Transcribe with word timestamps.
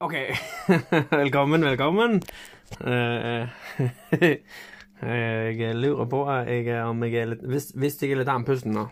OK. 0.00 0.14
velkommen, 1.10 1.60
velkommen. 1.60 2.22
Eh, 2.80 3.48
jeg 5.60 5.74
lurer 5.76 6.06
på 6.08 6.20
jeg, 6.48 6.70
om 6.88 7.04
jeg 7.04 7.18
er 7.20 7.28
litt 7.34 7.42
hvis, 7.44 7.66
hvis 7.76 8.00
jeg 8.00 8.14
er 8.14 8.22
litt 8.22 8.30
andpusten 8.32 8.72
nå, 8.72 8.86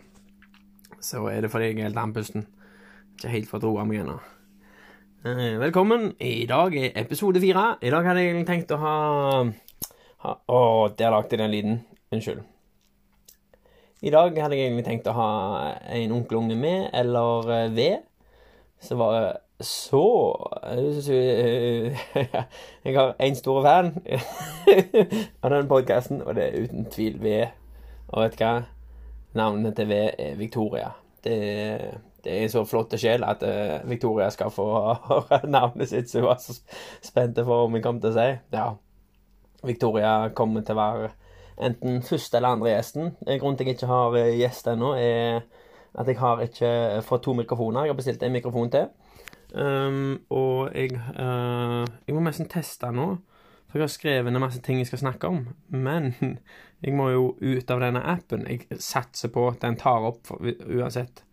så 1.00 1.22
er 1.32 1.46
det 1.46 1.50
fordi 1.54 1.70
jeg 1.70 1.78
er 1.80 1.94
litt 1.94 2.02
andpusten. 2.02 2.44
Ikke 3.16 3.32
helt 3.32 3.48
fått 3.48 3.64
roa 3.64 3.88
meg 3.88 4.02
ennå. 4.02 4.18
Eh, 5.24 5.56
velkommen. 5.64 6.10
I 6.20 6.44
dag 6.50 6.76
er 6.76 6.92
episode 7.00 7.40
fire. 7.40 7.64
I 7.80 7.96
dag 7.96 8.12
hadde 8.12 8.26
jeg 8.26 8.34
egentlig 8.34 8.52
tenkt 8.52 8.76
å 8.76 8.82
ha, 8.84 8.94
ha 10.28 10.38
Å, 10.44 10.62
der 10.92 11.16
lagde 11.16 11.32
jeg 11.32 11.40
den 11.46 11.56
lyden. 11.56 11.82
Unnskyld. 12.12 12.44
I 14.04 14.12
dag 14.12 14.36
hadde 14.44 14.60
jeg 14.60 14.68
egentlig 14.68 14.90
tenkt 14.92 15.08
å 15.08 15.16
ha 15.16 15.32
en 15.88 16.18
onkelunge 16.20 16.60
med, 16.68 16.90
eller 16.92 17.54
eh, 17.62 17.68
ved. 17.80 18.08
Så 18.84 19.00
var 19.00 19.22
så 19.60 20.04
Jeg 22.84 22.94
har 22.94 23.14
én 23.18 23.34
stor 23.34 23.62
fan 23.62 23.94
av 25.42 25.50
den 25.50 25.68
podkasten, 25.68 26.22
og 26.22 26.34
det 26.34 26.44
er 26.46 26.62
uten 26.62 26.86
tvil 26.90 27.18
V. 27.22 27.32
Og 28.08 28.22
vet 28.22 28.38
du 28.38 28.44
hva? 28.44 28.52
Navnet 29.34 29.76
til 29.76 29.88
V 29.90 29.98
er 30.18 30.36
Victoria. 30.38 30.92
Det, 31.24 31.38
det 32.24 32.32
er 32.32 32.44
en 32.44 32.52
så 32.52 32.62
flott 32.64 32.94
sjel 32.98 33.26
at 33.26 33.42
uh, 33.42 33.90
Victoria 33.90 34.30
skal 34.30 34.50
få 34.54 34.68
navnet 35.56 35.90
sitt, 35.90 36.10
som 36.10 36.22
hun 36.22 36.30
var 36.30 36.38
så 36.42 36.54
spent 37.02 37.40
for 37.42 37.66
om 37.66 37.74
hun 37.74 37.82
kom 37.82 38.00
til 38.00 38.14
å 38.14 38.18
si. 38.18 38.28
Ja. 38.54 38.68
Victoria 39.66 40.28
kommer 40.38 40.62
til 40.62 40.78
å 40.78 40.82
være 40.84 41.10
enten 41.58 42.02
første 42.06 42.38
eller 42.38 42.54
andre 42.54 42.76
gjesten. 42.76 43.16
Grunnen 43.26 43.58
til 43.58 43.66
at 43.66 43.72
jeg 43.72 43.80
ikke 43.80 43.90
har 43.90 44.20
gjest 44.38 44.70
ennå, 44.70 44.94
er 44.94 45.42
at 45.98 46.06
jeg 46.06 46.20
har 46.22 46.46
ikke 46.46 46.72
fått 47.02 47.26
to 47.26 47.34
mikrofoner. 47.34 47.88
Jeg 47.88 47.96
har 47.96 47.98
bestilt 47.98 48.22
en 48.22 48.38
mikrofon 48.38 48.70
til. 48.70 48.86
Um, 49.54 50.20
og 50.28 50.74
jeg 50.74 50.92
uh, 50.92 51.86
Jeg 52.06 52.14
må 52.14 52.20
nesten 52.20 52.48
teste 52.48 52.90
nå. 52.92 53.16
For 53.68 53.78
jeg 53.78 53.84
har 53.84 53.92
skrevet 53.92 54.32
en 54.32 54.40
masse 54.40 54.60
ting 54.64 54.78
jeg 54.80 54.88
skal 54.88 55.02
snakke 55.02 55.28
om. 55.28 55.48
Men 55.68 56.14
jeg 56.84 56.94
må 56.96 57.10
jo 57.10 57.24
ut 57.40 57.70
av 57.70 57.82
denne 57.84 58.00
appen. 58.00 58.46
Jeg 58.48 58.80
satser 58.80 59.28
på 59.32 59.48
at 59.50 59.60
den 59.62 59.76
tar 59.76 60.08
opp 60.08 60.24
for, 60.26 60.40
uansett. 60.40 61.24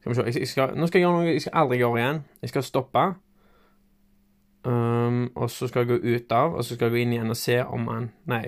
Skal 0.00 0.12
vi 0.12 0.18
se. 0.18 0.40
Jeg 0.40 0.48
skal, 0.48 0.74
nå 0.76 0.86
skal 0.86 1.00
jeg 1.00 1.06
gjøre 1.06 1.20
noe 1.20 1.32
jeg 1.32 1.44
skal 1.46 1.60
aldri 1.62 1.80
gjøre 1.80 2.00
igjen. 2.00 2.22
Jeg 2.42 2.52
skal 2.52 2.66
stoppe. 2.66 3.06
Um, 4.64 5.24
og 5.34 5.50
så 5.50 5.66
skal 5.68 5.86
jeg 5.86 5.90
gå 5.90 6.14
ut 6.14 6.32
av, 6.32 6.54
og 6.54 6.64
så 6.64 6.76
skal 6.76 6.86
jeg 6.86 6.94
gå 6.94 7.00
inn 7.02 7.16
igjen 7.16 7.34
og 7.34 7.38
se 7.38 7.56
om 7.64 7.88
han 7.90 8.12
Nei. 8.30 8.44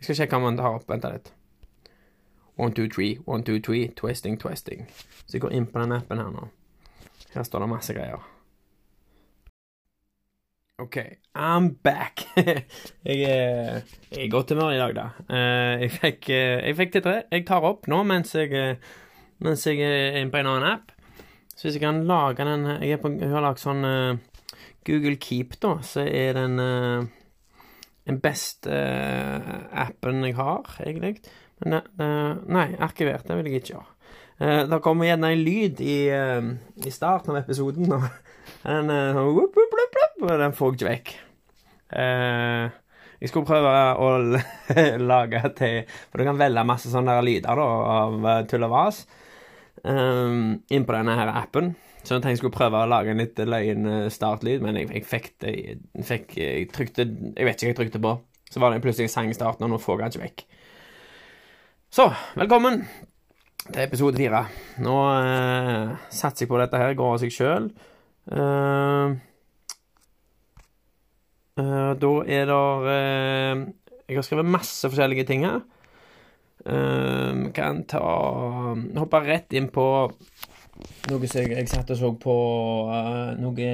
Jeg 0.00 0.08
skal 0.08 0.16
sjekke 0.22 0.40
om 0.40 0.48
han 0.48 0.58
tar 0.58 0.80
opp. 0.80 0.88
Vent 0.88 1.04
litt. 1.04 1.32
One, 2.56 2.72
two, 2.72 2.88
three, 2.88 3.18
one, 3.26 3.42
two, 3.42 3.58
three, 3.58 3.88
twisting, 3.98 4.38
twisting. 4.38 4.86
Så 5.26 5.36
jeg 5.36 5.42
går 5.42 5.52
inn 5.58 5.66
på 5.66 5.82
den 5.82 5.92
appen 5.92 6.22
her 6.22 6.30
nå. 6.30 6.48
Her 7.34 7.42
står 7.42 7.64
det 7.64 7.68
masse 7.68 7.94
greier. 7.96 8.33
OK, 10.82 10.96
I'm 11.36 11.76
back. 11.82 12.24
jeg, 13.06 13.20
er, 13.22 13.82
i 14.10 14.26
godt 14.26 14.50
humør 14.50 14.72
i 14.74 14.78
dag, 14.80 14.94
da. 14.96 15.04
Uh, 15.28 15.82
jeg, 15.84 15.90
fikk, 15.94 16.26
uh, 16.34 16.56
jeg 16.66 16.76
fikk 16.80 16.92
til 16.96 17.04
tre. 17.04 17.12
Jeg 17.30 17.44
tar 17.46 17.66
opp 17.68 17.86
nå 17.86 18.00
mens 18.02 18.34
jeg, 18.34 18.50
uh, 18.50 18.96
mens 19.46 19.62
jeg 19.68 19.78
er 19.86 20.18
inne 20.18 20.34
på 20.34 20.40
en 20.40 20.48
annen 20.50 20.66
app. 20.72 20.90
Så 21.54 21.68
hvis 21.68 21.78
jeg 21.78 21.84
kan 21.84 22.02
lage 22.08 22.42
den 22.42 22.66
Jeg, 22.82 22.98
på, 22.98 23.12
jeg 23.20 23.30
har 23.30 23.44
lagd 23.44 23.62
sånn 23.62 23.86
Google 24.82 25.14
Keep, 25.22 25.54
da, 25.62 25.76
så 25.86 26.02
er 26.02 26.34
den 26.40 26.58
den 26.58 28.18
beste 28.20 28.74
appen 29.70 30.26
jeg 30.26 30.34
har, 30.34 30.74
egentlig. 30.82 31.20
Men 31.62 31.78
nei, 32.50 32.66
arkivert, 32.82 33.28
det 33.28 33.38
vil 33.38 33.52
jeg 33.52 33.62
ikke 33.62 33.76
gjøre. 33.76 33.90
Uh, 34.42 34.64
det 34.66 34.82
kommer 34.82 35.06
gjerne 35.06 35.30
en 35.30 35.46
lyd 35.46 35.78
i, 35.86 35.98
i, 36.10 36.90
starten 36.90 37.30
av 37.30 37.44
episoden, 37.44 37.86
og 37.94 38.10
den, 38.66 38.90
uh, 38.90 39.22
og 40.22 40.32
den 40.40 40.56
får 40.56 40.72
jeg 40.72 40.78
ikke 40.78 40.90
vekk. 40.90 41.12
jeg 43.20 43.30
skulle 43.30 43.48
prøve 43.48 43.72
å 44.02 44.08
lage 45.12 45.42
til 45.58 45.76
For 46.10 46.18
du 46.18 46.26
kan 46.26 46.40
velge 46.40 46.64
masse 46.66 46.90
sånne 46.90 47.14
der 47.14 47.26
lyder 47.26 47.60
da, 47.60 47.68
av 47.98 48.28
tull 48.50 48.66
og 48.66 48.72
vas 48.72 49.04
um, 49.84 50.60
inn 50.68 50.86
på 50.86 50.96
denne 50.96 51.16
her 51.18 51.32
appen. 51.32 51.74
Så 52.04 52.14
jeg 52.14 52.20
tenkte 52.20 52.34
jeg 52.34 52.42
skulle 52.42 52.58
prøve 52.58 52.82
å 52.84 52.90
lage 52.90 53.14
en 53.14 53.22
litt 53.22 53.38
løyen 53.48 53.88
startlyd, 54.12 54.64
men 54.64 54.76
jeg, 54.76 54.90
jeg 54.92 55.08
fikk 55.08 55.30
det 55.40 55.54
jeg, 55.54 55.78
fikk, 56.04 56.36
jeg 56.36 56.68
trykte 56.74 57.06
Jeg 57.06 57.48
vet 57.48 57.56
ikke 57.56 57.70
hva 57.70 57.72
jeg 57.72 57.80
trykte 57.80 58.02
på. 58.04 58.16
Så 58.50 58.60
var 58.60 58.74
det 58.74 58.84
plutselig 58.84 59.10
sang 59.10 59.30
i 59.30 59.36
starten, 59.36 59.64
og 59.66 59.72
nå 59.72 59.80
får 59.82 60.04
jeg 60.04 60.14
ikke 60.14 60.24
vekk. 60.26 60.44
Så, 61.94 62.08
velkommen 62.34 62.82
til 63.64 63.80
episode 63.84 64.20
fire. 64.20 64.44
Nå 64.84 64.94
eh, 65.14 65.94
satser 66.12 66.44
jeg 66.44 66.50
på 66.50 66.58
dette 66.60 66.80
her 66.80 66.96
går 66.98 67.16
av 67.16 67.22
seg 67.22 67.32
sjøl. 67.34 67.70
Uh, 68.24 68.40
uh, 68.40 69.33
da 71.56 72.10
er 72.26 72.48
det 72.50 72.56
uh, 72.56 73.60
Jeg 74.08 74.18
har 74.18 74.26
skrevet 74.26 74.50
masse 74.50 74.88
forskjellige 74.90 75.26
ting 75.28 75.46
her. 75.46 75.62
Uh, 76.64 77.50
kan 77.54 77.84
ta 77.88 78.00
Hoppe 78.98 79.20
rett 79.24 79.52
inn 79.54 79.68
på 79.72 79.86
noe 81.08 81.28
som 81.28 81.40
jeg, 81.44 81.52
jeg 81.54 81.68
satt 81.70 81.92
og 81.94 81.98
så 82.00 82.10
på 82.18 82.34
noe 83.38 83.70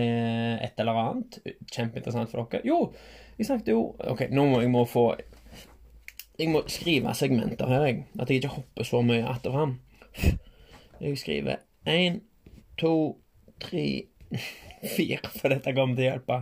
et 0.61 0.83
eller 0.83 1.03
annet. 1.05 1.41
Kjempeinteressant 1.71 2.31
for 2.33 2.51
dere. 2.53 2.67
Jo, 2.69 2.91
jeg 3.39 3.49
snakket 3.49 3.73
jo 3.73 3.85
OK, 4.13 4.27
nå 4.35 4.47
må 4.51 4.61
jeg 4.65 4.73
må 4.73 4.85
få 4.89 5.13
jeg 6.41 6.49
må 6.49 6.63
skrive 6.73 7.13
segmenter 7.17 7.69
her, 7.69 7.83
jeg. 7.85 8.05
At 8.17 8.31
jeg 8.31 8.41
ikke 8.41 8.55
hopper 8.55 8.87
så 8.89 9.03
mye 9.05 9.29
att 9.29 9.47
og. 9.47 9.75
Jeg 11.01 11.19
skriver 11.19 11.57
én, 11.87 12.21
to, 12.79 13.19
tre, 13.61 14.05
fire, 14.97 15.19
for 15.37 15.53
dette 15.53 15.75
kommer 15.77 15.97
til 15.97 16.07
å 16.07 16.09
hjelpe. 16.11 16.39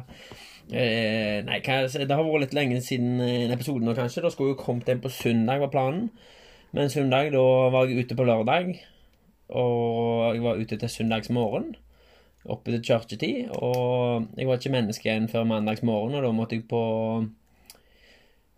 Eh, 0.69 1.39
nei, 1.47 1.59
det 1.65 2.13
har 2.13 2.27
vært 2.27 2.45
litt 2.45 2.57
lenge 2.57 2.81
siden 2.85 3.23
en 3.25 3.55
episode 3.55 3.85
nå, 3.85 3.95
kanskje. 3.97 4.25
Da 4.25 4.33
skulle 4.33 4.53
jo 4.53 4.61
kommet 4.61 4.89
en 4.93 5.01
på 5.05 5.13
søndag, 5.13 5.63
var 5.65 5.73
planen. 5.73 6.09
Men 6.77 6.93
søndag, 6.93 7.33
da 7.33 7.45
var 7.73 7.89
jeg 7.89 8.05
ute 8.05 8.17
på 8.19 8.27
lørdag. 8.29 8.75
Og 9.49 10.35
jeg 10.35 10.45
var 10.45 10.61
ute 10.61 10.77
til 10.77 10.93
søndagsmorgen. 10.93 11.73
Oppe 12.49 12.75
til 12.75 12.85
kirketid. 12.85 13.49
Og 13.57 14.29
jeg 14.37 14.49
var 14.49 14.61
ikke 14.61 14.75
menneske 14.77 15.09
igjen 15.09 15.31
før 15.33 15.49
mandagsmorgen, 15.49 16.19
og 16.19 16.27
da 16.27 16.33
måtte 16.37 16.59
jeg 16.59 16.69
på 16.69 16.83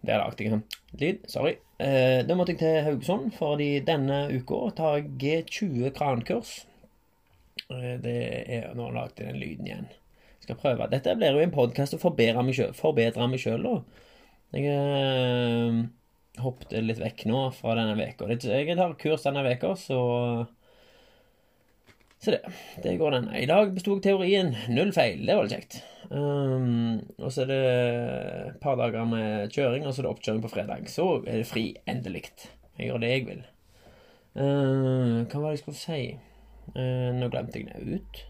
der 0.06 0.16
lagde 0.16 0.44
jeg 0.44 0.52
en 0.52 0.64
lyd. 1.00 1.24
Sorry. 1.28 1.54
Eh, 1.78 2.26
da 2.26 2.34
måtte 2.34 2.54
jeg 2.54 2.62
til 2.62 2.82
Haugesund, 2.86 3.30
fordi 3.36 3.70
denne 3.84 4.22
uka 4.32 4.60
tar 4.76 4.98
jeg 4.98 5.44
G20 5.52 5.90
krankurs. 5.96 6.66
Eh, 7.70 7.96
det 8.02 8.18
er 8.48 8.74
Nå 8.74 8.90
lagde 8.90 9.20
jeg 9.20 9.32
den 9.32 9.42
lyden 9.42 9.66
igjen. 9.66 9.90
Skal 10.50 10.58
prøve. 10.58 10.86
Dette 10.90 11.12
blir 11.14 11.36
jo 11.36 11.42
en 11.44 11.52
podkast 11.54 11.94
å 11.94 12.00
forbedre 12.02 12.42
meg 12.42 12.56
sjøl, 13.38 13.62
da. 13.62 13.74
Jeg 14.50 14.66
eh, 14.66 15.76
hoppet 16.42 16.72
litt 16.82 16.98
vekk 16.98 17.28
nå 17.30 17.42
fra 17.54 17.76
denne 17.78 17.94
uka. 17.94 18.26
Jeg 18.26 18.74
tar 18.74 18.96
kurs 18.98 19.26
denne 19.28 19.44
uka, 19.46 19.76
så 19.78 20.00
Så 22.20 22.34
det. 22.34 22.40
Det 22.82 22.96
går 22.98 23.14
den. 23.14 23.28
I 23.38 23.46
dag 23.46 23.70
besto 23.72 23.94
teorien 24.02 24.50
null 24.74 24.90
feil. 24.92 25.22
Det 25.22 25.36
var 25.38 25.46
litt 25.46 25.54
kjekt. 25.54 25.78
Um, 26.10 26.98
og 27.22 27.30
så 27.30 27.44
er 27.44 27.52
det 27.52 27.60
et 28.50 28.58
par 28.60 28.74
dager 28.76 29.06
med 29.08 29.54
kjøring, 29.54 29.86
og 29.86 29.94
så 29.94 30.02
er 30.02 30.08
det 30.08 30.10
oppkjøring 30.10 30.42
på 30.42 30.50
fredag. 30.52 30.90
Så 30.90 31.06
er 31.22 31.44
det 31.44 31.46
fri, 31.48 31.64
endelig. 31.88 32.26
Jeg 32.76 32.90
gjør 32.90 33.04
det 33.04 33.12
jeg 33.14 33.28
vil. 33.30 33.46
Uh, 34.34 35.22
hva 35.30 35.38
var 35.38 35.46
det 35.46 35.54
jeg 35.60 35.62
skulle 35.62 35.80
si? 35.80 36.02
Uh, 36.74 37.14
nå 37.16 37.30
glemte 37.30 37.62
jeg 37.62 37.70
det 37.70 38.02
ut. 38.02 38.24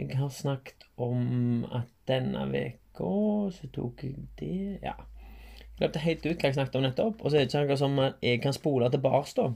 Jeg 0.00 0.16
har 0.16 0.30
snakket 0.32 0.86
om 0.96 1.64
at 1.76 1.90
denne 2.08 2.46
uka 2.48 3.08
så 3.52 3.68
tok 3.74 4.04
jeg 4.06 4.28
det 4.40 4.78
Ja. 4.82 4.96
Jeg 4.96 5.88
glemte 5.88 6.04
helt 6.04 6.26
ut 6.26 6.40
hva 6.40 6.48
jeg 6.48 6.56
snakket 6.56 6.76
om 6.76 6.82
nettopp. 6.84 7.20
Og 7.20 7.30
så 7.30 7.36
er 7.36 7.44
det 7.44 7.52
ikke 7.52 7.66
noe 7.68 7.80
som 7.80 8.00
jeg 8.22 8.40
kan 8.40 8.56
spole 8.56 8.88
tilbake, 8.92 9.32
da. 9.36 9.46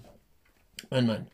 Men, 0.90 1.08
men. 1.10 1.26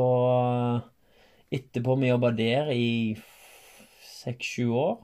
Etterpå 1.54 1.94
vi 1.96 2.10
jobba 2.10 2.28
der 2.36 2.68
i 2.74 3.16
seks-sju 4.04 4.66
år. 4.76 4.98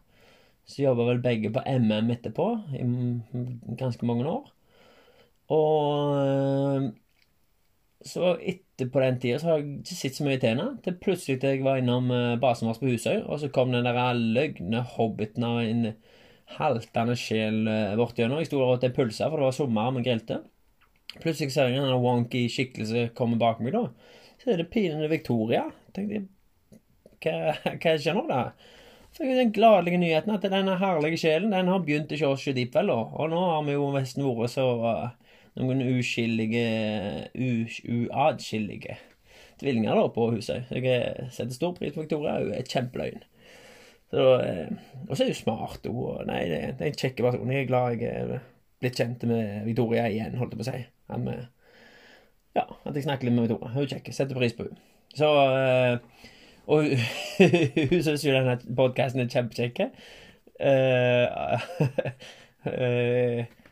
Så 0.69 0.82
jobba 0.82 1.06
vel 1.08 1.23
begge 1.25 1.50
på 1.52 1.62
MM 1.64 2.11
etterpå, 2.12 2.47
i 2.76 2.85
ganske 3.81 4.06
mange 4.08 4.26
år. 4.29 4.44
Og 5.52 6.93
så 8.04 8.34
etterpå 8.36 9.00
den 9.00 9.20
tida 9.22 9.38
så 9.40 9.50
har 9.50 9.60
jeg 9.60 9.78
ikke 9.80 9.96
sett 9.98 10.18
så 10.18 10.26
mye 10.26 10.40
til 10.40 10.52
henne. 10.52 10.66
Til 10.84 10.98
plutselig 11.00 11.38
til 11.42 11.56
jeg 11.56 11.64
var 11.66 11.80
innom 11.80 12.10
uh, 12.12 12.34
basen 12.40 12.68
vår 12.68 12.80
på 12.80 12.90
Husøy, 12.92 13.22
og 13.22 13.40
så 13.40 13.50
kom 13.54 13.72
den 13.72 13.88
der 13.88 14.18
løgne 14.18 14.84
hobbiten 14.96 15.46
av 15.48 15.62
en 15.64 15.88
haltende 16.58 17.16
sjel 17.18 17.62
vårt 17.64 17.96
bortigjennom. 18.02 18.42
Jeg 18.42 18.50
sto 18.50 18.60
der 18.60 18.66
og 18.68 18.76
åt 18.76 18.84
en 18.88 18.96
pølse, 18.96 19.30
for 19.30 19.40
det 19.40 19.48
var 19.48 19.56
sommer, 19.56 19.94
vi 19.96 20.04
grilte. 20.04 20.42
Plutselig 21.22 21.54
ser 21.54 21.70
jeg 21.72 21.80
en 21.80 22.02
wonky 22.02 22.44
skikkelse 22.52 23.08
komme 23.16 23.40
bak 23.40 23.62
meg, 23.64 23.74
da. 23.74 23.88
Så 24.42 24.52
er 24.52 24.60
det 24.60 24.70
pinende 24.72 25.08
Victoria. 25.08 25.64
Tenkte 25.96 26.20
jeg, 26.20 26.26
hva, 27.24 27.74
hva 27.80 27.94
skjer 27.96 28.18
nå, 28.18 28.26
da? 28.28 28.48
fikk 29.14 29.30
jeg 29.30 29.38
den 29.38 29.52
gladelige 29.54 30.00
nyheten 30.02 30.34
at 30.34 30.46
denne 30.50 30.74
herlige 30.80 31.20
sjelen 31.22 31.52
den 31.54 31.70
har 31.70 31.82
begynt 31.84 32.12
oss 32.26 32.46
dypt, 32.56 32.74
vel, 32.74 32.90
og 32.90 33.28
nå 33.30 33.42
har 33.50 33.62
vi 33.66 33.76
jo 33.76 33.90
nesten 33.94 34.26
vært 34.26 34.54
så 34.56 34.64
uh, 34.82 35.04
noen 35.60 35.82
uskyldige 35.94 36.64
uatskillige 37.34 38.96
tvillinger 39.60 39.94
da 39.98 40.08
på 40.12 40.30
huset. 40.34 40.70
Jeg 40.74 41.28
setter 41.32 41.54
stor 41.54 41.74
pris 41.76 41.94
på 41.94 42.02
Victoria. 42.02 42.40
Hun 42.42 42.54
er 42.56 42.66
kjempeløgn. 42.68 43.22
Eh, 44.14 44.68
og 45.08 45.16
så 45.16 45.24
er 45.24 45.30
hun 45.30 45.38
smart. 45.38 45.86
Og, 45.90 46.24
nei, 46.28 46.42
det, 46.50 46.60
er 46.74 46.88
en 46.88 46.98
kjekk 46.98 47.22
person. 47.22 47.52
Jeg 47.52 47.64
er 47.64 47.70
glad 47.70 48.02
jeg 48.02 48.10
er 48.10 48.44
blitt 48.82 48.98
kjent 49.00 49.24
med 49.30 49.64
Victoria 49.68 50.08
igjen, 50.10 50.38
holdt 50.40 50.54
jeg 50.54 50.60
på 50.60 50.66
å 50.66 50.70
si. 50.70 50.82
At, 51.14 51.20
ja, 52.58 52.66
at 52.66 52.94
jeg 52.98 53.06
snakker 53.06 53.28
litt 53.28 53.36
med 53.38 53.48
Victoria. 53.48 53.72
Hun 53.74 53.86
er 53.86 53.92
kjekk. 53.94 54.12
Setter 54.16 54.38
pris 54.38 54.56
på 54.56 54.68
henne. 54.68 54.80
Så 55.14 55.28
uh, 55.30 55.94
Og 56.66 56.88
hun 56.90 58.00
syns 58.06 58.24
jo 58.26 58.34
denne 58.34 58.58
podkasten 58.76 59.22
er 59.22 59.30
kjempekjekk. 59.30 59.76
Uh, 60.58 61.46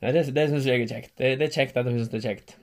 Ja, 0.00 0.12
det 0.12 0.24
det 0.34 0.48
syns 0.48 0.66
jeg 0.66 0.80
er 0.80 0.88
kjekt. 0.88 1.12
Det, 1.18 1.36
det, 1.38 1.48
er 1.48 1.54
kjekt 1.54 1.76
at 1.76 1.88
hun 1.88 1.98
syns 1.98 2.10
det 2.12 2.20
er 2.20 2.28
kjekt. 2.30 2.56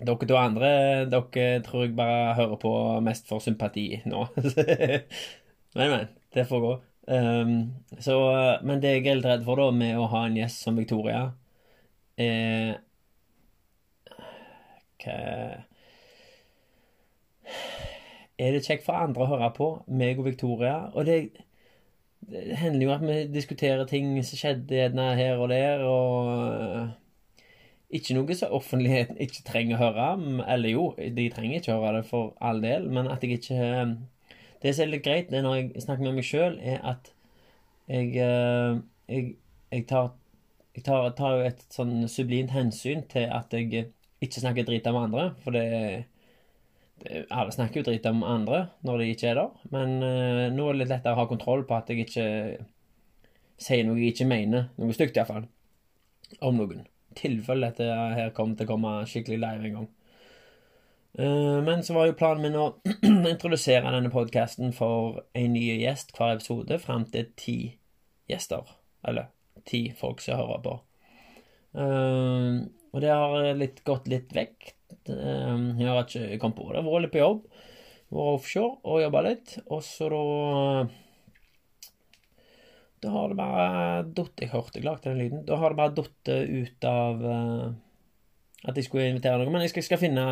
Dere 0.00 0.26
to 0.28 0.36
andre 0.36 0.68
dere 1.12 1.62
tror 1.64 1.84
jeg 1.84 1.96
bare 1.96 2.34
hører 2.36 2.60
på 2.60 2.72
mest 3.04 3.28
for 3.28 3.40
sympati 3.44 4.02
nå. 4.08 4.26
men, 5.76 5.90
men. 5.90 6.08
Det 6.30 6.46
får 6.46 6.60
gå. 6.62 6.74
Um, 7.10 7.54
så, 7.98 8.14
men 8.62 8.82
det 8.82 8.92
jeg 8.92 9.06
er 9.06 9.16
litt 9.18 9.26
redd 9.26 9.42
for, 9.42 9.58
da, 9.58 9.72
med 9.74 9.98
å 9.98 10.06
ha 10.12 10.26
en 10.28 10.36
gjest 10.38 10.62
som 10.62 10.76
Victoria, 10.78 11.24
er 12.20 12.78
Hva 15.00 15.16
Er 18.40 18.54
det 18.54 18.62
kjekt 18.62 18.84
for 18.86 18.96
andre 18.96 19.24
å 19.24 19.30
høre 19.32 19.48
på, 19.56 19.68
meg 19.88 20.20
og 20.20 20.28
Victoria? 20.28 20.76
Og 20.94 21.08
det 21.08 21.16
det 22.28 22.56
hender 22.60 22.84
jo 22.86 22.92
at 22.94 23.04
vi 23.04 23.18
diskuterer 23.32 23.86
ting 23.88 24.12
som 24.24 24.38
skjedde 24.38 24.76
gjerne 24.76 25.06
her 25.18 25.40
og 25.40 25.48
der, 25.52 25.84
og 25.88 26.28
eh, 26.36 26.90
ikke 27.98 28.14
noe 28.14 28.36
som 28.38 28.54
offentligheten 28.54 29.18
ikke 29.24 29.46
trenger 29.48 29.78
å 29.78 29.82
høre. 29.86 30.08
Eller 30.52 30.74
jo, 30.76 30.86
de 30.98 31.28
trenger 31.32 31.60
ikke 31.60 31.74
å 31.74 31.80
høre 31.80 32.00
det 32.00 32.10
for 32.10 32.34
all 32.44 32.62
del, 32.64 32.88
men 32.92 33.10
at 33.10 33.24
jeg 33.24 33.40
ikke 33.40 33.60
eh, 33.60 33.98
Det 34.60 34.74
som 34.76 34.84
er 34.84 34.90
litt 34.92 35.04
greit 35.06 35.30
når 35.32 35.54
jeg 35.56 35.82
snakker 35.86 36.04
med 36.04 36.18
meg 36.18 36.26
sjøl, 36.28 36.58
er 36.60 36.82
at 36.84 37.14
jeg, 37.88 38.10
eh, 38.20 38.80
jeg, 39.08 39.36
jeg 39.72 39.86
tar 39.88 40.12
jeg 40.76 40.84
tar, 40.86 41.08
tar, 41.18 41.40
et 41.42 41.64
sånn 41.74 42.04
sublimt 42.08 42.52
hensyn 42.54 43.02
til 43.10 43.24
at 43.34 43.50
jeg 43.56 43.88
ikke 44.22 44.42
snakker 44.42 44.66
drit 44.68 44.86
om 44.86 45.00
andre, 45.00 45.30
for 45.42 45.56
det 45.56 46.04
alle 47.08 47.52
snakker 47.54 47.80
jo 47.80 47.86
dritt 47.86 48.06
om 48.10 48.22
andre 48.26 48.66
når 48.86 49.00
de 49.00 49.08
ikke 49.14 49.30
er 49.30 49.38
der, 49.38 49.52
men 49.72 49.96
uh, 50.04 50.46
nå 50.52 50.66
er 50.66 50.76
det 50.76 50.82
litt 50.82 50.92
lettere 50.92 51.16
å 51.16 51.22
ha 51.22 51.28
kontroll 51.30 51.64
på 51.68 51.76
at 51.78 51.90
jeg 51.90 52.04
ikke 52.04 52.26
sier 53.60 53.86
noe 53.86 54.00
jeg 54.00 54.14
ikke 54.14 54.28
mener, 54.28 54.68
noe 54.80 54.96
stygt 54.96 55.18
iallfall, 55.20 55.46
om 56.44 56.60
noen. 56.60 56.84
Tilfelle 57.18 57.72
dette 57.72 57.88
her 57.90 58.30
kommer 58.36 58.56
til 58.56 58.68
å 58.68 58.70
komme 58.70 58.92
skikkelig 59.10 59.40
live 59.42 59.68
en 59.68 59.78
gang. 59.78 59.88
Uh, 61.18 61.58
men 61.66 61.82
så 61.82 61.96
var 61.96 62.06
jo 62.08 62.16
planen 62.18 62.44
min 62.44 62.58
å 62.58 62.68
introdusere 63.32 63.90
denne 63.90 64.12
podkasten 64.12 64.74
for 64.76 65.22
en 65.36 65.54
ny 65.56 65.64
gjest 65.82 66.14
hver 66.16 66.36
episode, 66.36 66.78
fram 66.82 67.08
til 67.10 67.32
ti 67.40 67.56
gjester. 68.30 68.68
Eller 69.08 69.32
ti 69.66 69.88
folk 69.96 70.22
som 70.22 70.38
hører 70.38 70.62
på. 70.64 70.76
Uh, 71.74 72.68
og 72.90 73.02
det 73.02 73.10
har 73.14 73.50
litt 73.58 73.82
gått 73.86 74.08
litt 74.10 74.32
vekk 74.34 74.74
Ehm, 75.08 75.78
jeg 75.80 75.88
har 75.88 76.04
ikke 76.04 76.40
kommet 76.42 76.58
på 76.58 76.72
det. 76.74 76.84
Vært 76.84 77.06
litt 77.06 77.14
på 77.14 77.22
jobb. 77.22 77.44
Vært 78.10 78.34
offshore 78.36 78.72
og 78.84 79.04
jobba 79.04 79.22
litt. 79.28 79.54
Og 79.68 79.84
så 79.86 80.10
da 80.12 80.24
Da 83.00 83.08
har 83.14 83.30
det 83.30 83.36
bare 83.38 84.02
datt 84.12 84.40
Jeg 84.42 84.52
hørte 84.52 84.82
lagde 84.84 85.08
den 85.08 85.18
lyden. 85.18 85.44
Da 85.46 85.56
har 85.56 85.70
det 85.70 85.80
bare 85.80 85.96
datt 85.96 86.28
ut 86.28 86.84
av 86.84 87.22
uh, 87.24 87.72
at 88.68 88.76
jeg 88.76 88.84
skulle 88.84 89.08
invitere 89.08 89.38
noen. 89.38 89.52
Men 89.52 89.64
jeg 89.64 89.72
skal, 89.72 89.86
skal 89.88 90.02
finne 90.02 90.26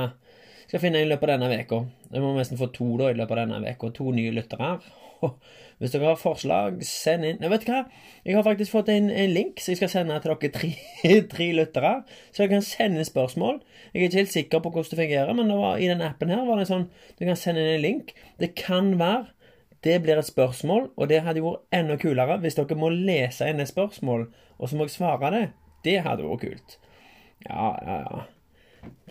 skal 0.68 0.82
finne 0.82 1.00
en 1.00 1.06
i 1.06 1.08
løpet 1.08 1.30
av 1.30 1.38
denne 1.40 1.62
uka. 1.64 1.78
Jeg 2.12 2.20
må 2.20 2.34
nesten 2.36 2.58
få 2.60 2.68
to 2.76 2.90
da 3.00 3.08
i 3.08 3.16
løpet 3.16 3.38
av 3.38 3.46
denne 3.46 3.72
uka. 3.72 3.88
To 3.96 4.12
nye 4.12 4.34
lyttere. 4.36 4.74
Hvis 5.78 5.92
dere 5.94 6.10
har 6.10 6.18
forslag, 6.18 6.80
send 6.82 7.26
inn 7.26 7.38
Vet 7.38 7.52
vet 7.52 7.68
hva, 7.70 7.84
jeg 8.26 8.34
har 8.34 8.42
faktisk 8.46 8.74
fått 8.74 8.90
en, 8.90 9.06
en 9.14 9.30
link 9.30 9.60
som 9.62 9.72
jeg 9.72 9.78
skal 9.80 9.92
sende 9.92 10.16
til 10.24 10.34
dere 10.34 10.50
tre, 10.54 10.70
tre 11.32 11.48
lyttere. 11.54 11.92
Så 12.32 12.42
dere 12.42 12.56
kan 12.56 12.66
sende 12.66 13.06
spørsmål. 13.06 13.60
Jeg 13.92 14.00
er 14.02 14.08
ikke 14.08 14.22
helt 14.22 14.34
sikker 14.34 14.62
på 14.64 14.72
hvordan 14.74 14.90
det 14.90 15.00
fungerer, 15.04 15.34
men 15.38 15.52
det 15.52 15.58
var, 15.60 15.78
i 15.78 15.90
den 15.90 16.02
appen 16.02 16.34
her 16.34 16.42
var 16.48 16.58
det 16.58 16.68
sånn 16.70 16.88
Du 17.18 17.26
kan 17.26 17.38
sende 17.38 17.62
inn 17.62 17.76
en 17.76 17.84
link. 17.84 18.14
Det 18.42 18.54
kan 18.58 18.96
være 18.98 19.28
det 19.86 20.00
blir 20.02 20.18
et 20.18 20.26
spørsmål, 20.26 20.88
og 20.96 21.08
det 21.08 21.20
hadde 21.22 21.42
vært 21.44 21.62
enda 21.74 21.94
kulere 22.02 22.40
hvis 22.42 22.56
dere 22.58 22.78
må 22.78 22.90
lese 22.90 23.46
inn 23.46 23.62
et 23.62 23.70
spørsmål, 23.70 24.26
og 24.58 24.70
så 24.70 24.76
må 24.76 24.88
jeg 24.88 24.96
svare 24.96 25.30
det. 25.34 25.44
Det 25.86 26.00
hadde 26.02 26.26
vært 26.26 26.42
kult. 26.42 26.78
Ja, 27.46 27.70
ja, 27.86 27.98
ja. 28.02 28.24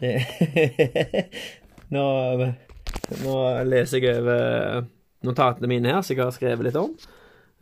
Det 0.01 0.12
nå, 1.95 2.04
nå 3.24 3.38
leser 3.68 4.04
jeg 4.04 4.19
over 4.19 4.88
notatene 5.25 5.69
mine 5.72 5.94
her, 5.96 6.04
som 6.06 6.16
jeg 6.16 6.25
har 6.25 6.36
skrevet 6.36 6.68
litt 6.68 6.80
om. 6.80 6.94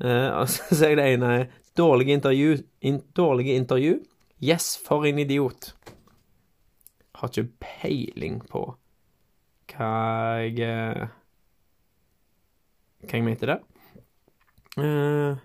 Eh, 0.04 0.30
og 0.32 0.50
så 0.52 0.76
ser 0.76 0.94
jeg 0.94 1.00
det 1.00 1.08
ene 1.16 1.32
er 1.40 1.46
dårlige 1.78 2.18
intervju, 2.20 2.58
in, 2.88 3.02
dårlige 3.16 3.56
intervju. 3.60 4.00
Yes, 4.44 4.76
for 4.78 5.08
en 5.08 5.20
idiot. 5.24 5.74
Har 7.16 7.32
ikke 7.32 7.48
peiling 7.64 8.42
på 8.52 8.68
hva 9.72 9.94
jeg 10.44 10.60
eh, 10.62 11.08
Hva 13.06 13.20
jeg 13.20 13.26
mente 13.26 13.48
der. 13.50 13.64
Eh, 14.82 15.40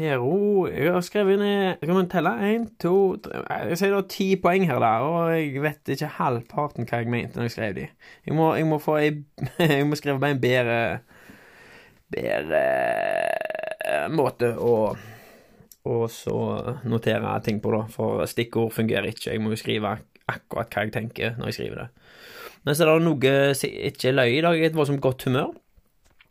Hero 0.00 0.66
Jeg 0.70 0.94
har 0.94 1.04
skrevet 1.04 1.40
ned 1.40 1.82
Skal 1.82 1.96
vi 1.96 2.06
telle? 2.12 2.32
Én, 2.48 2.66
to, 2.80 2.94
tre 3.22 3.42
Jeg 3.68 3.80
sier 3.80 3.94
da 3.94 4.00
ti 4.08 4.28
poeng 4.40 4.66
her, 4.68 4.80
da, 4.82 4.92
og 5.04 5.34
jeg 5.36 5.62
vet 5.64 5.94
ikke 5.94 6.10
halvparten 6.16 6.88
hva 6.88 7.02
jeg 7.02 7.12
mente 7.12 7.38
når 7.38 7.48
jeg 7.48 7.54
skrev 7.56 7.76
de. 7.76 7.86
Jeg 8.26 8.36
må, 8.36 8.50
jeg 8.58 8.68
må 8.70 8.80
få 8.82 8.98
ei 9.00 9.12
Jeg 9.76 9.86
må 9.88 9.98
skrive 10.00 10.20
meg 10.22 10.36
en 10.36 10.42
bedre 10.42 10.80
Bedre 12.10 12.64
eh, 13.86 14.06
måte 14.10 14.54
å 14.58 14.74
og 15.88 16.10
så 16.12 16.36
notere 16.92 17.30
ting 17.40 17.56
på, 17.62 17.70
da, 17.72 17.86
for 17.88 18.20
stikkord 18.28 18.74
fungerer 18.76 19.08
ikke. 19.08 19.30
Jeg 19.32 19.40
må 19.40 19.54
jo 19.54 19.56
skrive 19.56 19.94
akkurat 20.28 20.74
hva 20.74 20.84
jeg 20.84 20.92
tenker 20.92 21.38
når 21.38 21.48
jeg 21.48 21.56
skriver 21.56 21.80
det. 21.80 21.86
Men 22.66 22.76
så 22.76 22.84
er 22.84 22.90
det 22.92 23.06
noe 23.06 23.34
som 23.56 23.78
ikke 23.88 24.12
løy 24.12 24.34
i 24.34 24.42
dag. 24.44 24.58
Jeg 24.58 24.70
et 24.70 24.76
voldsomt 24.76 25.00
godt 25.00 25.24
humør. 25.28 25.54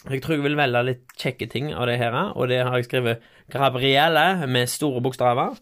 Jeg 0.08 0.22
tror 0.24 0.38
jeg 0.38 0.44
vil 0.46 0.56
velge 0.56 0.82
litt 0.88 1.18
kjekke 1.20 1.50
ting 1.52 1.74
av 1.76 1.90
det 1.90 1.98
her, 2.00 2.16
og 2.32 2.48
det 2.48 2.62
har 2.64 2.76
jeg 2.80 2.88
skrevet 2.88 3.26
Gabrielle 3.52 4.48
med 4.48 4.72
store 4.72 5.02
bokstaver. 5.04 5.58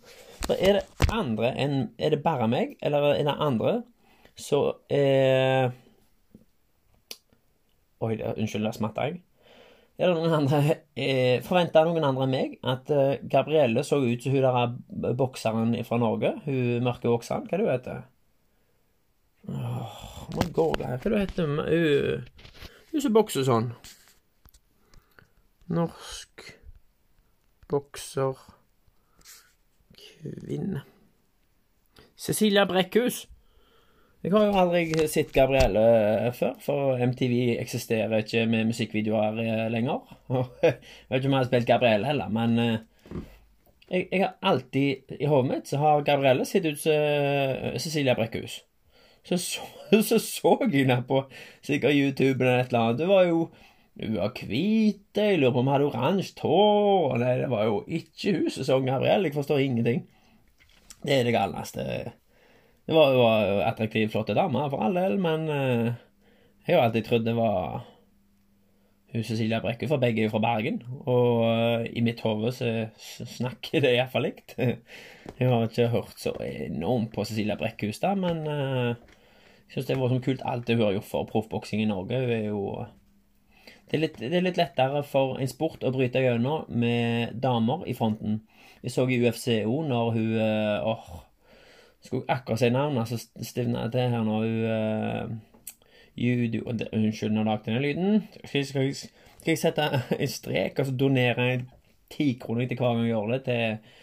Så 0.46 0.54
er 0.62 0.78
det 0.78 1.08
andre 1.10 1.50
enn 1.58 1.78
Er 1.98 2.14
det 2.14 2.22
bare 2.24 2.46
meg, 2.48 2.76
eller 2.82 3.16
er 3.16 3.26
det 3.26 3.34
andre, 3.34 3.82
så 4.38 4.78
er 4.94 5.72
Oi, 7.98 8.14
unnskyld, 8.14 8.62
der 8.62 8.76
smatta 8.78 9.08
jeg. 9.08 9.24
Er 9.98 10.12
det 10.12 10.20
noen 10.20 10.36
andre 10.38 10.60
eh, 10.94 11.42
Forventa 11.42 11.82
noen 11.82 12.06
andre 12.06 12.28
enn 12.28 12.36
meg 12.36 12.52
at 12.62 12.92
eh, 12.94 13.18
Gabrielle 13.26 13.82
så 13.82 13.98
ut 13.98 14.22
som 14.22 14.36
hun 14.36 14.46
der 14.46 15.16
bokseren 15.18 15.74
fra 15.88 15.98
Norge? 15.98 16.36
Hun 16.46 16.86
mørke 16.86 17.10
bokseren? 17.10 17.50
Hva 17.50 17.58
er 17.58 17.64
det 17.64 17.74
heter? 17.74 18.04
Åh, 19.50 19.58
oh, 19.58 20.30
my 20.38 20.46
god, 20.54 20.78
hva 20.78 20.94
er 20.94 21.02
det 21.02 21.10
hun 21.10 21.24
heter 21.24 21.50
hun? 21.50 22.28
Hun 22.94 23.02
som 23.02 23.18
bokser 23.18 23.50
sånn. 23.50 23.72
Norsk 25.68 26.44
bokser 27.68 28.38
kvinne. 29.98 30.84
Cecilia 32.16 32.64
Brekkhus. 32.66 33.26
Jeg 34.24 34.32
har 34.34 34.48
jo 34.48 34.56
aldri 34.60 35.08
sett 35.12 35.34
Gabrielle 35.36 36.32
før, 36.36 36.56
for 36.64 37.04
MTV 37.04 37.58
eksisterer 37.62 38.24
ikke 38.24 38.46
med 38.50 38.72
musikkvideoer 38.72 39.38
lenger. 39.38 39.68
lenger. 39.76 40.00
Jeg 40.64 40.80
vet 41.10 41.20
ikke 41.20 41.28
om 41.28 41.36
jeg 41.36 41.44
har 41.44 41.52
spilt 41.52 41.70
Gabrielle 41.70 42.10
heller, 42.10 42.32
men 42.34 42.58
eh, 42.64 42.80
jeg, 43.92 44.08
jeg, 44.12 44.24
har 44.24 44.34
alltid 44.42 45.20
I 45.20 45.30
hodet 45.30 45.52
mitt 45.52 45.70
så 45.70 45.84
har 45.84 46.08
Gabrielle 46.08 46.48
sett 46.48 46.66
ut 46.66 46.80
som 46.80 46.96
eh, 46.96 47.78
Cecilia 47.78 48.16
Brekkhus. 48.16 48.62
Så 49.28 49.38
så, 49.38 49.62
så, 50.10 50.20
så 50.20 50.58
jeg 50.64 50.88
henne 50.88 51.04
på 51.08 51.26
sikkert 51.62 51.96
YouTube 51.96 52.40
eller 52.40 52.64
et 52.64 52.72
eller 52.72 52.86
annet. 52.86 53.00
Det 53.04 53.08
var 53.12 53.28
jo 53.28 53.50
hun 53.98 54.16
var 54.18 54.34
hvit, 54.38 55.02
jeg 55.18 55.40
lurer 55.40 55.54
på 55.56 55.62
om 55.64 55.68
hun 55.68 55.74
hadde 55.74 55.90
oransje 55.90 56.44
hår 56.44 57.18
Nei, 57.22 57.34
det 57.42 57.50
var 57.50 57.66
jo 57.66 57.82
ikke 57.88 58.36
hun 58.36 58.50
som 58.54 58.68
sang 58.68 58.88
Gabriel, 58.88 59.26
Jeg 59.26 59.34
forstår 59.34 59.64
ingenting. 59.64 60.04
Det 61.02 61.14
er 61.16 61.24
det 61.26 61.34
galneste 61.34 61.84
Det 62.88 62.96
var 62.96 63.14
jo 63.16 63.62
attraktive, 63.66 64.12
flotte 64.14 64.38
damer, 64.38 64.70
for 64.70 64.86
all 64.86 64.96
del, 64.96 65.18
men 65.20 65.50
eh, 65.50 65.94
jeg 66.68 66.76
har 66.76 66.86
alltid 66.88 67.08
trodd 67.08 67.26
det 67.26 67.36
var 67.36 67.86
hun 69.14 69.24
Cecilia 69.24 69.62
Brekke, 69.64 69.88
for 69.88 70.02
begge 70.02 70.22
er 70.22 70.28
jo 70.28 70.34
fra 70.34 70.44
Bergen. 70.44 70.82
Og 71.08 71.44
uh, 71.48 71.86
i 71.88 72.04
mitt 72.04 72.20
hode 72.26 72.52
så 72.56 72.72
snakker 72.98 73.84
det 73.84 73.94
iallfall 73.96 74.28
likt. 74.28 74.58
Jeg 75.40 75.48
har 75.52 75.68
ikke 75.68 75.88
hørt 75.94 76.20
så 76.20 76.34
enormt 76.44 77.14
på 77.16 77.24
Cecilia 77.28 77.56
Brekkhus, 77.60 78.02
da, 78.04 78.14
men 78.20 78.44
uh, 78.48 78.96
jeg 79.68 79.82
syns 79.82 79.90
det 79.90 79.98
var 80.00 80.12
sånn 80.14 80.24
kult 80.24 80.44
alt 80.48 80.64
det 80.68 80.78
hun 80.78 80.86
har 80.86 80.94
gjort 80.96 81.10
for 81.10 81.28
proffboksing 81.28 81.82
i 81.84 81.90
Norge. 81.90 82.20
Hun 82.24 82.32
er 82.32 82.46
jo 82.46 82.62
det 83.88 83.96
er, 83.96 84.02
litt, 84.04 84.20
det 84.20 84.34
er, 84.34 84.44
litt, 84.44 84.60
lettere 84.60 85.04
for 85.08 85.40
en 85.40 85.48
sport 85.48 85.86
å 85.88 85.94
bryte 85.96 86.20
gjennom 86.20 86.68
med 86.68 87.38
damer 87.40 87.86
i 87.88 87.96
fronten. 87.96 88.42
Vi 88.84 88.92
så 88.92 89.08
i 89.08 89.22
UFCO 89.24 89.82
når 89.88 90.12
hun 90.18 90.36
Åh... 90.42 90.92
åh, 90.92 91.24
Skulle 92.08 92.30
akkurat 92.30 92.62
si 92.62 92.68
navnet, 92.72 93.10
så 93.10 93.44
stivna 93.44 93.88
jeg 93.88 93.94
til 93.96 94.12
her 94.14 94.22
når 94.24 94.44
hun 94.46 95.40
judo 96.18 96.64
Unnskyld, 96.70 97.34
nå 97.34 97.46
lagde 97.46 97.68
denne 97.68 97.82
den 97.82 97.86
lyden. 97.86 98.28
Skal, 98.44 98.84
jeg, 98.88 98.96
skal, 98.96 99.52
jeg 99.52 99.62
sette 99.62 99.88
en 100.18 100.32
strek 100.32 100.82
og 100.82 100.90
så 100.90 100.98
donere 100.98 101.48
en 101.54 101.66
kroner 102.42 102.68
til 102.68 102.80
hver 102.80 102.96
gang 102.96 103.04
jeg 103.04 103.12
gjør 103.12 103.34
det, 103.34 103.40
til, 103.46 103.96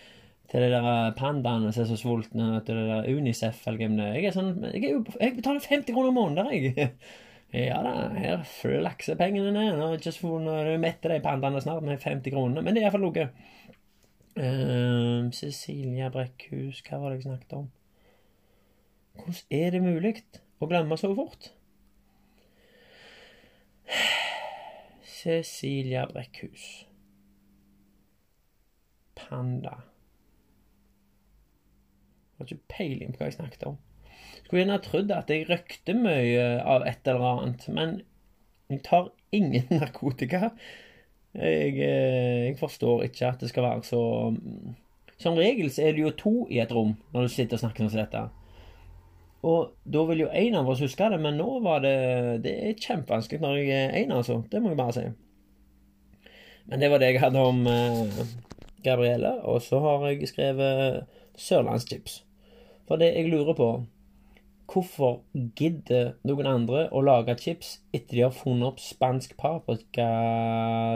til 0.52 0.66
de 0.66 0.72
der 0.74 1.14
pandaene 1.18 1.72
som 1.72 1.84
er 1.84 1.90
så 1.90 1.96
sultne, 1.98 2.48
til 2.66 2.80
det 2.80 2.88
der 2.90 3.08
Unicef 3.16 3.62
eller 3.66 3.80
hvem 3.80 3.96
det 3.98 4.08
er. 4.08 4.18
Jeg, 4.18 4.26
er 4.30 4.36
sånn, 4.36 4.52
jeg, 4.68 4.90
er 4.90 5.24
jeg 5.24 5.36
betaler 5.38 5.70
50 5.70 5.96
kroner 5.96 6.14
måneden, 6.14 6.52
jeg. 6.52 6.90
Ja 7.54 7.76
da, 7.86 8.08
her 8.18 8.40
flakser 8.50 9.14
pengene 9.14 9.52
ned. 9.54 9.76
Nå 9.78 9.92
er 9.94 10.70
du 10.72 10.80
mette 10.82 11.10
de 11.10 11.20
pandaene 11.22 11.60
snart 11.62 11.84
med 11.86 12.02
50 12.02 12.34
kroner. 12.34 12.64
Men 12.64 12.74
det 12.74 12.82
er 12.82 12.88
iallfall 12.88 13.04
noe. 13.06 13.28
Uh, 14.34 15.30
Cecilia 15.30 16.08
Brekkhus, 16.10 16.80
hva 16.82 16.98
var 16.98 17.12
det 17.12 17.20
jeg 17.20 17.28
snakket 17.28 17.54
om? 17.60 17.68
Hvordan 19.14 19.60
er 19.60 19.70
det 19.70 19.82
mulig 19.84 20.14
å 20.58 20.66
glemme 20.66 20.98
så 20.98 21.12
fort? 21.14 21.52
Cecilia 25.06 26.08
Brekkhus. 26.10 26.66
Panda. 29.14 29.78
Jeg 32.34 32.42
har 32.42 32.50
ikke 32.50 32.74
peiling 32.74 33.14
på 33.14 33.22
hva 33.22 33.30
jeg 33.30 33.38
snakket 33.38 33.68
om. 33.70 33.78
Skulle 34.54 34.68
gjerne 34.68 34.82
trodd 34.86 35.08
at 35.10 35.30
jeg 35.32 35.48
røkte 35.48 35.94
mye 35.98 36.42
av 36.62 36.84
et 36.86 37.08
eller 37.10 37.24
annet, 37.26 37.62
men 37.74 37.94
jeg 38.70 38.84
tar 38.86 39.08
ingen 39.34 39.64
narkotika. 39.80 40.52
Jeg, 41.34 41.72
eh, 41.82 42.44
jeg, 42.44 42.52
forstår 42.60 43.08
ikke 43.08 43.32
at 43.32 43.40
det 43.42 43.48
skal 43.50 43.64
være 43.66 43.82
så 43.82 44.02
Som 45.18 45.34
regel 45.34 45.72
så 45.74 45.82
er 45.82 45.96
det 45.96 46.04
jo 46.04 46.12
to 46.14 46.32
i 46.46 46.60
et 46.62 46.70
rom 46.70 46.92
når 47.10 47.26
du 47.26 47.32
sitter 47.34 47.58
og 47.58 47.64
snakker 47.64 47.82
om 47.82 47.90
dette. 47.90 48.20
Og 49.42 49.72
da 49.82 50.04
vil 50.12 50.22
jo 50.22 50.28
en 50.30 50.58
av 50.60 50.70
oss 50.70 50.84
huske 50.86 51.08
det, 51.10 51.18
men 51.24 51.34
nå 51.40 51.48
var 51.64 51.82
det 51.82 51.98
Det 52.44 52.52
er 52.54 52.78
kjempevanskelig 52.78 53.42
når 53.42 53.56
jeg 53.58 53.72
er 53.80 53.96
en, 54.04 54.12
altså. 54.20 54.36
Det 54.52 54.60
må 54.62 54.70
jeg 54.70 54.78
bare 54.78 54.94
si. 55.00 55.04
Men 56.70 56.78
det 56.78 56.92
var 56.92 57.02
det 57.02 57.08
jeg 57.10 57.24
hadde 57.24 57.42
om 57.42 57.66
eh, 57.66 58.22
Gabrielle. 58.86 59.34
Og 59.50 59.66
så 59.66 59.82
har 59.82 60.06
jeg 60.12 60.30
skrevet 60.30 61.10
sørlandschips. 61.34 62.20
For 62.86 63.02
det 63.02 63.10
jeg 63.16 63.34
lurer 63.34 63.58
på 63.58 63.72
Hvorfor 64.70 65.20
gidder 65.58 66.14
noen 66.24 66.48
andre 66.48 66.86
å 66.94 67.02
lage 67.04 67.36
chips 67.40 67.78
etter 67.92 68.16
de 68.16 68.22
har 68.24 68.34
funnet 68.34 68.72
opp 68.72 68.80
spansk 68.82 69.36
paprika 69.40 70.06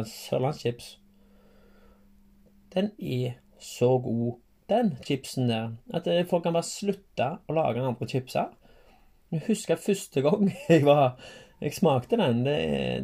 sørlandschips? 0.08 0.94
Den 2.74 2.92
er 2.98 3.36
så 3.60 3.94
god 4.02 4.38
den 4.68 4.94
chipsen 5.04 5.48
der. 5.48 5.74
At 5.94 6.08
eh, 6.08 6.24
folk 6.28 6.44
kan 6.44 6.56
bare 6.56 6.68
slutte 6.68 7.28
å 7.48 7.56
lage 7.56 7.84
andre 7.84 8.08
chipser. 8.08 8.50
Jeg 9.32 9.44
husker 9.48 9.80
første 9.80 10.24
gang 10.24 10.48
jeg 10.68 10.84
var 10.88 11.18
jeg 11.60 11.74
smakte 11.74 12.18
den. 12.20 12.44
Det, 12.46 12.58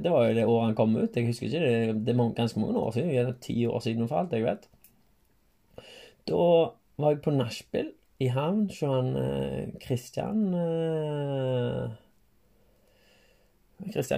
det 0.05 0.13
var 0.13 0.29
jo 0.29 0.37
det 0.37 0.47
året 0.47 0.71
den 0.71 0.79
kom 0.79 0.97
ut. 0.97 1.17
Jeg 1.17 1.27
husker 1.27 1.49
ikke 1.49 1.65
det, 1.65 1.99
det 2.07 2.15
er 2.15 2.33
ganske 2.37 2.61
mange 2.63 2.79
år 2.81 2.95
siden. 2.95 3.35
Ti 3.43 3.57
år 3.67 3.83
siden 3.83 4.09
for 4.09 4.23
alt 4.23 4.37
jeg 4.37 4.47
vet. 4.47 4.69
Da 6.29 6.45
var 6.97 7.11
jeg 7.11 7.23
på 7.25 7.35
nachspiel 7.35 7.91
i 8.23 8.29
havn 8.31 8.67
hos 8.71 8.81
han 8.87 9.17
eh, 9.19 9.69
Christian 9.83 10.55
eh, 10.55 11.91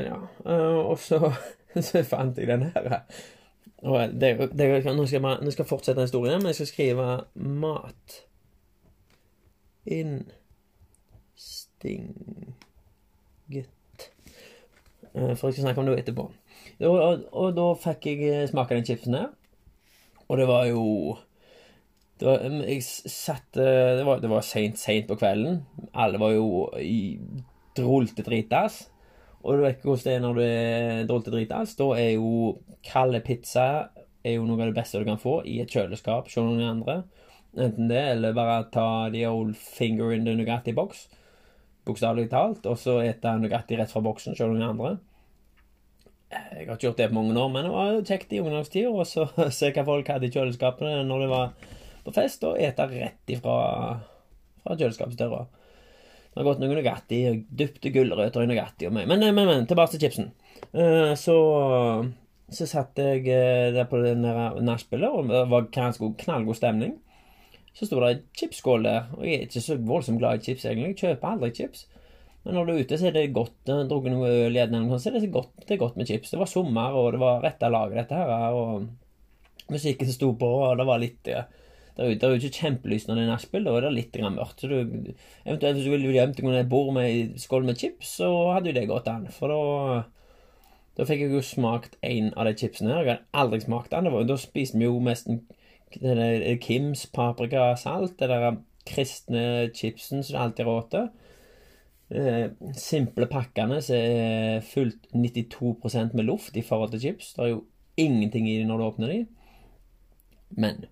ja. 0.05 0.19
Uh, 0.45 0.93
og 0.93 0.99
så, 1.01 1.33
så 1.89 2.03
fant 2.07 2.39
jeg 2.39 2.49
den 2.49 2.69
her 2.75 3.07
det, 3.87 4.51
det, 4.59 4.85
nå, 4.85 5.07
skal 5.07 5.21
jeg, 5.21 5.39
nå 5.43 5.51
skal 5.53 5.63
jeg 5.63 5.69
fortsette 5.69 6.01
historien, 6.01 6.39
men 6.41 6.47
jeg 6.51 6.55
skal 6.61 6.67
skrive 6.71 7.09
mat 7.35 8.23
Innstinget 9.87 10.35
eh, 15.15 15.35
For 15.37 15.47
jeg 15.47 15.55
skal 15.55 15.63
snakke 15.63 15.81
om 15.81 15.87
det 15.87 15.99
etterpå. 16.01 16.25
Og, 16.81 16.97
og, 17.01 17.21
og 17.33 17.57
da 17.57 17.67
fikk 17.79 18.07
jeg 18.11 18.19
eh, 18.33 18.49
smake 18.51 18.75
den 18.75 18.87
chipsen 18.89 19.15
der. 19.15 19.29
Og 20.27 20.39
det 20.41 20.49
var 20.49 20.67
jo 20.67 20.83
det 22.21 22.27
var, 22.27 22.45
jeg 22.65 22.83
satt 22.83 23.59
Det 23.59 24.05
var, 24.07 24.21
det 24.23 24.31
var 24.31 24.45
seint, 24.47 24.79
seint 24.81 25.09
på 25.09 25.19
kvelden. 25.21 25.61
Alle 25.93 26.21
var 26.21 26.33
jo 26.33 26.67
i 26.81 27.19
drolte 27.77 28.25
dritas. 28.25 28.87
Og 29.45 29.59
du 29.59 29.63
vet 29.63 29.77
ikke 29.77 29.93
hvordan 29.93 30.07
det 30.07 30.15
er 30.15 30.25
når 30.25 30.39
du 30.39 30.43
er 30.45 31.05
drolte 31.11 31.35
dritas. 31.35 31.77
Da 31.79 31.91
er 31.99 32.15
jo 32.17 32.57
kald 32.87 33.19
pizza 33.27 33.67
er 34.27 34.39
jo 34.39 34.47
noe 34.47 34.59
av 34.59 34.73
det 34.73 34.79
beste 34.79 34.99
du 34.99 35.07
kan 35.07 35.21
få 35.23 35.39
i 35.47 35.61
et 35.63 35.71
kjøleskap 35.71 36.31
se 36.31 36.43
noen 36.43 36.65
andre. 36.67 37.03
Enten 37.57 37.89
det, 37.89 38.03
eller 38.17 38.35
bare 38.37 38.65
ta 38.73 39.09
the 39.13 39.23
old 39.29 39.55
finger 39.57 40.13
in 40.13 40.27
the 40.27 40.35
Nugatti-boks. 40.37 41.07
Bokstavelig 41.87 42.29
talt. 42.33 42.67
Og 42.67 42.81
så 42.81 42.99
ete 43.05 43.37
Nugatti 43.41 43.79
rett 43.79 43.93
fra 43.93 44.03
boksen 44.05 44.37
se 44.37 44.49
noen 44.49 44.67
andre. 44.67 44.97
Jeg 46.33 46.67
har 46.67 46.75
ikke 46.75 46.89
gjort 46.89 46.99
det 46.99 47.09
på 47.13 47.15
mange 47.15 47.39
år, 47.39 47.51
men 47.55 47.69
det 47.69 47.73
var 47.73 47.99
kjekt 48.09 48.33
i 48.35 48.41
ungdomstida 48.43 48.91
å 48.91 49.05
se 49.59 49.71
hva 49.73 49.85
folk 49.87 50.09
hadde 50.11 50.27
i 50.27 50.35
kjøleskapene 50.35 51.05
når 51.07 51.23
det 51.23 51.29
var 51.31 51.77
på 52.07 52.15
fest, 52.15 52.45
og 52.47 52.61
ete 52.63 52.87
rett 52.91 53.35
ifra 53.35 53.57
fra 54.67 54.77
kjøleskapsdøra. 54.77 55.47
Det 56.37 56.43
har 56.43 56.49
gått 56.51 56.61
noen 56.61 56.77
Nugatti, 56.77 57.23
dypte 57.49 57.93
gulrøtter 57.95 58.45
i 58.45 58.51
Nugatti 58.51 58.89
og 58.89 58.95
meg. 58.97 59.09
Men, 59.09 59.25
men, 59.25 59.49
men, 59.49 59.67
tilbake 59.69 59.95
til 59.95 60.07
chipsen. 60.07 60.31
Uh, 60.77 61.15
så 61.17 61.37
så 62.53 62.67
satt 62.69 62.99
jeg 63.01 63.25
uh, 63.27 63.73
der 63.75 63.89
på 63.91 63.99
den 64.05 64.23
nachspielet, 64.67 65.11
og 65.11 65.31
det 65.33 65.47
var 65.51 65.71
knallgod 65.73 66.59
stemning. 66.59 66.99
Så 67.77 67.89
sto 67.89 68.01
det 68.01 68.09
ei 68.09 68.21
chipsskål 68.39 68.87
der, 68.87 69.09
og 69.17 69.25
jeg 69.27 69.37
er 69.37 69.49
ikke 69.49 69.65
så 69.65 69.77
voldsomt 69.85 70.21
glad 70.21 70.41
i 70.41 70.47
chips, 70.47 70.65
egentlig. 70.65 70.95
Jeg 70.95 71.01
kjøper 71.03 71.35
aldri 71.35 71.51
chips. 71.57 71.85
Men 72.47 72.55
når 72.57 72.69
du 72.69 72.71
er 72.73 72.85
ute, 72.87 72.97
så 72.97 73.09
er 73.09 73.17
det 73.17 73.25
godt. 73.37 73.57
Drukket 73.67 74.15
noe 74.15 74.31
øl 74.47 74.57
den, 74.71 74.87
så 74.97 75.11
er 75.11 75.19
det 75.19 75.33
godt, 75.35 75.51
det 75.65 75.75
er 75.75 75.83
godt 75.83 75.99
med 75.99 76.09
chips. 76.09 76.31
Det 76.33 76.41
var 76.41 76.49
sommer, 76.49 76.97
og 76.97 77.11
det 77.13 77.21
var 77.21 77.43
retta 77.45 77.69
laget, 77.73 77.99
dette 77.99 78.17
her. 78.17 78.57
Og 78.57 79.73
musikken 79.73 80.13
sto 80.13 80.31
på, 80.39 80.53
og 80.69 80.81
det 80.81 80.87
var 80.89 81.03
litt 81.03 81.33
det 81.97 82.23
er, 82.23 82.33
jo, 82.35 82.37
ikke 82.37 82.61
kjempelys 82.61 83.07
når 83.07 83.17
det 83.17 83.23
er 83.25 83.31
nachspiel, 83.31 83.65
da 83.65 83.73
er 83.79 83.87
det 83.87 83.95
litt 83.95 84.19
mørkt. 84.21 84.61
Så 84.61 84.69
du, 84.69 84.77
eventuelt 85.47 85.79
hvis 85.79 85.87
du 85.87 85.93
ville 85.95 86.13
hjem 86.13 86.35
til 86.37 86.53
et 86.53 86.69
bord 86.69 86.93
med 86.97 87.09
en 87.09 87.41
skål 87.41 87.65
med 87.65 87.81
chips, 87.81 88.19
så 88.21 88.29
hadde 88.53 88.73
jo 88.73 88.77
det 88.77 88.89
gått 88.91 89.09
an. 89.09 89.25
For 89.33 89.53
da 89.53 90.05
da 90.97 91.05
fikk 91.05 91.27
jeg 91.27 91.35
jo 91.35 91.43
smakt 91.45 91.99
en 92.09 92.31
av 92.41 92.49
de 92.49 92.55
chipsene. 92.57 92.95
Jeg 92.95 93.05
hadde 93.05 93.19
aldri 93.37 93.61
smakt 93.67 93.93
den. 93.93 94.09
Da 94.29 94.39
spiste 94.41 94.81
vi 94.81 94.89
jo 94.89 94.97
mest 95.05 95.29
Kims 96.65 97.05
paprikasalt, 97.15 98.17
det 98.19 98.57
kristne 98.87 99.69
chipsen 99.75 100.25
som 100.25 100.35
det 100.35 100.43
alltid 100.43 100.69
råter. 100.69 101.09
Eh, 102.07 102.49
simple 102.79 103.27
pakkene 103.27 103.81
som 103.83 103.97
er 103.99 104.65
fullt 104.65 105.09
92% 105.13 106.15
med 106.15 106.29
luft 106.29 106.57
i 106.57 106.65
forhold 106.65 106.95
til 106.95 107.03
chips. 107.03 107.33
Det 107.35 107.45
er 107.45 107.53
jo 107.55 107.65
ingenting 107.97 108.49
i 108.49 108.59
dem 108.61 108.71
når 108.71 108.79
du 108.79 108.87
åpner 108.87 109.13
dem. 109.13 109.27
Men 110.57 110.85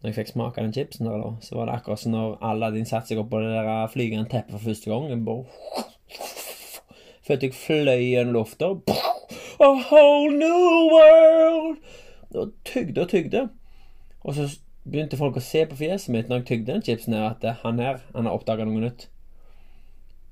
når 0.00 0.10
jeg 0.10 0.16
fikk 0.18 0.32
smake 0.32 0.62
den 0.62 0.74
chipsen, 0.76 1.08
der, 1.08 1.22
da, 1.22 1.30
så 1.40 1.56
var 1.56 1.68
det 1.68 1.76
akkurat 1.78 2.02
som 2.02 2.12
når 2.12 2.36
Aladdin 2.44 2.88
satte 2.88 3.10
seg 3.10 3.20
opp 3.22 3.30
på 3.32 3.40
det 3.42 3.52
der 3.54 3.88
flygende 3.92 4.28
teppet 4.30 4.54
for 4.58 4.68
første 4.68 4.90
gang. 4.92 5.08
Jeg 5.10 5.24
bare 5.26 5.44
Følte 7.26 7.48
jeg 7.48 7.56
fløy 7.58 8.02
gjennom 8.04 8.36
lufta. 8.36 8.68
A 9.58 9.70
whole 9.88 10.36
new 10.38 10.92
world! 10.92 11.80
Og 12.34 12.52
tygde 12.64 13.02
og 13.02 13.08
tygde. 13.10 13.48
Og 14.22 14.36
så 14.36 14.46
begynte 14.86 15.18
folk 15.18 15.40
å 15.40 15.42
se 15.42 15.64
på 15.66 15.78
fjeset 15.80 16.12
mitt 16.14 16.30
når 16.30 16.42
jeg 16.42 16.48
tygde 16.50 16.72
den 16.74 16.84
chipsen, 16.86 17.16
her, 17.16 17.32
at 17.32 17.64
han 17.64 17.80
her, 17.82 17.98
han 18.14 18.28
har 18.28 18.36
oppdaga 18.36 18.66
noe 18.68 18.84
nytt. 18.84 19.08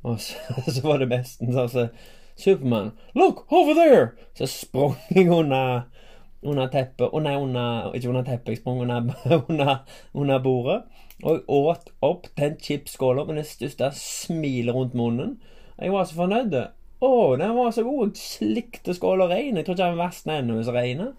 Og 0.04 0.20
så, 0.22 0.38
så 0.76 0.84
var 0.84 1.02
det 1.02 1.10
besten 1.10 1.50
sånn 1.54 1.72
så 1.72 1.88
Supermann, 2.36 2.92
look, 3.14 3.44
over 3.52 3.74
there! 3.78 4.06
Så 4.34 4.46
sprang 4.50 4.96
jeg 5.14 5.30
under 5.30 5.84
under 6.44 6.70
teppet 6.72 7.12
Å 7.12 7.20
nei, 7.24 7.34
under, 7.40 7.90
ikke 7.96 8.10
under 8.12 8.26
teppet, 8.26 8.54
jeg 8.54 8.62
sprang 8.62 8.82
under, 8.84 9.10
under, 9.48 9.74
under 10.12 10.44
bordet. 10.44 10.78
Og 11.22 11.38
jeg 11.38 11.44
åt 11.56 11.92
opp 12.04 12.30
den 12.38 12.56
chipsskåla 12.60 13.24
med 13.28 13.38
det 13.40 13.46
største 13.48 13.90
smilet 13.98 14.74
rundt 14.74 14.96
munnen. 14.98 15.36
Jeg 15.78 15.94
var 15.94 16.08
så 16.08 16.18
fornøyd. 16.18 16.56
Å, 17.04 17.10
den 17.40 17.54
var 17.56 17.70
så 17.74 17.84
god. 17.86 18.12
Jeg 18.14 18.22
slikte 18.22 18.96
skåla 18.96 19.28
rein. 19.30 19.56
Jeg 19.56 19.66
tror 19.66 19.76
ikke 19.76 19.86
den 19.86 19.96
var 19.98 20.08
verst 20.08 20.28
ennå 20.30 20.58
hvis 20.58 20.72
regner. 20.74 21.14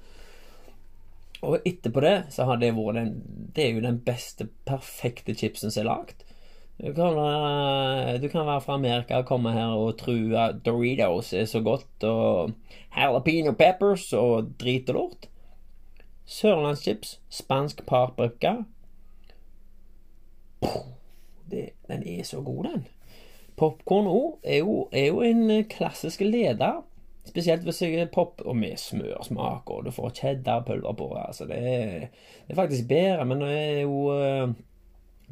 Og 1.46 1.66
etterpå 1.68 2.02
det 2.04 2.16
så 2.34 2.48
har 2.50 2.62
det 2.62 2.74
vært 2.76 2.98
den 2.98 3.12
Det 3.56 3.66
er 3.66 3.76
jo 3.76 3.84
den 3.84 4.00
beste, 4.04 4.48
perfekte 4.68 5.36
chipsen 5.38 5.72
som 5.72 5.84
er 5.84 5.90
lagd. 5.92 6.24
Du 6.76 6.92
kan, 6.94 7.16
være, 7.16 8.18
du 8.20 8.28
kan 8.28 8.46
være 8.46 8.62
fra 8.62 8.74
Amerika 8.74 9.22
og 9.22 9.26
komme 9.30 9.54
her 9.56 9.78
og 9.80 9.94
tro 9.98 10.12
at 10.36 10.58
Doritos 10.66 11.32
er 11.34 11.46
så 11.48 11.62
godt, 11.64 12.04
og 12.04 12.52
jalapeno 12.92 13.54
peppers 13.56 14.10
og 14.14 14.50
drit 14.60 14.90
og 14.92 14.98
lort. 14.98 15.30
Sørlandschips, 16.26 17.22
spansk 17.30 17.86
paprika 17.88 18.56
Den 21.52 22.04
er 22.04 22.24
så 22.24 22.42
god, 22.42 22.64
den. 22.64 22.86
Popkorn 23.56 24.10
òg 24.12 24.40
er, 24.44 24.66
er, 24.92 25.06
jo 25.08 25.22
en 25.24 25.50
eh, 25.52 25.66
klassisk 25.72 26.26
leder. 26.26 26.82
Spesielt 27.26 27.64
hvis 27.64 27.82
jeg 27.82 27.96
er 27.96 28.12
pop 28.12 28.42
og 28.46 28.58
med 28.58 28.76
smørsmak, 28.78 29.70
og 29.72 29.86
du 29.86 29.92
får 29.96 30.10
cheddarpulver 30.18 30.94
på. 30.94 31.14
Altså, 31.16 31.46
det 31.48 31.56
det 31.56 32.50
er 32.50 32.56
faktisk 32.56 32.88
bedre, 32.88 33.26
men 33.26 33.42
det 33.42 33.54
er 33.54 33.82
jo 33.86 34.12
eh, 34.20 34.50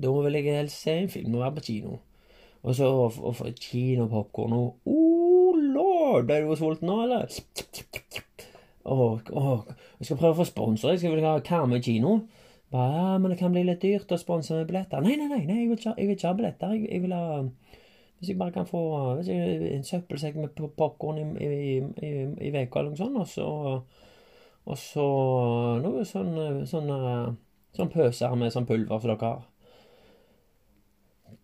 Da 0.01 0.11
vil 0.25 0.39
jeg 0.39 0.57
helst 0.57 0.81
se 0.81 0.97
en 1.03 1.09
film 1.11 1.35
og 1.35 1.45
være 1.45 1.55
på 1.57 1.65
kino. 1.67 1.97
Og 2.63 2.75
så 2.77 2.87
å 2.87 3.33
få 3.35 3.51
kinopopkorn 3.59 4.55
og 4.55 4.87
Oh 4.87 5.57
lord, 5.59 6.31
er 6.31 6.45
du 6.45 6.55
sulten 6.55 6.87
nå, 6.87 7.01
eller? 7.03 7.27
Åh, 8.83 9.19
åh, 9.31 9.67
jeg 9.99 10.07
skal 10.07 10.19
prøve 10.19 10.33
å 10.33 10.39
få 10.41 10.47
sponsor. 10.47 10.95
Jeg 10.95 11.11
vel 11.11 11.27
ha 11.27 11.37
Karmøy 11.43 11.81
kino. 11.83 12.21
Bare, 12.73 12.95
ja, 12.97 13.17
men 13.21 13.31
det 13.31 13.37
kan 13.39 13.53
bli 13.53 13.61
litt 13.67 13.83
dyrt 13.83 14.11
å 14.11 14.17
sponse 14.17 14.55
med 14.57 14.67
billetter. 14.71 15.03
Nei, 15.03 15.13
nei, 15.19 15.29
nei, 15.29 15.43
nei 15.45 15.59
jeg, 15.61 15.69
vil 15.69 15.77
ikke, 15.77 15.93
jeg 15.99 16.09
vil 16.09 16.17
ikke 16.17 16.29
ha 16.29 16.37
billetter. 16.39 16.73
Jeg, 16.73 16.87
jeg, 16.89 17.03
vil 17.03 17.13
ha 17.13 17.43
Hvis 18.17 18.31
jeg 18.31 18.39
bare 18.39 18.55
kan 18.55 18.67
få 18.67 18.81
jeg, 19.27 19.69
en 19.75 19.85
søppelsekk 19.87 20.39
med 20.41 20.63
popkorn 20.79 21.21
i, 21.21 21.83
uka 21.93 22.81
eller 22.81 22.89
noe 22.89 22.99
sånt, 22.99 23.19
og 23.21 23.29
så 23.29 23.47
Og 24.63 24.77
så 24.79 25.05
noe 25.83 26.05
sånn 26.07 26.35
sånn, 26.71 26.91
sånn 27.75 27.91
pøser 27.91 28.35
med 28.39 28.53
sånn 28.55 28.67
pulver 28.67 29.03
som 29.03 29.11
dere 29.11 29.27
har. 29.27 29.41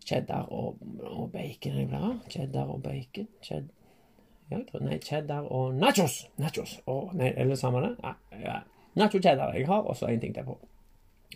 Cheddar 0.06 0.48
og, 0.52 0.80
og 1.02 1.28
bacon 1.32 1.76
vil. 1.78 2.16
Cheddar 2.30 2.72
og 2.72 2.82
bacon. 2.82 3.28
Cheddar 3.42 3.76
ja, 4.50 4.58
nei, 4.82 4.98
cheddar 4.98 5.46
og 5.46 5.74
nachos! 5.78 6.24
Nachos. 6.42 6.80
Oh, 6.90 7.12
nei, 7.14 7.28
er 7.36 7.46
det 7.46 7.58
samme 7.60 7.84
det? 7.84 7.92
Ja, 8.02 8.14
ja. 8.42 8.56
Nacho 8.98 9.20
cheddar 9.22 9.54
jeg 9.54 9.68
har, 9.68 9.84
og 9.86 9.96
så 9.96 10.08
en 10.10 10.20
ting 10.20 10.34
til 10.34 10.44
på. 10.44 10.56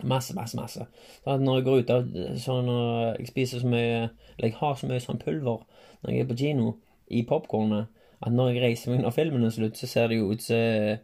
Masse, 0.03 0.35
masse, 0.35 0.57
masse. 0.59 0.85
Så 1.23 1.37
når 1.37 1.55
jeg 1.55 1.65
går 1.65 1.77
ut 1.79 1.93
av 1.95 2.09
sånn 2.43 2.67
og 2.67 3.21
jeg 3.21 3.29
spiser 3.29 3.61
så 3.61 3.69
mye 3.71 4.09
Eller 4.35 4.49
jeg 4.49 4.57
har 4.57 4.73
så 4.75 4.89
mye 4.89 4.99
sånn 4.99 5.21
pulver 5.21 5.61
når 6.03 6.11
jeg 6.11 6.25
er 6.25 6.27
på 6.27 6.35
kino 6.41 6.73
i 7.07 7.21
popkornet, 7.25 7.87
at 8.19 8.33
når 8.33 8.49
jeg 8.51 8.61
reiser 8.65 8.91
meg 8.91 9.05
når 9.05 9.13
filmen 9.15 9.45
er 9.47 9.53
slutt, 9.55 9.79
så 9.79 9.87
ser 9.87 10.11
det 10.11 10.19
jo 10.19 10.27
ut 10.33 10.43
som 10.43 10.99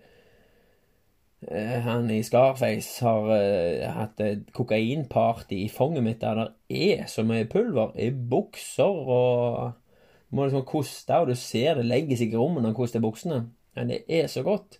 han 1.49 2.09
i 2.13 2.19
Scarface 2.21 3.01
har 3.01 3.25
uh, 3.31 3.85
hatt 3.95 4.19
et 4.21 4.43
kokainparty 4.53 5.63
i 5.63 5.71
fanget 5.73 6.05
mitt 6.05 6.19
der 6.21 6.37
det 6.37 6.51
er 6.69 7.07
så 7.09 7.25
mye 7.25 7.47
pulver 7.49 7.95
i 7.97 8.11
bukser 8.13 8.85
og 8.85 9.71
du 10.31 10.37
må 10.37 10.45
liksom 10.47 10.63
koste, 10.63 11.17
og 11.19 11.27
du 11.27 11.35
ser 11.35 11.75
det 11.75 11.89
legger 11.89 12.15
seg 12.15 12.31
i 12.31 12.39
rommet 12.39 12.63
når 12.63 12.71
han 12.71 12.77
koster 12.77 13.03
buksene. 13.03 13.41
Men 13.75 13.89
det 13.91 14.05
er 14.07 14.29
så 14.31 14.45
godt. 14.47 14.77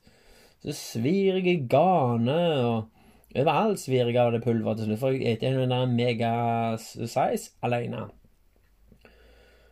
Så 0.63 0.72
svir 0.77 1.41
jeg 1.41 1.48
i 1.51 1.68
gane, 1.68 2.38
og 2.63 3.36
overalt 3.36 3.82
svir 3.82 4.08
jeg 4.08 4.15
av 4.22 4.32
det 4.32 4.39
pulveret 4.46 4.80
til 4.80 4.88
slutt. 4.88 5.01
For 5.01 5.18
jeg 5.18 5.41
spiser 5.41 5.65
en 5.65 5.75
der 5.75 5.91
megasize 5.91 7.51
alene. 7.68 8.06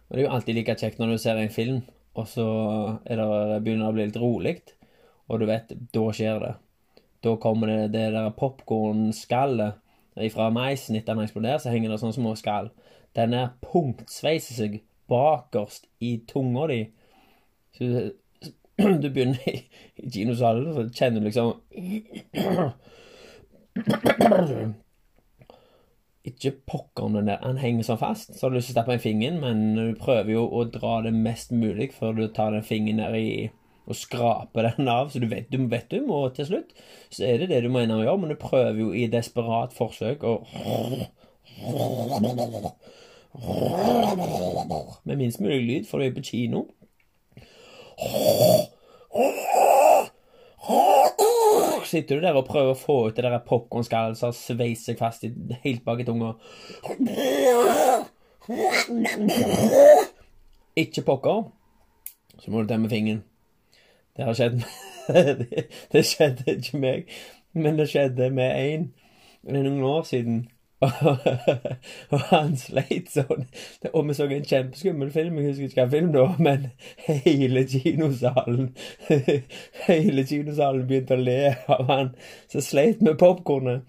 Og 0.09 0.17
det 0.17 0.19
er 0.19 0.25
jo 0.25 0.33
alltid 0.35 0.57
like 0.57 0.75
kjekt 0.81 0.99
når 0.99 1.13
du 1.13 1.21
ser 1.23 1.39
en 1.39 1.53
film, 1.53 1.79
og 2.19 2.27
så 2.27 2.49
er 3.05 3.21
det, 3.21 3.63
begynner 3.63 3.85
det 3.85 3.91
å 3.93 3.95
bli 3.95 4.07
litt 4.09 4.19
rolig, 4.19 4.55
og 5.29 5.39
du 5.39 5.45
vet, 5.47 5.71
da 5.95 6.05
skjer 6.11 6.43
det. 6.43 6.55
Da 7.23 7.35
kommer 7.35 7.67
det 7.67 7.93
det 7.93 8.13
der 8.15 8.29
popkornskallet 8.37 9.73
fra 10.33 10.49
meisen 10.51 10.95
etter 10.95 11.13
den 11.13 11.23
eksploderer, 11.23 11.57
så 11.63 11.69
henger 11.71 11.89
det 11.91 11.99
sånne 12.01 12.17
små 12.17 12.31
skall. 12.39 12.67
Den 13.15 13.31
der 13.35 13.47
punktsveiser 13.63 14.53
seg 14.57 14.71
bakerst 15.09 15.83
i 16.03 16.11
tunga 16.27 16.63
di. 16.71 16.81
Så 17.77 17.83
du 19.01 19.09
begynner 19.09 19.49
i, 19.49 19.51
i 19.99 20.11
kinosalen, 20.11 20.73
så 20.75 20.81
kjenner 20.93 21.19
du 21.19 21.25
liksom 21.29 21.49
Ikke 26.29 26.51
pokker 26.67 27.03
om 27.07 27.13
den 27.15 27.29
der. 27.31 27.39
Den 27.41 27.61
henger 27.61 27.83
sånn 27.87 28.01
fast. 28.01 28.35
Så 28.35 28.41
har 28.45 28.51
du 28.51 28.57
lyst 28.59 28.67
til 28.69 28.75
å 28.75 28.77
stappe 28.81 28.93
en 28.97 29.03
finger 29.03 29.31
men 29.39 29.57
du 29.77 29.85
prøver 29.99 30.31
jo 30.35 30.43
å 30.45 30.71
dra 30.71 30.93
det 31.05 31.13
mest 31.15 31.49
mulig 31.55 31.87
før 31.95 32.11
du 32.17 32.25
tar 32.27 32.49
den 32.53 32.67
fingeren 32.67 32.99
ned 33.01 33.13
i 33.17 33.49
og 33.89 33.97
skraper 33.97 34.69
den 34.69 34.89
av, 34.91 35.09
så 35.11 35.21
du 35.21 35.27
vet 35.31 35.49
du, 35.51 35.57
vet 35.71 35.89
du 35.91 35.99
må 36.05 36.21
til 36.35 36.47
slutt. 36.49 36.75
Så 37.09 37.25
er 37.27 37.41
det 37.41 37.49
det 37.51 37.63
du 37.65 37.69
inn 37.69 37.95
og 37.95 38.03
gjøre, 38.05 38.17
men 38.21 38.33
du 38.33 38.37
prøver 38.39 38.79
jo 38.83 38.91
i 38.93 39.07
desperat 39.11 39.75
forsøk 39.75 40.23
å 40.23 40.33
med 45.03 45.17
minst 45.17 45.39
mulig 45.39 45.61
lyd, 45.61 45.87
for 45.87 45.99
du 45.99 46.05
er 46.07 46.13
på 46.15 46.23
kino. 46.25 46.65
Sitter 51.85 52.15
du 52.15 52.21
der 52.21 52.37
og 52.37 52.47
prøver 52.47 52.73
å 52.73 52.77
få 52.77 52.97
ut 53.09 53.17
det 53.17 53.25
der 53.25 53.39
popkornskallet 53.45 54.19
som 54.19 54.33
sveiser 54.35 54.91
seg 54.91 54.99
fast 55.01 55.25
i, 55.25 55.31
helt 55.65 55.83
bak 55.85 56.03
i 56.03 56.07
tunga. 56.07 56.35
Ikke 60.77 61.05
pokker, 61.05 61.49
så 62.39 62.53
må 62.53 62.61
du 62.61 62.69
temme 62.69 62.91
fingeren. 62.91 63.23
Det 64.19 64.25
har 64.27 64.33
skjedd 64.35 64.55
med, 64.59 65.43
Det 65.93 66.05
skjedde 66.05 66.55
ikke 66.57 66.77
meg, 66.77 67.05
men 67.55 67.77
det 67.79 67.85
skjedde 67.87 68.25
med 68.35 68.51
én. 68.51 68.89
Noen 69.47 69.83
år 69.87 70.01
siden. 70.03 70.41
og 72.11 72.25
han 72.31 72.57
sleit 72.59 73.07
sånn. 73.13 73.45
Og 73.93 74.09
vi 74.09 74.15
så 74.17 74.27
en 74.27 74.49
kjempeskummel 74.49 75.13
film, 75.15 75.39
jeg 75.39 75.53
husker 75.53 75.69
ikke 75.69 75.85
hva 75.85 75.93
film 75.93 76.11
det 76.11 76.25
var, 76.25 76.35
men 76.43 76.67
hele 77.07 77.63
kinosalen 77.67 78.69
Hele 79.87 80.25
kinosalen 80.27 80.85
begynte 80.87 81.15
å 81.15 81.23
le 81.23 81.39
av 81.71 81.87
han 81.87 82.11
som 82.51 82.63
sleit 82.63 82.99
med 83.03 83.19
popkornet. 83.23 83.87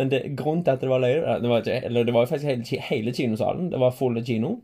Men 0.00 0.12
det, 0.12 0.22
grunnen 0.40 0.64
til 0.64 0.72
at 0.72 0.84
det 0.84 0.92
var 0.92 1.04
løye 1.04 1.36
Eller 1.84 2.04
det 2.04 2.16
var 2.16 2.24
jo 2.24 2.32
faktisk 2.32 2.48
hele, 2.48 2.82
hele 2.88 3.16
kinosalen. 3.16 3.68
Det 3.72 3.80
var 3.80 3.96
full 3.96 4.24
kino. 4.24 4.56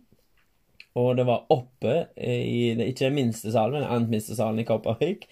Og 0.98 1.16
det 1.16 1.24
var 1.24 1.46
oppe 1.52 1.94
i 2.20 2.74
Ikke 2.88 3.10
minste 3.14 3.52
salen, 3.52 3.80
men 3.80 3.88
annet 3.88 4.10
minste 4.12 4.36
salen 4.36 4.60
i 4.60 4.66
Kopervik. 4.68 5.24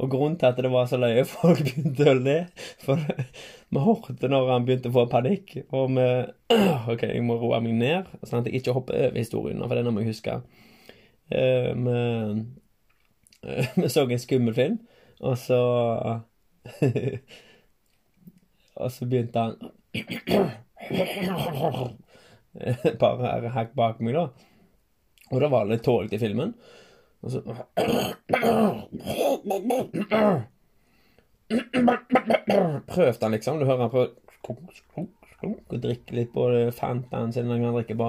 Og 0.00 0.08
grunnen 0.10 0.38
til 0.40 0.46
at 0.48 0.56
det 0.56 0.70
var 0.72 0.86
så 0.88 0.96
løye, 0.96 1.24
folk 1.28 1.60
begynte 1.66 2.08
å 2.08 2.14
le. 2.16 2.38
For 2.80 2.96
vi 2.96 3.78
hørte 3.84 4.28
når 4.32 4.48
han 4.54 4.64
begynte 4.68 4.88
å 4.88 4.96
få 4.96 5.04
panikk. 5.12 5.46
Og 5.68 5.92
vi 5.96 6.06
OK, 6.92 7.02
jeg 7.04 7.24
må 7.26 7.36
roe 7.40 7.60
meg 7.64 7.74
ned, 7.76 8.02
sånn 8.24 8.40
at 8.40 8.48
jeg 8.48 8.56
ikke 8.62 8.76
hopper 8.78 8.94
over 9.10 9.20
historien, 9.20 9.60
for 9.66 9.74
den 9.76 9.92
må 9.92 10.00
jeg 10.04 10.12
huske. 10.14 10.32
Vi, 11.32 11.92
uh, 11.92 12.36
vi 13.82 13.88
så 13.92 14.00
en 14.06 14.22
skummel 14.22 14.54
film, 14.56 14.76
og 15.20 15.36
så 15.40 15.60
Og 18.82 18.92
så 18.92 19.06
begynte 19.06 19.38
han 19.38 19.56
Bare 23.00 23.48
hakk 23.52 23.74
bak 23.76 24.00
meg, 24.00 24.14
da. 24.16 24.51
Og 25.32 25.40
da 25.40 25.48
var 25.48 25.64
det 25.64 25.76
litt 25.76 25.86
tålelig 25.86 26.18
i 26.18 26.20
filmen. 26.20 26.52
Og 27.22 27.30
så 27.32 27.40
Prøvde 32.92 33.22
han 33.22 33.32
liksom. 33.32 33.58
Du 33.58 33.66
hører 33.66 33.88
han 33.88 33.90
å 35.72 35.80
drikke 35.80 36.16
litt 36.16 36.32
på 36.34 36.46
Fantaen 36.76 37.32
sin 37.34 37.48
når 37.48 37.64
han 37.64 37.78
drikker 37.78 37.98
på. 38.00 38.08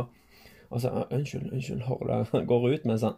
Og 0.73 0.81
så 0.81 0.88
Unnskyld, 1.09 1.51
unnskyld, 1.53 1.83
hører 1.88 2.23
du 2.23 2.31
Han 2.31 2.47
går 2.49 2.69
ut 2.73 2.86
mens 2.89 3.03
han 3.05 3.15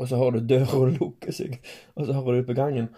Og 0.00 0.08
så 0.08 0.16
hører 0.16 0.40
du 0.40 0.40
døra 0.50 0.88
lukke 0.90 1.32
seg, 1.32 1.60
og 1.94 2.06
så 2.06 2.12
hører 2.16 2.32
du 2.32 2.38
ut 2.40 2.48
på 2.48 2.58
gangen 2.58 2.88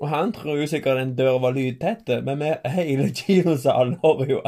og 0.00 0.08
han 0.08 0.30
tror 0.32 0.56
jo 0.56 0.66
sikkert 0.68 0.96
den 0.96 1.12
døra 1.18 1.40
var 1.42 1.52
lydtett, 1.52 2.08
men 2.24 2.40
vi 2.40 2.50
hele 2.72 3.08
kinosalen 3.16 3.98
hører 4.00 4.30
jo 4.32 4.38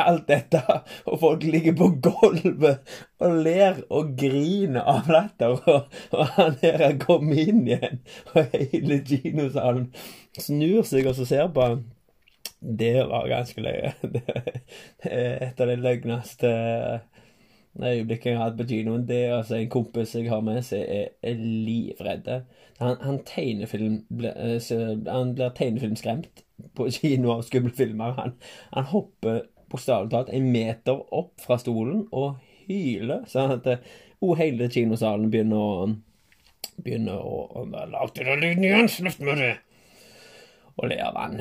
alt 0.00 0.24
dette, 0.30 0.62
og 1.04 1.20
folk 1.20 1.44
ligger 1.44 1.76
på 1.76 1.90
gulvet 2.06 2.96
og 3.20 3.42
ler 3.44 3.82
og 3.92 4.14
griner 4.16 4.86
av 4.88 5.10
latter, 5.12 5.58
og, 5.68 5.92
og 6.16 6.32
han 6.38 6.56
her 6.62 6.80
har 6.86 6.96
kommet 7.02 7.44
inn 7.44 7.66
igjen, 7.68 8.00
og 8.32 8.56
hele 8.56 9.02
kinosalen 9.04 9.90
snur 10.40 10.88
seg 10.88 11.10
og 11.10 11.18
så 11.20 11.28
ser 11.28 11.52
på 11.52 11.68
han. 11.68 11.84
Det 12.56 12.94
var 13.04 13.28
ganske 13.28 13.60
løye. 13.60 13.92
Det 14.16 14.22
er 15.12 15.42
et 15.44 15.60
av 15.60 15.68
de 15.68 15.76
løgneste 15.76 16.50
øyeblikket 17.82 18.30
jeg 18.30 18.38
har 18.38 18.50
hatt 18.50 18.58
på 18.58 18.68
kinoen. 18.70 19.04
Det 19.08 19.18
er 19.24 19.34
altså 19.38 19.58
en 19.58 19.70
kompis 19.72 20.14
jeg 20.14 20.30
har 20.30 20.40
med 20.44 20.62
seg, 20.64 20.84
er, 20.86 21.12
er 21.22 21.42
livredde. 21.42 22.40
Han, 22.80 22.96
han, 23.02 23.20
tegnefilm, 23.28 24.00
ble, 24.12 24.32
han 25.08 25.34
blir 25.36 25.54
tegnefilmskremt 25.56 26.44
på 26.76 26.88
kino 26.96 27.34
av 27.36 27.44
skumle 27.46 27.74
filmer. 27.76 28.16
Han, 28.20 28.34
han 28.72 28.90
hopper 28.92 29.44
bokstavelig 29.72 30.12
talt 30.12 30.32
en 30.32 30.50
meter 30.52 31.00
opp 31.14 31.34
fra 31.42 31.58
stolen 31.58 32.04
og 32.14 32.36
hyler, 32.66 33.24
sånn 33.30 33.56
at 33.58 33.66
oh, 34.20 34.36
hele 34.38 34.68
kinosalen 34.70 35.30
begynner 35.30 35.62
å 35.62 35.88
begynner 36.76 37.20
å, 37.20 37.64
Lag 37.72 38.12
den 38.14 38.42
lyden 38.42 38.64
igjen! 38.64 38.90
Slutt 38.92 39.22
med 39.24 39.40
det! 39.40 39.52
Og 40.76 40.90
le 40.90 40.98
av 41.00 41.16
han. 41.16 41.40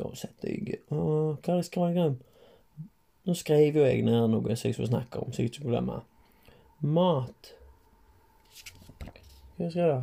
Da 0.00 0.10
setter 0.18 0.50
jeg 0.50 0.80
å, 0.90 1.36
Hva 1.38 1.60
det 1.60 1.66
skrev 1.68 1.94
jeg? 1.94 2.16
Nå 3.28 3.34
skrev 3.36 3.76
jo 3.76 3.84
jeg 3.84 4.04
ned 4.06 4.30
noe 4.32 4.56
som 4.56 4.68
jeg 4.68 4.76
skulle 4.76 4.90
snakke 4.90 5.20
om, 5.20 5.32
så 5.32 5.42
jeg 5.42 5.50
ikke 5.50 5.60
skulle 5.60 5.76
glemme. 5.76 6.00
Mat 6.80 7.54
Hva 9.56 9.68
skal 9.68 9.82
jeg 9.82 9.90
da? 9.90 10.00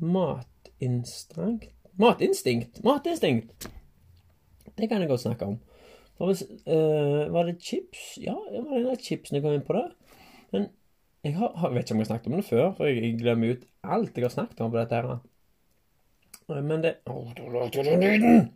Matinstinkt 0.00 1.68
Matinstinkt! 2.00 2.80
Matinstinkt! 2.84 3.70
Det 4.78 4.88
kan 4.88 5.00
jeg 5.00 5.08
godt 5.08 5.20
snakke 5.20 5.46
om. 5.46 5.58
Hvis, 6.26 6.42
øh, 6.66 7.32
var 7.32 7.42
det 7.42 7.62
chips? 7.62 8.18
Ja, 8.20 8.34
det 8.52 8.64
var 8.64 8.76
en 8.76 8.86
av 8.86 8.96
chipsene 8.96 9.36
jeg 9.36 9.44
kom 9.44 9.56
inn 9.56 9.66
på 9.66 9.76
det. 9.76 9.86
Men 10.52 10.66
jeg, 11.24 11.34
har, 11.36 11.52
jeg 11.62 11.74
vet 11.74 11.84
ikke 11.84 11.94
om 11.94 12.00
jeg 12.00 12.06
har 12.06 12.10
snakket 12.12 12.32
om 12.32 12.38
det 12.38 12.44
før, 12.44 12.72
for 12.76 12.88
jeg, 12.88 13.02
jeg 13.04 13.18
glemmer 13.20 13.52
ut 13.52 13.66
alt 13.84 14.16
jeg 14.16 14.24
har 14.24 14.32
snakket 14.32 14.60
om 14.64 14.72
på 14.72 14.80
dette 14.80 15.00
her. 15.00 15.20
Men 16.48 16.84
det 16.84 16.94
lagde 17.06 17.84
du 17.84 17.90
lyden! 17.90 18.48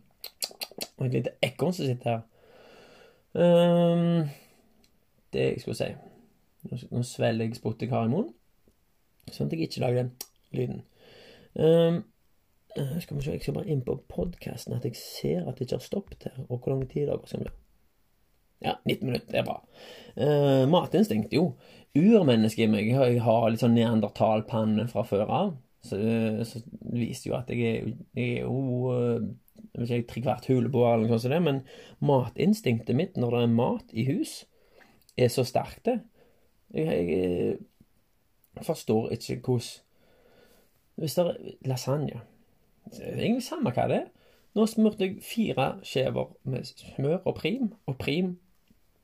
Og 0.97 1.05
et 1.05 1.13
lite 1.19 1.35
ekorn 1.45 1.73
som 1.73 1.85
sitter 1.85 2.09
her. 2.09 2.23
Um, 3.35 4.29
det 5.33 5.41
jeg 5.41 5.61
skulle 5.61 5.75
si 5.75 5.89
Nå, 6.91 7.01
svelger 7.03 7.49
jeg 7.49 7.57
spottekar 7.57 8.07
i 8.07 8.09
munnen, 8.09 8.31
sånn 9.27 9.49
at 9.49 9.53
jeg 9.53 9.67
ikke 9.67 9.81
lager 9.83 9.99
den 9.99 10.13
lyden. 10.55 10.79
Um, 11.53 11.99
skal 12.73 13.19
vi 13.19 13.25
se, 13.25 13.35
Jeg 13.35 13.43
skal 13.43 13.57
bare 13.59 13.69
inn 13.69 13.83
på 13.85 13.99
podkasten 14.09 14.73
at 14.73 14.87
jeg 14.87 14.97
ser 14.97 15.43
at 15.45 15.59
det 15.59 15.67
ikke 15.67 15.77
har 15.77 15.85
stoppet 15.85 16.25
her. 16.25 16.39
Og 16.47 16.57
hvor 16.57 16.73
lang 16.73 16.87
tid 16.89 17.11
det 17.11 17.19
skal 17.29 17.43
bli. 17.43 17.53
Ja, 18.65 18.73
19 18.87 19.05
minutter. 19.05 19.29
Det 19.29 19.41
er 19.43 19.45
bra. 19.45 19.59
Uh, 20.17 20.65
matinstinkt, 20.71 21.35
jo. 21.35 21.51
Urmennesket 21.95 22.65
i 22.65 22.71
meg. 22.71 22.89
Jeg 22.89 23.21
har 23.23 23.45
litt 23.51 23.61
sånn 23.61 23.77
neandertalpanne 23.77 24.87
fra 24.89 25.05
før 25.05 25.29
av. 25.29 25.53
Så, 25.85 25.99
så 26.49 26.63
det 26.65 26.97
viser 26.97 27.29
jo 27.29 27.37
at 27.37 27.51
jeg 27.53 27.61
er, 27.69 27.93
jeg 28.17 28.39
er 28.39 28.47
jo 28.47 28.95
vet 29.21 29.44
ikke, 29.83 30.07
trekvart 30.09 30.47
huleboer 30.47 30.93
eller 30.93 31.09
noe 31.09 31.19
sånt, 31.19 31.25
som 31.27 31.35
det, 31.35 31.41
men 31.43 31.61
matinstinktet 32.05 32.95
mitt 32.97 33.17
når 33.19 33.35
det 33.35 33.41
er 33.43 33.55
mat 33.55 33.95
i 33.95 34.07
hus, 34.07 34.37
er 35.19 35.31
så 35.31 35.45
sterkt, 35.47 35.83
det. 35.87 35.99
Jeg, 36.75 37.09
jeg, 37.11 37.57
forstår 38.65 39.11
ikke 39.15 39.37
hvordan 39.43 39.81
Hvis 40.95 41.13
det 41.15 41.23
er 41.25 41.37
lasagne 41.67 42.21
det 42.85 43.01
er 43.01 43.19
egentlig 43.19 43.43
samme 43.43 43.71
hva 43.73 43.87
det 43.89 43.97
er. 43.97 44.09
Nå 44.55 44.65
smurte 44.69 45.03
jeg 45.03 45.23
fire 45.25 45.71
skjever 45.83 46.29
med 46.47 46.67
smør 46.69 47.17
og 47.25 47.33
prim, 47.39 47.71
og 47.89 47.97
prim 47.99 48.35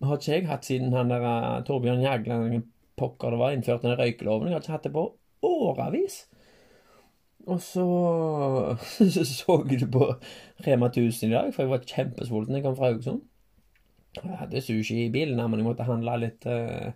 har 0.02 0.18
ikke 0.18 0.32
jeg 0.32 0.48
hatt 0.50 0.68
siden 0.68 0.94
han 0.96 1.12
der 1.12 1.26
uh, 1.26 1.64
Torbjørn 1.66 2.02
Jagland 2.02 2.64
pokker 2.98 3.34
det 3.34 3.40
var 3.42 3.56
innført 3.56 3.84
den 3.86 3.98
røykeloven. 3.98 4.48
Jeg 4.50 4.56
har 4.56 4.64
ikke 4.64 4.76
hatt 4.78 4.88
det 4.88 4.94
på 4.96 5.06
årevis. 5.46 6.24
Og 7.48 7.62
så 7.72 7.86
så, 8.78 9.58
jeg 9.70 9.80
det 9.80 9.92
på 9.92 10.08
Rema 10.66 10.90
1000 10.92 11.30
i 11.30 11.34
dag, 11.34 11.54
for 11.54 11.64
jeg 11.64 11.72
var 11.72 11.86
kjempesulten. 11.88 12.56
Jeg 12.56 12.66
kom 12.66 12.76
fra 12.78 12.92
Haugesund. 12.92 13.22
Jeg 14.18 14.38
hadde 14.38 14.62
sushi 14.62 15.06
i 15.06 15.12
bilen, 15.12 15.40
men 15.40 15.62
jeg 15.62 15.68
måtte 15.70 15.88
handle 15.88 16.18
litt 16.20 16.46
uh, 16.46 16.92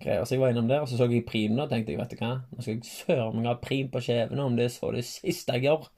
greier. 0.00 0.24
Så 0.24 0.36
jeg 0.36 0.42
var 0.42 0.54
innom 0.54 0.68
der, 0.70 0.84
og 0.84 0.88
så 0.88 0.96
så 0.96 1.08
jeg 1.10 1.26
Prim 1.26 1.56
da, 1.56 1.66
og 1.66 1.72
tenkte 1.72 1.92
jeg, 1.92 2.00
vet 2.00 2.14
du 2.14 2.22
hva, 2.22 2.36
nå 2.52 2.62
skal 2.62 2.76
jeg 2.76 2.86
søren 2.88 3.36
meg 3.36 3.50
ha 3.50 3.56
Prim 3.60 3.90
på 3.92 4.02
kjevene, 4.06 4.46
om 4.46 4.56
det 4.58 4.68
er 4.68 4.74
så 4.74 4.92
det 4.94 5.04
siste 5.08 5.58
jeg 5.58 5.66
gjør. 5.68 5.88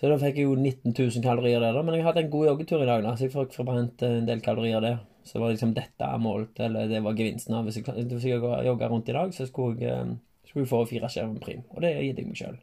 Så 0.00 0.08
da 0.08 0.16
fikk 0.16 0.40
jeg 0.40 0.48
jo 0.48 0.56
19 0.56 0.94
000 0.96 1.22
kalorier 1.24 1.60
der, 1.60 1.76
da. 1.76 1.84
Men 1.84 1.98
jeg 1.98 2.06
hadde 2.06 2.24
en 2.24 2.32
god 2.32 2.46
joggetur 2.48 2.80
i 2.80 2.88
dag, 2.88 3.04
da, 3.04 3.12
så 3.16 3.26
jeg 3.26 3.34
fikk 3.34 3.54
forbrent 3.58 4.02
en 4.08 4.28
del 4.28 4.40
kalorier 4.44 4.80
der. 4.80 5.02
Så 5.20 5.36
det 5.36 5.42
var 5.42 5.52
liksom 5.52 5.74
dette 5.76 6.06
målt, 6.24 6.60
eller 6.64 6.88
det 6.88 7.02
var 7.04 7.18
gevinsten 7.18 7.54
av 7.54 7.66
Hvis 7.68 7.76
jeg, 7.82 8.06
hvis 8.08 8.24
jeg 8.24 8.40
jogga 8.40 8.88
rundt 8.88 9.10
i 9.12 9.16
dag, 9.18 9.34
så 9.36 9.44
skulle 9.46 9.76
jeg, 9.84 10.16
eh, 10.50 10.52
skulle 10.52 10.66
får 10.66 10.84
få 10.84 10.90
fire 10.90 11.10
skjever 11.10 11.40
prim. 11.40 11.62
Og 11.70 11.84
det 11.84 11.94
gitt 11.96 12.18
jeg 12.18 12.26
meg 12.26 12.40
sjøl. 12.40 12.58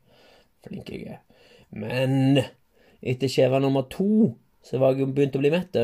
Flink 0.68 0.92
jeg 0.92 1.08
er. 1.08 1.24
Men 1.72 2.42
etter 3.02 3.32
skjeva 3.32 3.60
nummer 3.64 3.88
to 3.92 4.36
så 4.66 4.80
var 4.82 4.98
jeg 4.98 5.08
begynt 5.16 5.38
å 5.38 5.42
bli 5.42 5.54
mett. 5.54 5.78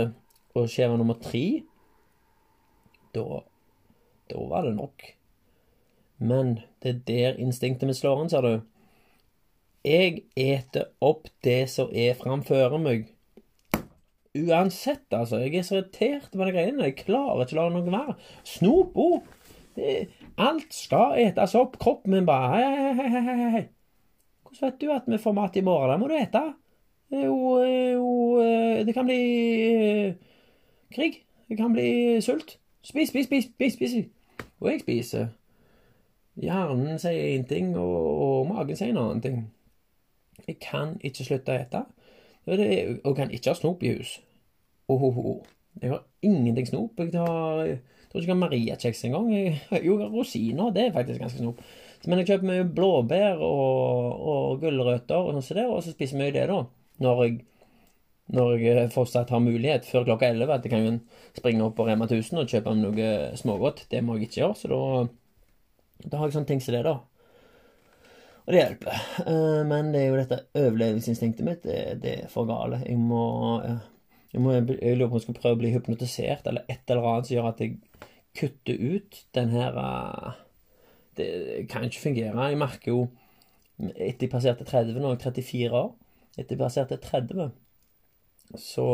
Og 0.54 0.70
skjeva 0.70 0.98
nummer 1.00 1.18
tre 1.22 1.64
da, 3.14 3.44
da 4.32 4.46
var 4.50 4.68
det 4.68 4.76
nok. 4.76 5.04
Men 6.24 6.60
det 6.82 6.90
er 6.90 7.02
der 7.08 7.42
instinktet 7.42 7.88
mitt 7.88 8.00
slår 8.00 8.24
an, 8.24 8.32
sa 8.32 8.42
du. 8.42 8.54
Jeg 9.84 10.24
eter 10.40 10.90
opp 11.04 11.28
det 11.44 11.68
som 11.70 11.92
er 11.92 12.16
framfor 12.18 12.78
meg. 12.80 13.10
Uansett, 14.34 15.06
altså. 15.14 15.44
Jeg 15.44 15.60
er 15.60 15.66
så 15.68 15.76
irritert 15.78 16.34
med 16.34 16.48
de 16.48 16.54
greiene. 16.56 16.88
Jeg 16.88 17.04
klarer 17.04 17.44
ikke 17.44 17.60
å 17.60 17.60
la 17.60 17.74
noe 17.76 17.94
være. 17.94 18.16
Snop 18.48 18.98
òg. 18.98 19.28
Alt 20.38 20.74
skal 20.74 21.18
etes 21.22 21.56
opp. 21.56 21.78
Kroppen 21.82 22.14
min 22.14 22.26
bare 22.26 22.50
Hei, 22.54 22.94
hei, 23.00 23.22
hei, 23.22 23.52
hei. 23.56 23.64
Hvordan 24.44 24.72
vet 24.72 24.82
du 24.82 24.92
at 24.94 25.08
vi 25.08 25.18
får 25.18 25.34
mat 25.34 25.56
i 25.58 25.62
morgen? 25.66 25.92
Det 25.92 26.00
må 26.00 26.08
du 26.08 26.18
ete. 26.18 26.44
Det 27.14 28.88
eh, 28.88 28.94
kan 28.94 29.06
bli 29.06 29.22
eh, 29.74 30.14
krig. 30.94 31.26
Det 31.50 31.58
kan 31.58 31.74
bli 31.74 32.22
sult. 32.22 32.60
Spis, 32.82 33.10
spis, 33.10 33.26
spis, 33.26 33.46
spis. 33.54 33.74
spis. 33.74 34.06
Og 34.60 34.72
jeg 34.72 34.80
spiser. 34.80 35.28
Hjernen 36.36 37.00
sier 37.00 37.36
én 37.38 37.46
ting, 37.48 37.76
og, 37.78 37.98
og 38.24 38.48
magen 38.50 38.78
sier 38.78 38.94
en 38.94 38.98
annen 38.98 39.22
ting. 39.22 39.42
Jeg 40.48 40.58
kan 40.62 40.98
ikke 41.02 41.26
slutte 41.26 41.54
å 41.54 41.62
ete. 41.62 41.84
Og 43.06 43.16
kan 43.16 43.32
ikke 43.32 43.54
ha 43.54 43.58
snop 43.58 43.84
i 43.84 43.94
hus. 43.94 44.18
Ohoho. 44.90 45.44
Jeg 45.82 45.94
har 45.94 46.04
ingenting 46.22 46.68
snop. 46.68 47.00
Jeg 47.00 47.14
jeg 47.14 47.80
tror 48.14 48.28
ikke 48.28 48.42
Maria-kjeks 48.42 49.08
engang. 49.08 49.32
Jo, 49.88 49.98
rosiner, 50.14 50.74
det 50.76 50.88
er 50.88 50.96
faktisk 50.96 51.24
ganske 51.24 51.42
snop. 51.42 51.64
Men 52.08 52.20
jeg 52.20 52.34
kjøper 52.34 52.50
mye 52.50 52.68
blåbær 52.76 53.42
og, 53.46 54.24
og 54.34 54.64
gulrøtter 54.64 55.18
og 55.18 55.38
sånn 55.38 55.46
som 55.46 55.60
det, 55.60 55.66
og 55.72 55.84
så 55.86 55.94
spiser 55.94 56.20
mye 56.20 56.34
det, 56.36 56.48
da. 56.52 56.60
Når 57.04 57.22
jeg, 57.24 57.38
når 58.36 58.58
jeg 58.60 58.92
fortsatt 58.94 59.32
har 59.32 59.44
mulighet 59.44 59.88
før 59.88 60.06
klokka 60.10 60.30
11. 60.34 60.52
At 60.52 60.68
jeg 60.68 60.74
kan 60.74 61.00
springe 61.38 61.64
opp 61.66 61.78
på 61.80 61.88
Rema 61.88 62.10
1000 62.10 62.44
og 62.44 62.52
kjøpe 62.52 62.76
noe 62.80 63.10
smågodt. 63.40 63.86
Det 63.92 64.04
må 64.04 64.18
jeg 64.18 64.28
ikke 64.28 64.42
gjøre, 64.42 64.60
så 64.60 64.72
da, 64.74 64.84
da 66.10 66.20
har 66.20 66.30
jeg 66.30 66.38
sånne 66.38 66.52
ting 66.52 66.64
som 66.64 66.76
det, 66.76 66.84
da. 66.90 67.00
Og 68.44 68.52
det 68.52 68.60
hjelper. 68.60 69.02
Eh, 69.24 69.62
men 69.70 69.94
det 69.94 70.04
er 70.04 70.10
jo 70.10 70.20
dette 70.20 70.42
overlevelsesinstinktet 70.60 71.48
mitt, 71.48 71.64
det, 71.64 71.82
det 72.04 72.16
er 72.26 72.32
for 72.32 72.50
gale. 72.50 72.82
Jeg 72.84 73.00
må, 73.00 73.24
jeg 74.34 74.44
må 74.44 74.58
Jeg 74.58 74.98
lurer 74.98 75.08
på 75.08 75.14
om 75.14 75.20
jeg 75.22 75.28
skal 75.30 75.40
prøve 75.40 75.56
å 75.56 75.62
bli 75.64 75.72
hypnotisert, 75.72 76.48
eller 76.52 76.68
et 76.68 76.84
eller 76.92 77.08
annet 77.14 77.30
som 77.30 77.38
gjør 77.38 77.52
at 77.54 77.64
jeg 77.64 77.78
kutter 78.38 78.80
ut 78.80 79.20
den 79.38 79.54
her 79.54 79.78
eh, 79.78 80.40
Det 81.18 81.68
kan 81.70 81.86
ikke 81.86 82.02
fungere. 82.10 82.50
Jeg 82.50 82.58
merker 82.58 82.92
jo 82.92 83.02
etter 83.80 84.28
jeg 84.28 84.32
passerte 84.32 84.66
30, 84.66 85.00
nå 85.02 85.12
er 85.12 85.18
jeg 85.18 85.34
34 85.44 85.80
år 85.80 85.90
Etter 86.38 86.56
jeg 86.56 86.62
passerte 86.62 86.98
30, 86.98 87.50
så 88.58 88.86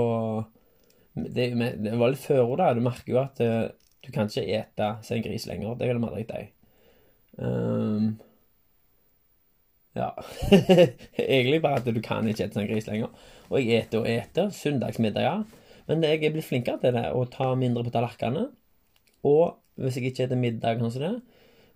Det, 1.14 1.50
det 1.56 1.98
var 2.00 2.12
litt 2.14 2.24
før 2.24 2.56
da. 2.60 2.74
Du 2.76 2.82
merker 2.84 3.14
jo 3.14 3.20
at 3.22 3.40
eh, 3.44 3.70
du 4.06 4.12
kan 4.16 4.30
ikke 4.30 4.46
ete 4.46 4.90
som 5.04 5.18
en 5.18 5.24
gris 5.26 5.46
lenger. 5.50 5.76
Det 5.76 5.88
vil 5.90 6.00
vi 6.00 6.08
aldri 6.08 6.26
deg. 6.30 6.52
Um, 7.40 8.20
ja. 9.98 10.12
Egentlig 11.18 11.62
bare 11.64 11.82
at 11.82 11.90
du 11.90 12.00
kan 12.04 12.28
ikke 12.28 12.46
ete 12.46 12.60
sånn 12.60 12.70
gris 12.70 12.88
lenger. 12.88 13.12
Og 13.50 13.60
jeg 13.60 13.84
eter 13.84 14.04
og 14.04 14.08
eter 14.08 14.54
søndagsmiddager. 14.56 15.44
Men 15.90 16.06
jeg 16.06 16.22
er 16.22 16.36
blitt 16.36 16.48
flinkere 16.48 16.80
til 16.84 16.96
det, 16.96 17.08
å 17.12 17.26
ta 17.34 17.52
mindre 17.60 17.84
på 17.88 17.94
tallerkenene. 17.96 18.48
Og 19.28 19.58
hvis 19.80 19.98
jeg 19.98 20.10
ikke 20.10 20.26
spiser 20.26 20.40
middag 20.40 20.82
sånn 20.82 20.94
som 20.94 21.06
det, 21.06 21.14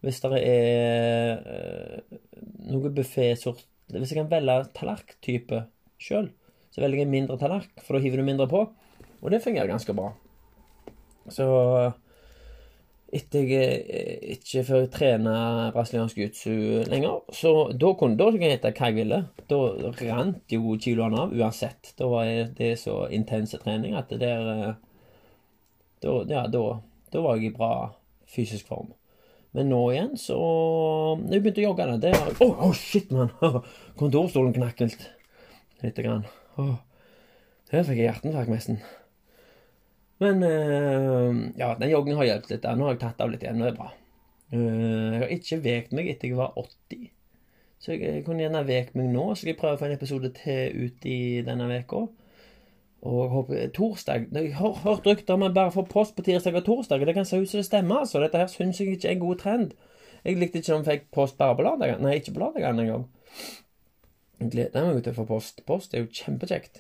hvis 0.04 0.20
det 0.20 0.40
er 0.44 1.44
øh, 1.48 2.18
noe 2.68 2.92
buffésort 2.92 3.62
Hvis 3.94 4.12
jeg 4.12 4.18
kan 4.18 4.32
velge 4.32 4.72
tallerktype 4.76 5.62
sjøl, 6.02 6.32
så 6.74 6.82
velger 6.82 7.04
jeg 7.04 7.12
mindre 7.12 7.38
tallerken, 7.38 7.84
for 7.84 7.96
da 7.96 8.02
hiver 8.02 8.20
du 8.20 8.26
mindre 8.26 8.48
på. 8.50 8.64
Og 9.22 9.32
det 9.32 9.44
fungerer 9.44 9.70
ganske 9.70 9.94
bra. 9.96 10.08
Så 11.32 11.46
etter 13.14 13.46
jeg 13.46 14.32
ikke 14.34 14.64
før 14.66 14.82
jeg 14.82 14.92
trener 14.96 15.74
brasiliansk 15.76 16.18
jiu 16.18 16.82
lenger. 16.90 17.20
Så 17.36 17.52
da 17.78 17.92
kunne 18.00 18.18
da 18.18 18.32
jeg 18.34 18.56
hete 18.56 18.72
hva 18.74 18.90
jeg 18.90 18.98
ville. 18.98 19.20
Da 19.52 19.60
rant 20.00 20.56
jo 20.56 20.74
kiloene 20.82 21.28
av 21.28 21.36
uansett. 21.38 21.94
Da 22.00 22.10
var 22.10 22.32
det 22.58 22.74
så 22.82 23.04
intense 23.14 23.60
trening 23.62 23.94
at 24.00 24.10
det 24.10 24.24
der 24.24 24.50
eh, 24.56 24.82
da, 26.04 26.18
Ja, 26.32 26.48
da, 26.52 26.64
da 27.14 27.22
var 27.24 27.38
jeg 27.38 27.52
i 27.52 27.56
bra 27.56 27.74
fysisk 28.34 28.70
form. 28.70 28.92
Men 29.54 29.70
nå 29.70 29.82
igjen, 29.94 30.16
så 30.18 30.38
Når 31.20 31.36
jeg 31.36 31.44
begynte 31.44 31.62
å 31.62 31.68
jogge, 31.68 31.86
det 32.02 32.14
Å, 32.18 32.32
oh, 32.42 32.64
oh, 32.70 32.74
shit, 32.74 33.12
mann! 33.14 33.30
Kontorstolen 34.00 34.56
knakk 34.56 34.82
litt. 34.82 35.06
Lite 35.84 36.06
grann. 36.06 36.26
Oh. 36.58 36.80
Der 37.70 37.86
fikk 37.86 38.00
jeg 38.02 38.10
hjerteinfarkt, 38.10 38.54
nesten. 38.54 38.80
Men 40.22 40.42
uh, 40.46 41.30
ja, 41.60 41.74
den 41.80 41.92
joggen 41.92 42.18
har 42.18 42.30
hjulpet 42.30 42.56
litt. 42.56 42.66
Nå 42.78 42.88
har 42.88 42.96
jeg 42.96 43.04
tatt 43.04 43.22
av 43.22 43.34
litt 43.34 43.46
igjen, 43.46 43.62
og 43.62 43.68
det 43.68 43.74
er 43.74 43.80
bra. 43.80 43.92
Uh, 44.54 44.60
jeg 44.64 45.22
har 45.24 45.36
ikke 45.38 45.62
vekt 45.66 45.96
meg 45.98 46.10
etter 46.12 46.30
jeg 46.30 46.40
var 46.40 46.58
80. 46.60 47.08
Så 47.84 47.94
jeg, 47.94 48.04
jeg 48.08 48.26
kunne 48.26 48.46
gjerne 48.46 48.66
vekt 48.66 48.98
meg 48.98 49.10
nå, 49.12 49.30
så 49.34 49.42
skal 49.42 49.54
jeg 49.54 49.60
prøve 49.60 49.78
å 49.78 49.82
få 49.82 49.90
en 49.90 49.96
episode 49.98 50.34
til 50.38 50.86
ut 50.86 51.10
i 51.10 51.20
denne 51.46 51.70
veka. 51.70 52.06
Og 53.04 53.50
torsdag 53.76 54.30
Jeg 54.32 54.54
har 54.56 54.78
hørt 54.84 55.08
rykter 55.08 55.34
om 55.34 55.44
at 55.44 55.54
bare 55.54 55.72
får 55.72 55.90
post 55.92 56.16
på 56.16 56.24
tirsdag 56.24 56.56
og 56.56 56.66
torsdag. 56.66 57.06
Det 57.06 57.14
kan 57.14 57.26
se 57.26 57.38
ut 57.38 57.50
som 57.50 57.58
det 57.58 57.66
stemmer, 57.66 57.96
altså. 58.00 58.22
Dette 58.24 58.40
her 58.40 58.48
syns 58.48 58.80
jeg 58.80 58.96
ikke 58.96 59.08
er 59.08 59.18
en 59.18 59.20
god 59.20 59.36
trend. 59.36 59.74
Jeg 60.24 60.40
likte 60.40 60.62
ikke 60.62 60.76
om 60.76 60.86
jeg 60.86 61.02
fikk 61.02 61.12
post 61.12 61.38
bare 61.38 61.56
på 61.56 61.66
lørdagen. 61.66 62.00
Nei, 62.02 62.16
ikke 62.16 62.32
på 62.32 62.40
lørdagen 62.46 62.80
engang. 62.80 63.04
Jeg 64.40 64.52
gleder 64.52 64.86
meg 64.86 64.96
jo 64.96 65.04
til 65.04 65.12
å 65.12 65.18
få 65.18 65.26
post. 65.28 65.60
Post 65.68 65.94
er 65.94 66.06
jo 66.06 66.14
kjempekjekt. 66.16 66.80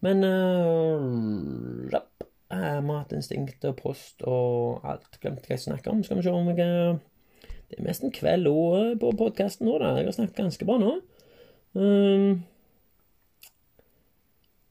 Men 0.00 0.24
uh, 0.24 1.90
rapp, 1.92 2.24
uh, 2.54 2.80
Matinstinkt 2.84 3.64
og 3.68 3.76
post 3.82 4.24
og 4.24 4.86
alt. 4.88 5.20
Glemte 5.20 5.44
hva 5.44 5.58
jeg 5.58 5.66
snakker 5.66 5.92
om. 5.92 6.00
Skal 6.06 6.22
vi 6.22 6.24
se 6.24 6.32
om 6.32 6.48
jeg 6.48 6.64
uh, 6.64 7.50
Det 7.68 7.76
er 7.76 7.84
mest 7.84 8.06
en 8.06 8.16
kveld 8.16 8.48
òg 8.48 8.96
på 9.02 9.12
podkasten 9.20 9.68
nå, 9.68 9.76
da. 9.82 9.92
Jeg 10.00 10.08
har 10.08 10.16
snakket 10.16 10.40
ganske 10.40 10.68
bra 10.68 10.80
nå. 10.80 10.96
Um, 11.76 12.40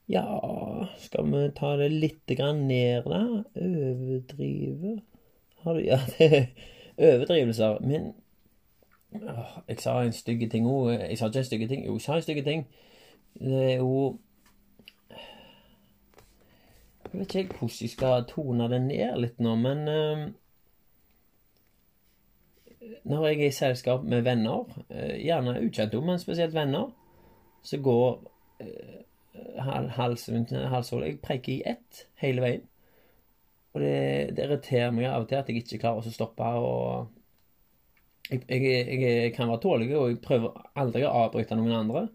ja 0.10 0.88
Skal 0.98 1.32
vi 1.32 1.52
ta 1.56 1.76
det 1.78 1.92
litt 1.94 2.26
grann 2.38 2.68
ned, 2.68 3.04
da? 3.06 3.44
Overdrive 3.54 5.02
Har 5.64 5.74
du 5.74 5.86
Ja, 5.86 6.00
det 6.18 6.32
er 6.34 6.48
overdrivelser. 6.98 7.80
Men 7.82 8.14
åh, 9.14 9.60
Jeg 9.68 9.80
sa 9.80 10.02
en 10.02 10.14
stygge 10.14 10.50
ting 10.50 10.68
òg. 10.68 10.92
Jeg 11.00 11.18
sa 11.18 11.30
ikke 11.30 11.40
en 11.40 11.46
stygge 11.46 11.68
ting. 11.68 11.86
Jo, 11.86 11.94
jeg 11.94 12.02
sa 12.02 12.16
en 12.16 12.26
stygge 12.26 12.44
ting. 12.44 12.66
Det 13.40 13.74
er 13.74 13.78
jo 13.78 14.20
Jeg 17.12 17.20
vet 17.20 17.36
ikke 17.36 17.58
hvordan 17.58 17.82
jeg 17.82 17.90
skal 17.90 18.26
tone 18.30 18.70
det 18.70 18.82
ned 18.82 19.18
litt 19.18 19.40
nå, 19.40 19.56
men 19.56 19.88
øh, 19.88 20.28
Når 23.04 23.28
jeg 23.28 23.40
er 23.42 23.48
i 23.48 23.52
selskap 23.52 24.04
med 24.04 24.22
venner, 24.22 24.66
øh, 24.90 25.16
gjerne 25.18 25.62
ukjente, 25.66 26.02
men 26.02 26.20
spesielt 26.20 26.54
venner, 26.54 26.92
så 27.64 27.78
går 27.78 28.24
uh, 29.60 30.34
rundt 30.34 30.52
halshålet. 30.72 31.08
Jeg 31.08 31.22
preiker 31.24 31.54
i 31.54 31.64
ett 31.74 32.06
hele 32.24 32.44
veien. 32.46 32.68
Og 33.74 33.82
det, 33.84 33.96
det, 34.36 34.46
irriterer 34.46 34.94
meg 34.94 35.10
av 35.10 35.24
og 35.24 35.30
til 35.30 35.40
at 35.40 35.50
jeg 35.50 35.64
ikke 35.64 35.82
klarer 35.84 36.06
å 36.06 36.14
stoppe. 36.14 36.54
og 36.58 37.10
jeg, 38.30 38.44
jeg, 38.50 39.02
jeg, 39.02 39.34
kan 39.34 39.50
være 39.50 39.62
tålig, 39.64 39.90
og 39.98 40.10
jeg 40.10 40.22
prøver 40.26 40.64
aldri 40.78 41.06
å 41.06 41.14
avbryte 41.26 41.58
noen 41.58 41.78
andre. 41.78 42.08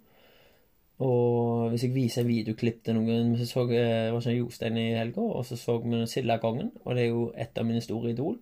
Og 1.04 1.70
hvis 1.72 1.88
jeg 1.88 1.94
viser 1.94 2.26
videoklipp 2.26 2.84
til 2.86 2.94
noen 2.94 3.32
Vi 3.34 3.46
så 3.50 3.64
det 3.66 4.12
var 4.14 4.22
sånn 4.22 4.36
Jostein 4.36 4.78
i 4.78 4.92
helga, 4.94 5.22
og 5.22 5.42
så 5.46 5.58
så 5.58 5.80
vi 5.82 6.04
Sildakongen, 6.06 6.70
og 6.84 6.94
det 6.94 7.06
er 7.06 7.10
jo 7.10 7.24
et 7.34 7.58
av 7.58 7.66
mine 7.66 7.82
store 7.82 8.12
idol. 8.14 8.38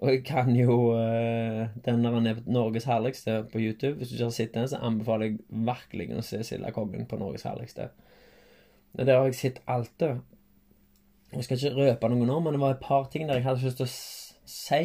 Og 0.00 0.08
jeg 0.14 0.22
kan 0.24 0.48
jo 0.56 0.76
uh, 0.96 1.68
den 1.84 2.04
der 2.04 2.14
han 2.14 2.26
er 2.26 2.40
Norges 2.48 2.86
herligste 2.88 3.42
på 3.52 3.60
YouTube. 3.60 3.98
Hvis 3.98 4.08
du 4.08 4.14
ikke 4.14 4.30
har 4.30 4.36
sett 4.36 4.54
den, 4.54 4.68
så 4.68 4.80
anbefaler 4.80 5.28
jeg 5.28 5.40
virkelig 5.50 6.08
å 6.16 6.24
se 6.24 6.40
Sildakongen 6.46 7.04
på 7.08 7.18
Norges 7.20 7.44
herligste. 7.44 7.90
Der 8.96 9.12
har 9.12 9.28
jeg 9.28 9.36
sett 9.36 9.60
alt 9.68 9.92
det. 10.00 10.14
Jeg 11.32 11.44
skal 11.44 11.60
ikke 11.60 11.76
røpe 11.76 12.08
noe 12.10 12.26
nå, 12.26 12.40
men 12.40 12.56
det 12.56 12.62
var 12.62 12.74
et 12.74 12.82
par 12.82 13.04
ting 13.12 13.28
der 13.28 13.38
jeg 13.38 13.44
hadde 13.44 13.62
lyst 13.66 13.78
til 13.78 13.86
å 13.86 14.48
si 14.50 14.82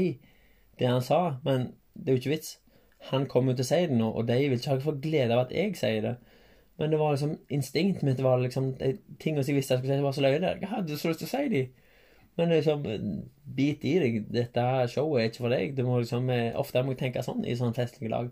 det 0.80 0.91
han 0.91 1.01
sa. 1.01 1.39
Men 1.47 1.71
det 1.95 2.12
er 2.12 2.17
jo 2.17 2.23
ikke 2.23 2.36
vits. 2.36 2.58
Han 3.10 3.25
kommer 3.30 3.54
jo 3.54 3.62
til 3.62 3.65
å 3.65 3.71
si 3.71 3.82
det 3.88 3.97
nå, 3.97 4.12
og 4.12 4.28
de 4.28 4.38
vil 4.43 4.60
ikke 4.60 4.73
ha 4.73 4.84
for 4.84 4.99
glede 5.01 5.34
av 5.34 5.45
at 5.45 5.56
jeg 5.56 5.78
sier 5.80 6.04
det. 6.04 6.15
Men 6.78 6.91
det 6.91 6.99
var 6.99 7.15
liksom 7.15 7.38
instinktet 7.56 8.04
mitt. 8.04 8.21
Var 8.23 8.43
liksom 8.43 8.73
ting 9.21 9.39
som 9.39 9.47
jeg 9.47 9.58
visste 9.62 9.78
jeg 9.78 9.82
skulle 9.82 9.95
si, 9.95 10.04
var 10.04 10.15
så 10.17 10.25
løye. 10.25 10.43
Jeg 10.43 10.71
hadde 10.75 10.99
så 10.99 11.12
lyst 11.12 11.23
til 11.23 11.30
å 11.30 11.34
si 11.38 11.43
de. 11.56 11.63
Men 12.36 12.52
liksom, 12.52 12.84
bit 13.56 13.86
i 13.88 13.93
deg. 14.02 14.17
Dette 14.34 14.65
showet 14.91 15.21
er 15.21 15.30
ikke 15.30 15.43
for 15.45 15.56
deg. 15.56 15.76
Du 15.78 15.86
må 15.88 16.00
liksom, 16.02 16.30
eh, 16.34 16.52
Ofte 16.60 16.84
må 16.84 16.95
jeg 16.95 17.06
tenke 17.06 17.24
sånn 17.24 17.45
i 17.48 17.56
sånn 17.56 17.76
festlige 17.78 18.12
lag. 18.12 18.32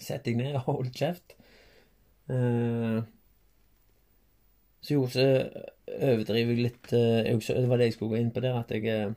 Sett 0.00 0.24
deg 0.24 0.38
ned 0.40 0.56
og 0.56 0.68
hold 0.68 0.92
kjeft. 0.96 1.36
Uh, 2.30 3.02
så 4.80 4.94
jo, 4.94 5.06
så 5.10 5.24
overdriver 5.90 6.54
jeg 6.54 6.62
litt 6.62 6.92
uh, 6.94 7.26
Det 7.26 7.64
var 7.66 7.80
det 7.80 7.88
jeg 7.88 7.96
skulle 7.96 8.12
gå 8.12 8.20
inn 8.20 8.30
på 8.30 8.42
der, 8.44 8.60
at 8.60 8.70
jeg 8.70 8.86
uh, 8.86 9.16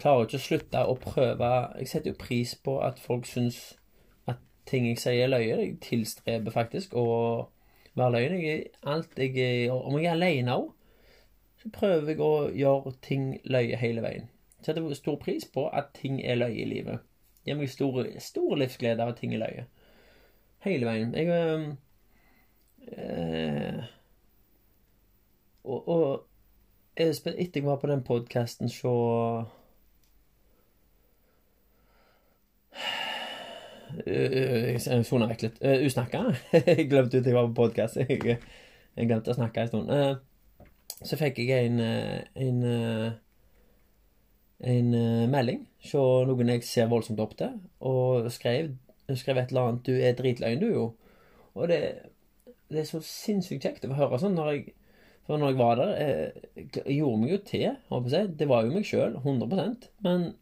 klarer 0.00 0.26
ikke 0.26 0.40
å 0.40 0.42
slutte 0.42 0.82
å 0.82 0.96
prøve 0.98 1.50
Jeg 1.78 1.92
setter 1.92 2.10
jo 2.10 2.18
pris 2.18 2.56
på 2.58 2.80
at 2.82 2.98
folk 3.00 3.28
syns 3.30 3.60
at 4.26 4.42
ting 4.68 4.90
jeg 4.90 4.98
sier, 5.00 5.24
er 5.24 5.32
løye. 5.32 5.56
Jeg 5.62 5.78
tilstreber 5.86 6.52
faktisk 6.52 6.98
å 6.98 7.06
være 7.96 8.18
løgn. 8.18 8.36
Om 8.82 9.98
jeg 10.00 10.10
er 10.10 10.16
alene 10.16 10.58
òg, 10.58 10.68
så 11.62 11.70
prøver 11.70 12.08
jeg 12.10 12.20
å 12.22 12.50
gjøre 12.50 12.92
ting 13.06 13.36
løye 13.44 13.78
hele 13.78 14.02
veien. 14.02 14.26
Setter 14.62 14.94
stor 14.98 15.16
pris 15.22 15.46
på 15.46 15.68
at 15.70 15.92
ting 15.94 16.18
er 16.22 16.40
løye 16.40 16.64
i 16.64 16.66
livet. 16.66 16.98
Gir 17.46 17.58
meg 17.58 17.70
stor, 17.70 18.02
stor 18.22 18.56
livsglede 18.58 19.02
av 19.02 19.12
at 19.12 19.22
ting 19.22 19.34
er 19.34 19.42
løye. 19.42 19.64
Hele 20.66 20.86
veien. 20.86 21.14
Jeg 21.14 21.26
øh, 22.98 23.82
og, 25.62 25.88
og 25.88 26.26
etter 26.96 27.60
jeg 27.60 27.66
var 27.66 27.78
på 27.82 27.90
den 27.90 28.02
podkasten, 28.06 28.70
så 28.70 29.44
Jeg 34.06 35.04
sona 35.04 35.26
vekk 35.28 35.42
litt. 35.44 35.58
Usnakka. 35.86 36.22
Jeg 36.66 36.88
glemte 36.88 37.20
at 37.20 37.26
jeg 37.28 37.34
var 37.36 37.50
på 37.50 37.58
podkast. 37.58 37.98
Jeg, 38.00 38.38
glemte 38.96 39.34
å 39.34 39.36
snakke 39.36 39.60
en 39.60 39.68
stund. 39.68 39.90
Så 41.04 41.18
fikk 41.18 41.40
jeg 41.42 41.66
en, 41.66 41.80
en, 41.82 42.64
en 44.72 44.90
melding 45.32 45.64
fra 45.82 46.02
noen 46.28 46.52
jeg 46.54 46.66
ser 46.66 46.90
voldsomt 46.90 47.20
opp 47.24 47.34
til, 47.40 47.56
og 47.82 48.28
skrev, 48.30 48.74
skrev 49.18 49.40
et 49.40 49.50
eller 49.50 49.72
annet 49.72 49.86
'Du 49.86 49.96
er 49.98 50.14
dritløgn, 50.18 50.60
du, 50.62 50.68
jo'. 50.70 50.92
Og 51.54 51.68
det, 51.68 51.80
det 52.70 52.84
er 52.84 52.88
så 52.88 53.02
sinnssykt 53.04 53.66
kjekt 53.66 53.88
å 53.88 53.98
høre 53.98 54.20
sånn 54.22 54.38
når 54.38 54.52
jeg 54.52 54.70
for 55.26 55.38
når 55.38 55.52
jeg 55.52 55.58
var 55.58 55.76
der 55.78 55.90
Jeg, 55.96 56.68
jeg 56.76 56.96
gjorde 56.98 57.20
meg 57.22 57.32
jo 57.32 57.40
til, 57.46 57.76
håper 57.88 58.16
jeg. 58.16 58.30
Det 58.38 58.48
var 58.50 58.64
jo 58.64 58.74
meg 58.74 58.86
sjøl, 58.88 59.18
100% 59.22 59.88
Men 60.06 60.32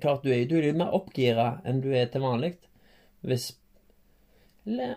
klart 0.00 0.24
du 0.24 0.30
er, 0.32 0.46
du 0.48 0.56
er 0.56 0.68
litt 0.68 0.78
mer 0.80 0.94
oppgira 0.96 1.48
enn 1.68 1.82
du 1.84 1.90
er 1.92 2.08
til 2.12 2.24
vanlig. 2.24 2.56
Hvis 3.26 3.52
Eller 4.66 4.96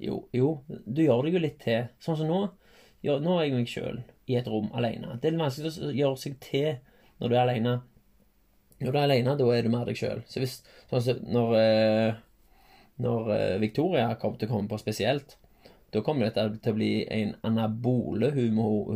Jo, 0.00 0.22
jo, 0.32 0.62
du 0.68 1.02
gjør 1.02 1.26
deg 1.26 1.34
jo 1.36 1.44
litt 1.44 1.58
til. 1.60 1.88
Sånn 2.00 2.16
som 2.16 2.30
nå. 2.30 2.44
Jo, 3.06 3.18
nå 3.22 3.38
er 3.38 3.46
jeg 3.46 3.56
meg 3.56 3.70
sjøl 3.70 4.00
i 4.30 4.36
et 4.38 4.48
rom 4.50 4.68
alene. 4.76 5.16
Det 5.20 5.30
er 5.30 5.38
vanskelig 5.40 5.72
å 5.72 5.92
gjøre 5.96 6.20
seg 6.20 6.36
til 6.44 6.72
når 7.20 7.30
du 7.30 7.36
er 7.36 7.42
alene. 7.44 7.76
Når 8.80 8.90
du 8.90 8.98
er 8.98 9.04
alene, 9.04 9.36
da 9.36 9.52
er 9.54 9.64
du 9.64 9.72
mer 9.72 9.88
deg 9.88 10.00
sjøl. 10.00 10.24
Så 10.28 10.42
hvis 10.42 10.60
Sånn 10.90 11.20
når 11.30 11.52
eh, 11.54 12.18
Når 13.00 13.28
eh, 13.36 13.58
Victoria 13.62 14.08
kom 14.20 14.34
til 14.36 14.48
å 14.48 14.56
komme 14.56 14.68
på 14.68 14.80
spesielt 14.80 15.36
da 15.90 16.02
kommer 16.06 16.28
dette 16.28 16.60
til 16.62 16.70
å 16.72 16.78
bli 16.78 16.90
en 17.10 17.32
anabole 17.46 18.30
humor... 18.36 18.92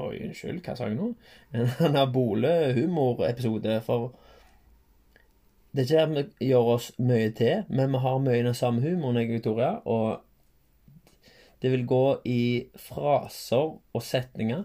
Oi, 0.00 0.14
unnskyld, 0.24 0.62
hva 0.64 0.74
sa 0.76 0.88
jeg 0.88 0.96
nå? 0.96 1.10
En 1.52 1.72
anabole 1.90 2.52
humorepisode, 2.78 3.78
for 3.84 4.14
det 5.72 5.84
er 5.84 5.88
ikke 5.88 6.06
det 6.14 6.24
vi 6.38 6.48
gjør 6.50 6.70
oss 6.74 6.90
mye 7.00 7.30
til, 7.36 7.62
men 7.72 7.92
vi 7.94 8.00
har 8.04 8.18
mye 8.20 8.44
den 8.44 8.56
samme 8.56 8.84
humoren, 8.84 9.20
jeg 9.20 9.30
og 9.30 9.36
Victoria, 9.38 9.70
og 9.84 10.24
det 11.62 11.70
vil 11.70 11.84
gå 11.86 12.04
i 12.26 12.42
fraser 12.78 13.76
og 13.78 14.02
setninger. 14.02 14.64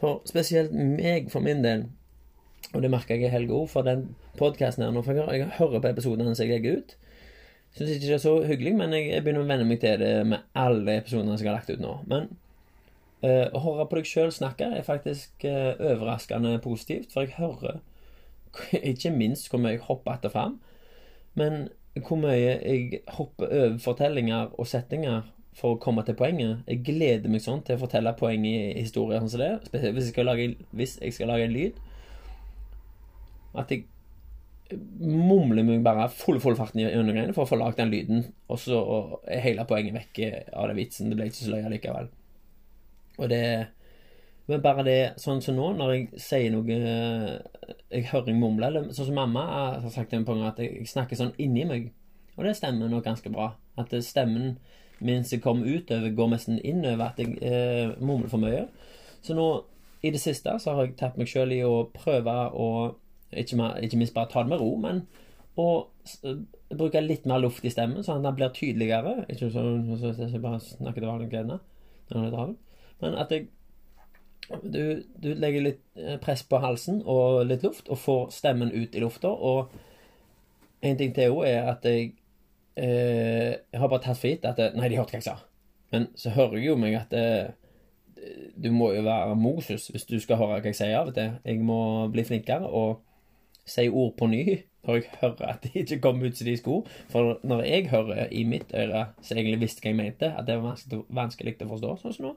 For 0.00 0.20
spesielt 0.28 0.74
meg, 0.74 1.30
for 1.32 1.44
min 1.44 1.62
del, 1.64 1.86
og 2.74 2.82
det 2.82 2.90
merker 2.92 3.16
jeg 3.16 3.28
i 3.28 3.32
helga 3.32 3.56
òg, 3.56 3.68
for 3.72 3.86
den 3.86 4.10
podkasten 4.38 4.84
her 4.84 4.92
nå, 4.92 5.02
for 5.06 5.16
jeg 5.16 5.48
hører 5.58 5.80
på 5.80 5.92
episodene 5.92 6.34
som 6.34 6.44
jeg 6.44 6.58
legger 6.58 6.80
ut. 6.80 6.96
Syns 7.74 7.90
ikke 7.90 8.06
det 8.06 8.16
er 8.16 8.22
så 8.22 8.34
hyggelig, 8.46 8.74
men 8.78 8.92
jeg, 8.94 9.08
jeg, 9.10 9.22
begynner 9.24 9.42
å 9.42 9.50
venne 9.50 9.66
meg 9.66 9.80
til 9.82 9.98
det 10.02 10.12
med 10.30 10.44
alle 10.58 10.98
episodene 11.00 11.38
jeg 11.38 11.48
har 11.48 11.56
lagt 11.56 11.72
ut 11.72 11.82
nå. 11.82 11.94
Men 12.10 12.28
uh, 13.24 13.48
å 13.50 13.62
høre 13.64 13.88
på 13.90 13.98
deg 13.98 14.10
sjøl 14.10 14.34
snakke 14.34 14.68
er 14.76 14.86
faktisk 14.86 15.46
uh, 15.48 15.74
overraskende 15.78 16.54
positivt, 16.62 17.14
for 17.14 17.26
jeg 17.26 17.38
hører 17.40 17.80
ikke 18.92 19.14
minst 19.14 19.48
hvor 19.50 19.62
mye 19.62 19.74
jeg 19.74 19.86
hopper 19.88 20.18
etter 20.18 20.34
fram, 20.34 20.60
men 21.38 21.66
hvor 22.02 22.18
mye 22.18 22.36
jeg 22.38 23.02
hopper 23.16 23.50
over 23.50 23.80
fortellinger 23.82 24.54
og 24.58 24.70
settinger 24.70 25.26
for 25.54 25.74
å 25.74 25.80
komme 25.82 26.02
til 26.06 26.16
poenget. 26.18 26.62
Jeg 26.66 26.82
gleder 26.86 27.30
meg 27.30 27.42
sånn 27.44 27.62
til 27.66 27.76
å 27.76 27.82
fortelle 27.84 28.14
poeng 28.18 28.44
i 28.48 28.56
historier 28.80 29.22
sånn 29.22 29.32
som 29.32 29.42
det. 29.42 29.52
Spesielt 29.68 29.96
hvis 29.96 30.08
jeg 30.08 30.16
skal 30.16 30.30
lage, 30.30 30.48
hvis 30.74 30.96
jeg 31.00 31.14
skal 31.16 31.30
lage 31.30 31.46
en 31.46 31.54
lyd. 31.54 31.78
At 33.54 33.70
jeg 33.70 33.86
mumler 34.98 35.62
meg 35.62 35.84
bare 35.84 36.08
full, 36.10 36.40
full 36.42 36.56
farten 36.58 36.82
gjennom 36.82 37.12
greiene 37.12 37.34
for 37.36 37.44
å 37.44 37.50
få 37.50 37.58
lagd 37.60 37.78
den 37.78 37.92
lyden, 37.92 38.26
og 38.50 38.58
så 38.58 38.80
er 39.30 39.44
hele 39.44 39.66
poenget 39.68 39.94
vekk 39.98 40.20
av 40.56 40.70
den 40.70 40.78
vitsen. 40.80 41.10
Det 41.10 41.18
ble 41.18 41.28
ikke 41.30 41.42
så 41.42 41.52
løye 41.54 41.72
likevel. 41.76 42.12
Og 43.20 43.28
det 43.30 43.44
Men 44.46 44.60
bare 44.60 44.82
det 44.84 45.14
sånn 45.16 45.38
som 45.40 45.54
nå, 45.56 45.70
når 45.78 45.90
jeg 45.94 46.20
sier 46.20 46.50
noe 46.52 46.64
Jeg 46.68 48.08
hører 48.10 48.26
jeg 48.28 48.36
mumle, 48.36 48.66
eller 48.66 48.90
sånn 48.92 49.06
som 49.08 49.16
mamma 49.16 49.44
har 49.80 49.86
sagt 49.94 50.12
en 50.12 50.26
gang, 50.26 50.42
at 50.44 50.58
jeg 50.60 50.84
snakker 50.90 51.16
sånn 51.16 51.32
inni 51.40 51.64
meg. 51.64 51.92
Og 52.36 52.44
det 52.44 52.56
stemmer 52.58 52.90
nok 52.90 53.06
ganske 53.06 53.30
bra. 53.32 53.54
At 53.80 53.94
stemmen 54.04 54.58
mens 55.04 55.32
jeg 55.32 55.42
kom 55.44 55.62
utover, 55.62 56.10
går 56.16 56.32
nesten 56.32 56.60
innover 56.64 57.10
at 57.10 57.20
jeg 57.20 57.36
eh, 57.44 57.94
mumler 58.00 58.30
for 58.32 58.42
mye. 58.42 58.66
Så 59.24 59.36
nå, 59.36 59.48
i 60.04 60.12
det 60.12 60.20
siste, 60.20 60.52
så 60.60 60.76
har 60.76 60.86
jeg 60.86 60.96
tatt 61.00 61.18
meg 61.20 61.30
sjøl 61.30 61.52
i 61.56 61.62
å 61.64 61.86
prøve 61.94 62.34
å 62.52 62.68
ikke, 63.34 63.58
ikke, 63.82 63.98
minst 63.98 64.14
bare 64.14 64.30
ta 64.30 64.44
det 64.44 64.52
med 64.52 64.60
ro, 64.62 64.74
men 64.78 65.04
å 65.60 65.68
bruke 66.74 67.02
litt 67.02 67.26
mer 67.30 67.40
luft 67.42 67.64
i 67.66 67.72
stemmen, 67.72 68.04
sånn 68.04 68.20
at 68.20 68.28
den 68.28 68.38
blir 68.38 68.52
tydeligere. 68.54 69.24
Ikke 69.30 69.50
sånn 69.54 69.86
så 70.00 70.12
jeg 70.18 70.42
bare 70.42 70.60
snakker 70.62 71.04
til 71.04 71.54
er 71.54 72.32
travelt. 72.34 72.58
Men 73.00 73.16
at 73.18 73.32
jeg 73.32 73.48
du, 74.62 75.02
du 75.16 75.30
legger 75.34 75.64
litt 75.64 75.82
eh, 75.96 76.18
press 76.20 76.42
på 76.44 76.60
halsen 76.60 77.00
og 77.08 77.46
litt 77.48 77.64
luft, 77.64 77.88
og 77.88 78.00
får 78.00 78.34
stemmen 78.34 78.72
ut 78.74 78.94
i 78.94 79.02
lufta. 79.02 79.30
Og 79.30 79.72
en 80.84 80.98
ting 81.00 81.14
til 81.16 81.32
òg 81.38 81.46
er 81.48 81.70
at 81.72 81.86
jeg, 81.88 82.12
eh, 82.76 83.52
jeg 83.72 83.80
har 83.80 83.90
bare 83.90 84.04
tatt 84.04 84.20
for 84.20 84.30
gitt 84.30 84.46
at 84.48 84.60
Nei, 84.74 84.88
de 84.90 84.98
hørte 84.98 85.14
hva 85.14 85.20
jeg 85.20 85.28
sa. 85.28 85.38
Men 85.94 86.08
så 86.18 86.32
hører 86.34 86.58
jeg 86.58 86.72
jo 86.72 86.78
meg 86.80 86.96
at 86.98 87.12
det, 87.14 87.26
du 88.56 88.70
må 88.72 88.92
jo 88.94 89.02
være 89.04 89.34
Moses 89.38 89.88
hvis 89.92 90.06
du 90.08 90.16
skal 90.22 90.40
høre 90.40 90.60
hva 90.60 90.70
jeg 90.70 90.78
sier 90.78 90.98
av 90.98 91.10
og 91.10 91.16
til. 91.16 91.36
Jeg 91.44 91.60
må 91.64 91.80
bli 92.12 92.24
flinkere 92.26 92.68
og 92.68 93.02
si 93.68 93.88
ord 93.88 94.14
på 94.18 94.28
ny 94.30 94.44
når 94.84 94.98
jeg 94.98 95.14
hører 95.22 95.46
at 95.48 95.62
de 95.64 95.70
ikke 95.80 96.00
kommer 96.04 96.28
ut 96.28 96.36
som 96.36 96.48
de 96.48 96.56
skulle. 96.60 96.96
For 97.12 97.38
når 97.42 97.62
jeg 97.64 97.88
hører 97.88 98.26
i 98.30 98.42
mitt 98.44 98.74
øre, 98.76 99.06
så 99.22 99.32
jeg 99.32 99.44
egentlig 99.44 99.62
visste 99.64 99.80
hva 99.80 99.94
jeg 99.94 100.00
mente, 100.00 100.28
at 100.28 100.44
det 100.46 100.58
var 100.58 100.74
vanskelig, 100.74 101.04
vanskelig 101.08 101.54
å 101.64 101.70
forstå, 101.70 101.94
sånn 102.02 102.16
som 102.16 102.26
nå, 102.26 102.34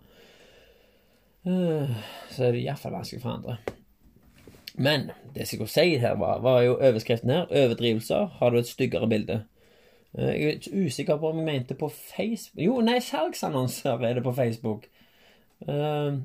eh, 1.51 1.97
så 2.31 2.47
er 2.47 2.55
det 2.55 2.63
iallfall 2.63 2.95
vanskelig 2.95 3.25
for 3.25 3.33
andre. 3.35 3.57
Men 4.77 5.09
det 5.33 5.43
jeg 5.43 5.51
skulle 5.51 5.73
si 5.73 5.97
her, 5.99 6.15
var, 6.21 6.39
var 6.45 6.61
jo 6.63 6.77
overskriften 6.77 7.33
her. 7.33 7.47
Overdrivelser. 7.49 8.27
Har 8.39 8.53
du 8.53 8.59
et 8.59 8.69
styggere 8.69 9.09
bilde? 9.09 9.41
Eh, 10.17 10.33
Jeg 10.33 10.43
er 10.43 10.51
ikke 10.57 10.85
usikker 10.85 11.17
på 11.17 11.29
om 11.29 11.37
jeg 11.37 11.45
mente 11.45 11.75
på 11.75 11.89
Facebook 11.89 12.63
Jo, 12.65 12.79
nei, 12.81 12.99
salgsannonser 12.99 14.01
er 14.01 14.13
det 14.17 14.23
på 14.23 14.33
Facebook. 14.33 14.87
Eh, 15.61 16.17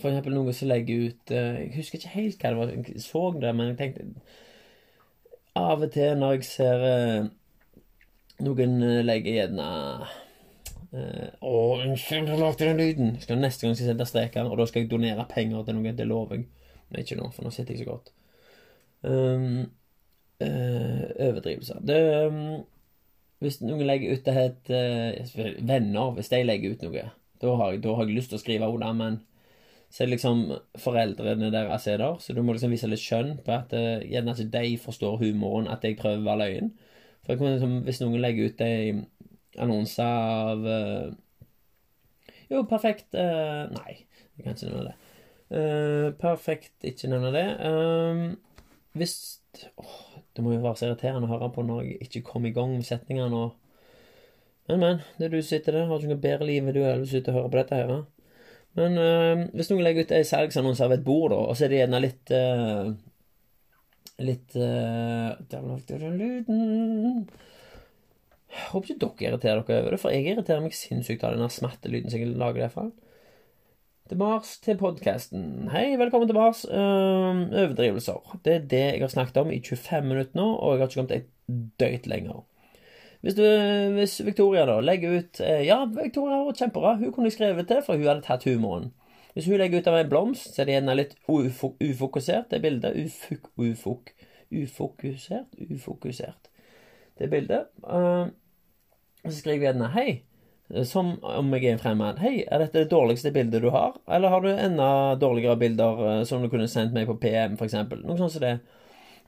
For 0.00 0.08
eksempel 0.08 0.34
noe 0.34 0.54
som 0.56 0.70
legger 0.70 1.10
ut 1.10 1.34
eh, 1.34 1.60
Jeg 1.64 1.74
husker 1.76 1.98
ikke 2.00 2.14
helt 2.14 2.40
hva 2.40 2.54
det 2.54 2.58
var, 2.60 2.72
jeg 2.72 3.04
så 3.04 3.26
det, 3.36 3.52
men 3.56 3.72
jeg 3.72 3.78
tenkte 3.82 4.08
Av 5.60 5.82
og 5.82 5.92
til 5.92 6.16
når 6.16 6.38
jeg 6.38 6.48
ser 6.48 6.84
noen 8.40 8.76
legger 9.04 9.34
gjerne 9.34 9.66
Å, 10.90 11.50
unnskyld, 11.84 12.30
jeg 12.30 12.38
lagde 12.40 12.64
den 12.64 12.80
lyden! 12.80 13.10
Skal 13.20 13.38
neste 13.38 13.66
gang 13.66 13.74
skal 13.76 13.90
jeg 13.90 13.92
sette 13.92 14.06
streken, 14.08 14.48
og 14.48 14.56
da 14.58 14.64
skal 14.66 14.82
jeg 14.82 14.90
donere 14.90 15.26
penger 15.30 15.66
til 15.66 15.76
noen. 15.76 15.98
Det 15.98 16.06
lover 16.08 16.40
jeg. 16.40 16.46
Men 16.90 17.04
ikke 17.04 17.18
nå, 17.20 17.28
for 17.34 17.46
nå 17.46 17.52
sitter 17.54 17.76
jeg 17.76 17.84
så 17.84 17.90
godt. 17.92 18.10
Um, 19.06 19.68
Uh, 20.40 21.10
overdrivelser. 21.20 21.80
Det 21.84 22.26
um, 22.26 22.64
Hvis 23.40 23.62
noen 23.64 23.86
legger 23.88 24.16
ut 24.16 24.26
det 24.26 24.36
het 24.36 24.70
eh, 24.74 25.56
Venner, 25.64 26.12
hvis 26.16 26.28
de 26.28 26.42
legger 26.44 26.74
ut 26.74 26.82
noe, 26.84 27.06
da 27.40 27.56
har, 27.56 27.76
da 27.80 27.94
har 27.96 28.08
jeg 28.08 28.18
lyst 28.18 28.32
til 28.34 28.36
å 28.36 28.42
skrive 28.42 28.68
under, 28.68 28.92
men 28.96 29.20
så 29.90 30.02
er 30.02 30.06
det 30.06 30.18
liksom 30.18 30.42
foreldrene 30.78 31.48
deres 31.50 31.86
er 31.90 31.98
der, 31.98 32.18
så 32.22 32.34
du 32.36 32.42
må 32.44 32.54
liksom 32.54 32.70
vise 32.70 32.90
litt 32.90 33.02
skjønn 33.02 33.40
på 33.46 33.54
at 33.56 33.72
uh, 33.74 34.04
gjerne 34.06 34.36
ikke 34.36 34.52
de 34.52 34.76
forstår 34.78 35.16
humoren, 35.24 35.66
at 35.72 35.82
jeg 35.82 35.96
prøver 35.98 36.20
å 36.20 36.28
være 36.28 36.42
løyen. 36.44 36.70
For 37.24 37.32
jeg 37.32 37.40
kan 37.40 37.56
liksom, 37.56 37.74
hvis 37.88 37.98
noen 38.04 38.22
legger 38.22 38.52
ut 38.52 38.62
ei 38.64 38.92
annonse 39.60 40.04
av 40.04 40.62
uh, 40.62 41.10
Jo, 42.50 42.62
perfekt 42.70 43.18
uh, 43.18 43.66
Nei, 43.74 43.96
jeg 44.36 44.44
kan 44.46 44.54
ikke 44.54 44.70
nevne 44.70 44.86
det. 44.86 44.94
Uh, 45.50 46.06
perfekt, 46.20 46.76
ikke 46.86 47.10
nevne 47.10 47.34
det. 47.34 47.46
Hvis 48.94 49.16
åh, 49.74 50.09
Det 50.36 50.44
må 50.44 50.54
jo 50.54 50.62
være 50.62 50.78
så 50.78 50.88
irriterende 50.88 51.26
å 51.28 51.32
høre 51.32 51.50
på 51.54 51.64
når 51.66 51.82
jeg 51.86 52.06
ikke 52.06 52.24
kom 52.30 52.46
i 52.46 52.54
gang 52.54 52.76
med 52.76 52.86
setningene 52.86 53.44
og 53.46 53.56
Men, 54.70 54.78
men. 54.78 54.98
Det 55.18 55.24
er 55.26 55.32
du 55.32 55.40
som 55.40 55.48
sitter 55.48 55.74
der. 55.74 55.86
Har 55.88 55.98
ikke 55.98 56.12
noe 56.12 56.22
bedre 56.22 56.46
liv 56.46 56.62
enn 56.62 56.74
du 56.76 56.84
er, 56.84 57.00
du 57.00 57.08
sitter 57.10 57.32
og 57.32 57.40
hører 57.40 57.50
på 57.50 57.58
dette 57.58 57.78
her. 57.80 57.88
Men 58.78 58.98
øh, 59.02 59.40
hvis 59.58 59.70
noen 59.72 59.82
legger 59.82 60.06
ut 60.06 60.12
ei 60.14 60.20
salgsannonse 60.28 60.84
av 60.86 60.94
et 60.94 61.02
bord, 61.02 61.32
da, 61.32 61.40
og 61.42 61.56
så 61.58 61.66
er 61.66 61.72
det 61.72 61.80
gjerne 61.80 62.02
litt 62.04 62.34
øh, 62.36 62.92
Litt 64.20 64.54
øh, 64.54 65.30
jeg 68.50 68.66
håper 68.72 68.90
ikke 68.90 69.00
dere 69.00 69.30
irriterer 69.30 69.62
dere 69.62 69.82
over 69.82 69.94
det, 69.94 70.00
for 70.02 70.14
jeg 70.14 70.26
irriterer 70.26 70.62
meg 70.64 70.74
sinnssykt 70.74 71.24
av 71.24 71.36
den 71.36 71.52
smattelyden 71.54 72.10
som 72.10 72.22
jeg 72.22 72.34
lager 72.34 72.64
derfra. 72.64 72.88
Tilbake 74.10 74.46
til 74.62 74.74
podkasten. 74.74 75.42
Hei, 75.70 75.92
velkommen 75.94 76.26
tilbake. 76.26 76.66
Uh, 76.66 77.44
overdrivelser. 77.46 78.38
Det 78.44 78.54
er 78.54 78.64
det 78.70 78.78
jeg 78.78 79.02
har 79.04 79.10
snakket 79.12 79.36
om 79.38 79.52
i 79.54 79.60
25 79.62 80.08
minutter 80.08 80.34
nå, 80.34 80.46
og 80.56 80.72
jeg 80.72 80.80
har 80.80 80.88
ikke 80.88 80.98
kommet 80.98 81.12
et 81.14 81.28
døyt 81.78 82.08
lenger. 82.10 82.40
Hvis, 83.20 83.36
du, 83.38 83.44
hvis 83.94 84.16
Victoria 84.26 84.64
da 84.66 84.80
legger 84.82 85.14
ut 85.20 85.40
uh, 85.44 85.60
Ja, 85.62 85.84
Victoria 85.84 86.40
var 86.42 86.58
kjempebra. 86.58 86.96
Hun 86.98 87.12
kunne 87.12 87.30
jeg 87.30 87.36
skrevet 87.36 87.70
til, 87.70 87.84
for 87.86 87.94
hun 87.94 88.10
hadde 88.10 88.26
tatt 88.26 88.48
humoren. 88.50 88.90
Hvis 89.36 89.46
hun 89.46 89.62
legger 89.62 89.78
ut 89.78 89.92
av 89.92 90.00
en 90.00 90.10
blomst, 90.10 90.50
så 90.56 90.64
er 90.64 90.66
det 90.66 90.74
gjerne 90.74 90.98
litt 90.98 91.14
ufok 91.30 91.78
ufokusert, 91.78 92.50
det 92.50 92.62
bildet. 92.66 92.98
Ufuk, 92.98 93.46
ufok, 93.62 94.10
ufokusert, 94.50 95.54
ufokusert. 95.70 96.50
Det 97.14 97.30
bildet. 97.30 97.70
Uh, 97.86 98.26
så 99.22 99.36
skriver 99.38 99.68
jeg 99.68 99.68
gjerne 99.70 99.94
'Hei', 99.94 100.18
som 100.84 101.16
om 101.26 101.54
jeg 101.54 101.64
er 101.64 101.72
en 101.74 101.82
fremmed. 101.82 102.18
'Hei, 102.18 102.44
er 102.46 102.62
dette 102.62 102.84
det 102.84 102.90
dårligste 102.90 103.32
bildet 103.34 103.62
du 103.62 103.70
har?' 103.70 103.96
Eller 104.08 104.28
har 104.28 104.40
du 104.40 104.50
enda 104.50 105.14
dårligere 105.16 105.56
bilder 105.56 106.02
uh, 106.20 106.24
som 106.24 106.42
du 106.42 106.48
kunne 106.48 106.68
sendt 106.68 106.94
meg 106.94 107.06
på 107.06 107.18
PM, 107.20 107.56
for 107.56 107.66
eksempel? 107.66 108.04
Noe 108.04 108.18
sånt 108.18 108.32
som 108.32 108.44
det. 108.44 108.58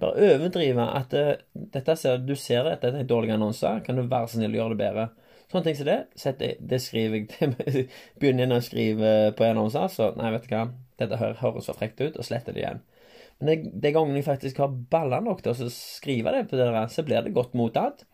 Bare 0.01 0.35
overdrive 0.35 0.87
at 1.01 1.15
uh, 1.15 1.35
dette 1.55 1.97
ser, 1.97 2.23
du 2.23 2.37
ser 2.37 2.65
det, 2.65 2.79
dette 2.83 2.97
er 2.97 3.03
en 3.03 3.11
dårlig 3.11 3.35
annonse. 3.35 3.75
Kan 3.87 3.99
du 3.99 4.07
være 4.07 4.29
så 4.29 4.39
snill 4.39 4.55
å 4.55 4.63
gjøre 4.63 4.77
det 4.77 4.85
bedre? 4.85 5.09
Sånne 5.53 5.67
ting 5.67 5.77
som 5.77 5.91
det, 5.91 5.99
det, 6.39 6.55
det 6.61 6.81
skriver 6.81 7.19
jeg 7.19 7.89
Begynner 8.21 8.47
jeg 8.47 8.57
å 8.57 8.65
skrive 8.65 9.11
på 9.37 9.45
annonser, 9.45 9.91
så 9.93 10.13
nei, 10.17 10.31
vet 10.33 10.49
du 10.49 10.55
hva, 10.55 10.65
dette 11.03 11.19
høres 11.43 11.69
så 11.69 11.77
frekt 11.77 12.01
ut, 12.01 12.17
og 12.17 12.25
sletter 12.25 12.57
det 12.57 12.63
igjen. 12.63 12.81
Men 13.43 13.51
det, 13.51 13.73
det 13.83 13.93
gangen 13.97 14.17
jeg 14.17 14.29
faktisk 14.29 14.63
har 14.63 14.71
baller 14.71 15.21
nok 15.25 15.43
til 15.43 15.53
å 15.53 15.69
skrive 15.75 16.33
det 16.33 16.47
på 16.49 16.57
dere, 16.57 16.73
der, 16.77 16.91
så 16.93 17.03
blir 17.03 17.25
det 17.27 17.35
godt 17.35 17.57
mottatt. 17.59 18.07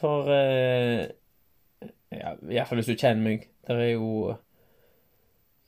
For 0.00 0.30
eh, 0.32 1.10
ja, 2.14 2.34
Iallfall 2.50 2.80
hvis 2.80 2.90
du 2.90 2.96
kjenner 2.96 3.24
meg. 3.24 3.48
Det 3.66 3.76
er 3.76 3.92
jo 3.92 4.36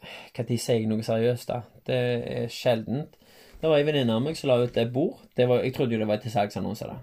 Når 0.03 0.57
sier 0.59 0.81
jeg 0.81 0.89
noe 0.91 1.05
seriøst, 1.07 1.49
da? 1.49 1.63
Det 1.87 1.99
er 2.37 2.49
sjeldent. 2.51 3.19
Det 3.61 3.71
var 3.71 3.79
ei 3.79 3.87
venninne 3.87 4.15
av 4.17 4.23
meg 4.25 4.37
som 4.39 4.51
la 4.51 4.59
ut 4.59 4.77
et 4.77 4.93
bord. 4.93 5.21
Var, 5.39 5.61
jeg 5.63 5.75
trodde 5.75 5.95
jo 5.95 6.01
det 6.03 6.09
var 6.11 6.19
til 6.23 6.35
salgsannonse, 6.35 6.89
da. 6.91 6.97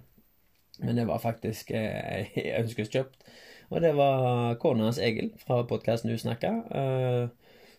Men 0.83 0.97
det 0.99 1.07
var 1.07 1.21
faktisk 1.23 1.71
eh, 1.71 2.27
ønskeskjøpt. 2.61 3.29
Og 3.69 3.81
det 3.81 3.93
var 3.95 4.57
kona 4.59 4.89
hans 4.89 4.99
Egil 4.99 5.29
fra 5.39 5.61
podkasten 5.69 6.11
du 6.11 6.17
snakka. 6.17 6.51
Uh, 6.73 7.29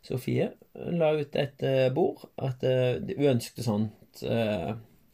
Sofie 0.07 0.49
la 0.75 1.13
ut 1.19 1.37
et 1.37 1.63
eh, 1.67 1.93
bord. 1.93 2.29
At 2.39 2.65
uh, 2.65 3.01
hun 3.19 3.35
ønsket 3.35 3.67
sånt 3.67 4.23
eh, 4.25 4.73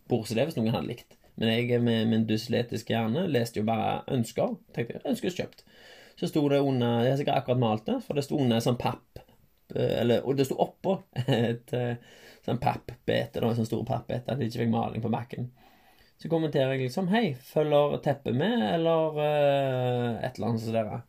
bord 0.09 0.27
som 0.29 0.39
det, 0.39 0.47
hvis 0.49 0.59
noen 0.59 0.75
hadde 0.75 0.93
likt. 0.93 1.17
Men 1.37 1.53
jeg 1.53 1.83
med 1.85 2.07
min 2.09 2.29
dysletiske 2.29 2.95
hjerne 2.95 3.27
leste 3.29 3.61
jo 3.61 3.67
bare 3.69 4.05
ønsker. 4.15 4.55
Tenkte 4.77 5.03
ønskes 5.05 5.37
kjøpt. 5.37 5.67
Så 6.17 6.31
sto 6.31 6.43
det 6.49 6.63
under 6.65 7.05
Jeg 7.05 7.13
har 7.13 7.19
sikkert 7.21 7.43
akkurat 7.43 7.61
malt 7.61 7.87
det, 7.89 7.99
for 8.07 8.17
det 8.17 8.25
sto 8.25 8.39
under 8.41 8.63
sånn 8.65 8.79
papp 8.81 9.23
eller, 9.75 10.23
Og 10.25 10.37
det 10.39 10.47
sto 10.47 10.57
oppå 10.63 10.95
et 11.27 11.75
sånn 12.47 12.61
pappbete, 12.63 13.43
da, 13.43 13.51
sånn 13.55 13.67
stor 13.67 13.83
pappbete, 13.87 14.31
at 14.31 14.41
jeg 14.41 14.53
ikke 14.53 14.63
fikk 14.63 14.73
maling 14.73 15.03
på 15.03 15.11
bakken. 15.13 15.49
Så 16.17 16.31
kommenterer 16.33 16.77
jeg 16.77 16.87
liksom 16.87 17.11
Hei, 17.13 17.35
følger 17.45 17.99
teppet 18.05 18.37
med, 18.37 18.63
eller 18.71 19.19
uh, 19.21 20.25
et 20.25 20.39
eller 20.39 20.53
annet 20.53 20.65
som 20.65 20.77
dere 20.77 21.03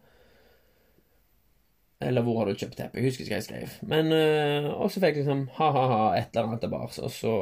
Eller 2.04 2.26
hvor 2.26 2.42
har 2.42 2.50
du 2.50 2.60
kjøpt 2.60 2.76
teppet? 2.78 3.00
Jeg 3.00 3.08
husker 3.08 3.24
ikke 3.24 3.36
hva 3.36 3.40
jeg 3.40 3.48
skrev. 3.48 3.78
Men 3.94 4.12
uh, 4.12 4.74
Og 4.76 4.92
så 4.92 5.00
fikk 5.00 5.16
jeg 5.16 5.24
liksom 5.24 5.48
ha-ha-ha, 5.60 6.04
et 6.18 6.30
eller 6.34 6.52
annet 6.52 6.66
tilbake, 6.66 7.00
og 7.08 7.14
så 7.16 7.38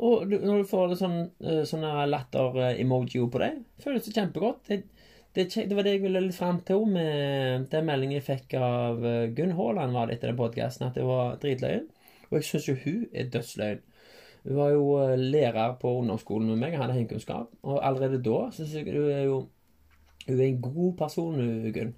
Og 0.00 0.30
når 0.32 0.62
du 0.62 0.68
får 0.68 0.94
sånn, 0.96 1.18
sånn 1.68 1.82
latter-emoji 2.08 3.20
på 3.32 3.40
det, 3.42 3.50
føles 3.84 4.06
det 4.06 4.14
kjempegodt. 4.16 4.70
Det, 4.70 4.78
det, 5.34 5.46
det, 5.54 5.74
var 5.76 5.86
det 5.86 5.94
jeg 5.94 6.02
ville 6.02 6.22
litt 6.24 6.36
fram 6.36 6.58
til 6.66 6.86
med 6.90 7.68
den 7.70 7.86
meldingen 7.86 8.18
jeg 8.18 8.26
fikk 8.26 8.56
av 8.58 9.04
Gunn 9.36 9.54
Haaland 9.58 9.94
var 9.94 10.08
det 10.08 10.18
etter 10.18 10.32
den 10.32 10.40
podkasten, 10.40 10.88
at 10.88 10.98
det 10.98 11.06
var 11.06 11.38
dritløgn. 11.42 11.86
Og 12.30 12.38
jeg 12.38 12.48
syns 12.48 12.68
jo 12.68 12.76
hun 12.84 13.06
er 13.12 13.30
dødsløgn. 13.30 13.80
Hun 14.42 14.56
var 14.56 14.70
jo 14.72 14.84
lærer 15.20 15.76
på 15.80 15.92
ungdomsskolen 16.00 16.50
med 16.50 16.62
meg, 16.62 16.76
hadde 16.80 16.96
heimkunnskap. 16.96 17.50
Og 17.62 17.80
allerede 17.86 18.22
da 18.24 18.46
syns 18.56 18.74
jeg 18.74 18.86
hun 18.90 19.10
er 19.10 19.24
jo 19.28 19.40
Hun 20.26 20.40
er 20.40 20.44
en 20.44 20.62
god 20.62 20.96
person, 20.98 21.38
Gunn. 21.72 21.94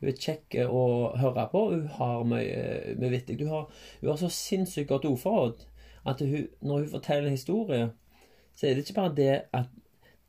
Hun 0.00 0.08
er 0.08 0.16
kjekk 0.18 0.56
å 0.66 0.82
høre 1.16 1.44
på. 1.52 1.60
Hun 1.70 1.86
har 1.96 2.24
mye, 2.26 2.94
mye 2.98 3.10
vittig. 3.12 3.36
Hun 3.40 3.52
har, 3.52 3.68
hun 4.00 4.10
har 4.10 4.18
så 4.18 4.28
sinnssykt 4.32 4.88
godt 4.88 5.06
ordforråd 5.08 5.62
at 6.10 6.20
hun, 6.24 6.48
når 6.60 6.78
hun 6.78 6.90
forteller 6.90 7.28
en 7.28 7.36
historie, 7.36 7.90
så 8.56 8.66
er 8.66 8.74
det 8.74 8.84
ikke 8.84 8.98
bare 8.98 9.14
det 9.16 9.42
at 9.52 9.70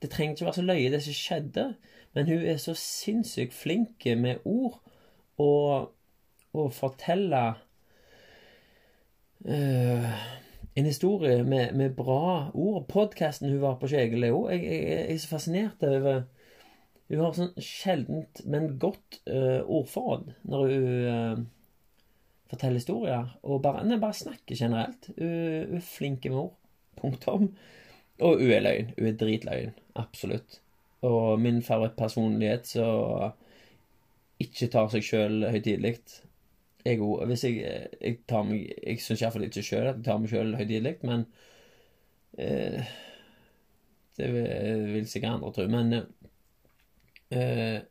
Det 0.01 0.09
trenger 0.09 0.35
ikke 0.35 0.45
være 0.45 0.57
så 0.57 0.65
løye, 0.65 0.91
det 0.91 1.01
som 1.05 1.13
skjedde, 1.13 1.65
men 2.13 2.27
hun 2.27 2.45
er 2.45 2.57
så 2.61 2.73
sinnssykt 2.77 3.53
flink 3.53 4.05
med 4.17 4.41
ord 4.49 4.79
og, 5.41 5.91
å 6.51 6.67
fortelle 6.75 7.41
uh, 9.47 10.09
en 10.73 10.87
historie 10.87 11.43
med, 11.47 11.75
med 11.77 11.95
bra 11.95 12.51
ord. 12.53 12.85
Podkasten 12.91 13.49
hun 13.51 13.61
var 13.61 13.77
på 13.79 13.87
Skjegel, 13.91 14.25
jeg, 14.27 14.35
jeg, 14.57 14.83
jeg, 14.89 15.05
er 15.05 15.21
så 15.21 15.31
fascinert 15.31 15.87
over 15.87 16.23
Hun 17.11 17.19
har 17.19 17.33
sånn 17.35 17.57
sjeldent, 17.59 18.39
men 18.47 18.77
godt 18.79 19.19
uh, 19.27 19.61
ordforråd 19.67 20.29
når 20.47 20.69
hun 20.71 20.85
uh, 21.05 21.41
forteller 22.51 22.79
historier. 22.79 23.33
Og 23.43 23.59
bare, 23.63 23.83
nei, 23.87 23.97
bare 23.99 24.15
snakker 24.15 24.55
generelt. 24.55 25.09
Hun, 25.17 25.33
hun 25.71 25.79
er 25.81 25.83
flink 25.83 26.27
med 26.29 26.39
ord. 26.45 26.53
Punktum. 27.01 27.49
Og 28.21 28.41
hun 28.41 28.51
er 28.53 28.65
løgn. 28.65 28.91
Hun 28.97 29.07
er 29.09 29.17
dritløgn. 29.17 29.71
Absolutt. 29.95 30.59
Og 31.01 31.39
min 31.41 31.61
favorittpersonlighet 31.65 32.67
som 32.67 33.31
ikke 34.41 34.69
tar 34.73 34.89
seg 34.93 35.05
sjøl 35.05 35.47
høytidelig. 35.49 35.95
jeg 36.85 37.01
òg 37.01 37.25
Hvis 37.29 37.43
jeg, 37.45 37.87
jeg 38.01 38.17
tar 38.27 38.43
meg 38.43 38.71
Jeg 38.83 39.01
syns 39.01 39.21
iallfall 39.21 39.45
ikke 39.45 39.63
sjøl 39.65 39.87
at 39.87 39.95
jeg 39.99 40.05
tar 40.05 40.19
meg 40.21 40.29
sjøl 40.29 40.55
høytidelig, 40.57 40.95
men 41.03 41.25
eh, 42.37 42.93
Det 44.17 44.29
vil 44.33 45.07
sikkert 45.07 45.33
andre 45.33 45.51
tro. 45.55 45.67
Men 45.67 45.93
eh, 47.31 47.81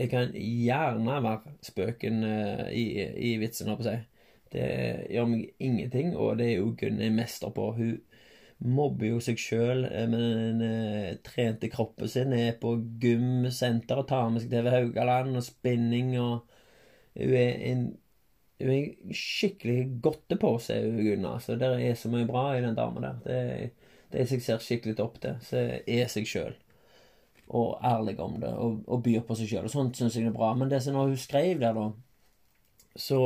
jeg 0.00 0.08
kan 0.10 0.32
gjerne 0.34 1.22
være 1.22 1.56
spøken 1.62 2.24
eh, 2.24 2.68
i, 2.72 2.84
i 3.32 3.36
vitsen, 3.40 3.68
holdt 3.68 3.82
på 3.82 3.88
å 3.88 3.90
si. 3.90 3.98
Det 4.50 4.68
gjør 5.14 5.28
meg 5.30 5.50
ingenting, 5.62 6.16
og 6.16 6.38
det 6.40 6.48
er 6.48 6.56
jo 6.58 6.72
Gunn 6.78 7.00
en 7.00 7.16
mester 7.16 7.52
på. 7.54 7.68
Hun 7.76 8.00
mobber 8.60 9.08
jo 9.08 9.20
seg 9.24 9.40
sjøl 9.40 9.86
med 10.12 10.20
den 10.20 10.62
eh, 10.66 11.16
trente 11.24 11.70
kroppen 11.72 12.10
sin, 12.10 12.34
er 12.36 12.58
på 12.60 12.74
gymsenter 13.00 14.02
og 14.02 14.08
tar 14.10 14.28
med 14.32 14.44
seg 14.44 14.52
til 14.52 14.70
Haugaland 14.72 15.38
og 15.40 15.46
spinning 15.46 16.16
og 16.20 16.46
Hun 17.18 17.34
er 17.34 17.56
en 17.66 17.88
hun 18.60 18.70
er 18.70 19.14
skikkelig 19.16 20.00
godte 20.04 20.36
på 20.36 20.50
seg, 20.60 20.84
Gunnar. 21.00 21.38
Så 21.40 21.56
det 21.56 21.70
er 21.80 21.94
så 21.96 22.10
mye 22.12 22.28
bra 22.28 22.50
i 22.56 22.60
den 22.60 22.76
dama 22.76 23.00
der. 23.00 23.22
Det 23.24 23.38
er 23.38 23.70
det 24.12 24.26
jeg 24.26 24.42
ser 24.44 24.60
skikkelig 24.60 24.98
opp 25.00 25.16
til. 25.22 25.38
Så 25.46 25.62
er 25.80 26.10
seg 26.12 26.28
sjøl. 26.28 26.54
Og 27.56 27.80
ærlig 27.82 28.18
om 28.22 28.36
det, 28.42 28.52
og, 28.52 28.82
og 28.86 29.02
byr 29.06 29.24
på 29.26 29.36
seg 29.38 29.50
sjøl. 29.50 29.70
Sånt 29.72 29.98
syns 29.98 30.18
jeg 30.18 30.28
er 30.28 30.36
bra. 30.36 30.52
Men 30.58 30.70
det 30.70 30.82
som 30.84 30.98
hun 30.98 31.16
skrev 31.18 31.62
der, 31.62 31.72
da, 31.76 31.88
så 32.98 33.20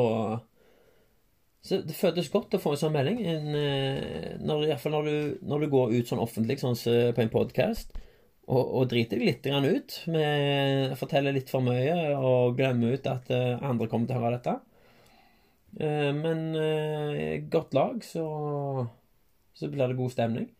så 1.64 1.78
det 1.80 1.94
føltes 1.96 2.28
godt 2.28 2.58
å 2.58 2.60
få 2.60 2.74
en 2.74 2.80
sånn 2.82 2.92
melding. 2.92 3.22
En, 3.24 3.46
eh, 3.56 4.32
når, 4.44 4.66
Iallfall 4.66 4.92
når, 4.92 5.06
du, 5.08 5.44
når 5.48 5.62
du 5.62 5.70
går 5.72 5.94
ut 5.94 6.10
sånn 6.10 6.20
offentlig, 6.20 6.58
sånn 6.60 6.76
på 6.76 7.22
en 7.22 7.30
podkast, 7.32 7.94
og, 8.44 8.60
og 8.60 8.90
driter 8.90 9.16
deg 9.16 9.30
litt 9.30 9.46
ut 9.48 9.94
med 10.12 10.92
Forteller 11.00 11.32
litt 11.32 11.48
for 11.48 11.64
mye 11.64 12.10
og 12.18 12.58
glemmer 12.58 12.92
ut 12.92 13.06
at 13.08 13.30
uh, 13.32 13.56
andre 13.64 13.88
kommer 13.88 14.10
til 14.10 14.18
å 14.18 14.20
høre 14.20 14.36
dette. 14.36 14.52
Uh, 15.80 16.12
men 16.12 16.42
godt 17.48 17.72
lag, 17.72 18.04
så, 18.04 18.26
så 19.56 19.70
blir 19.72 19.88
det 19.88 19.96
god 19.96 20.12
stemning. 20.12 20.50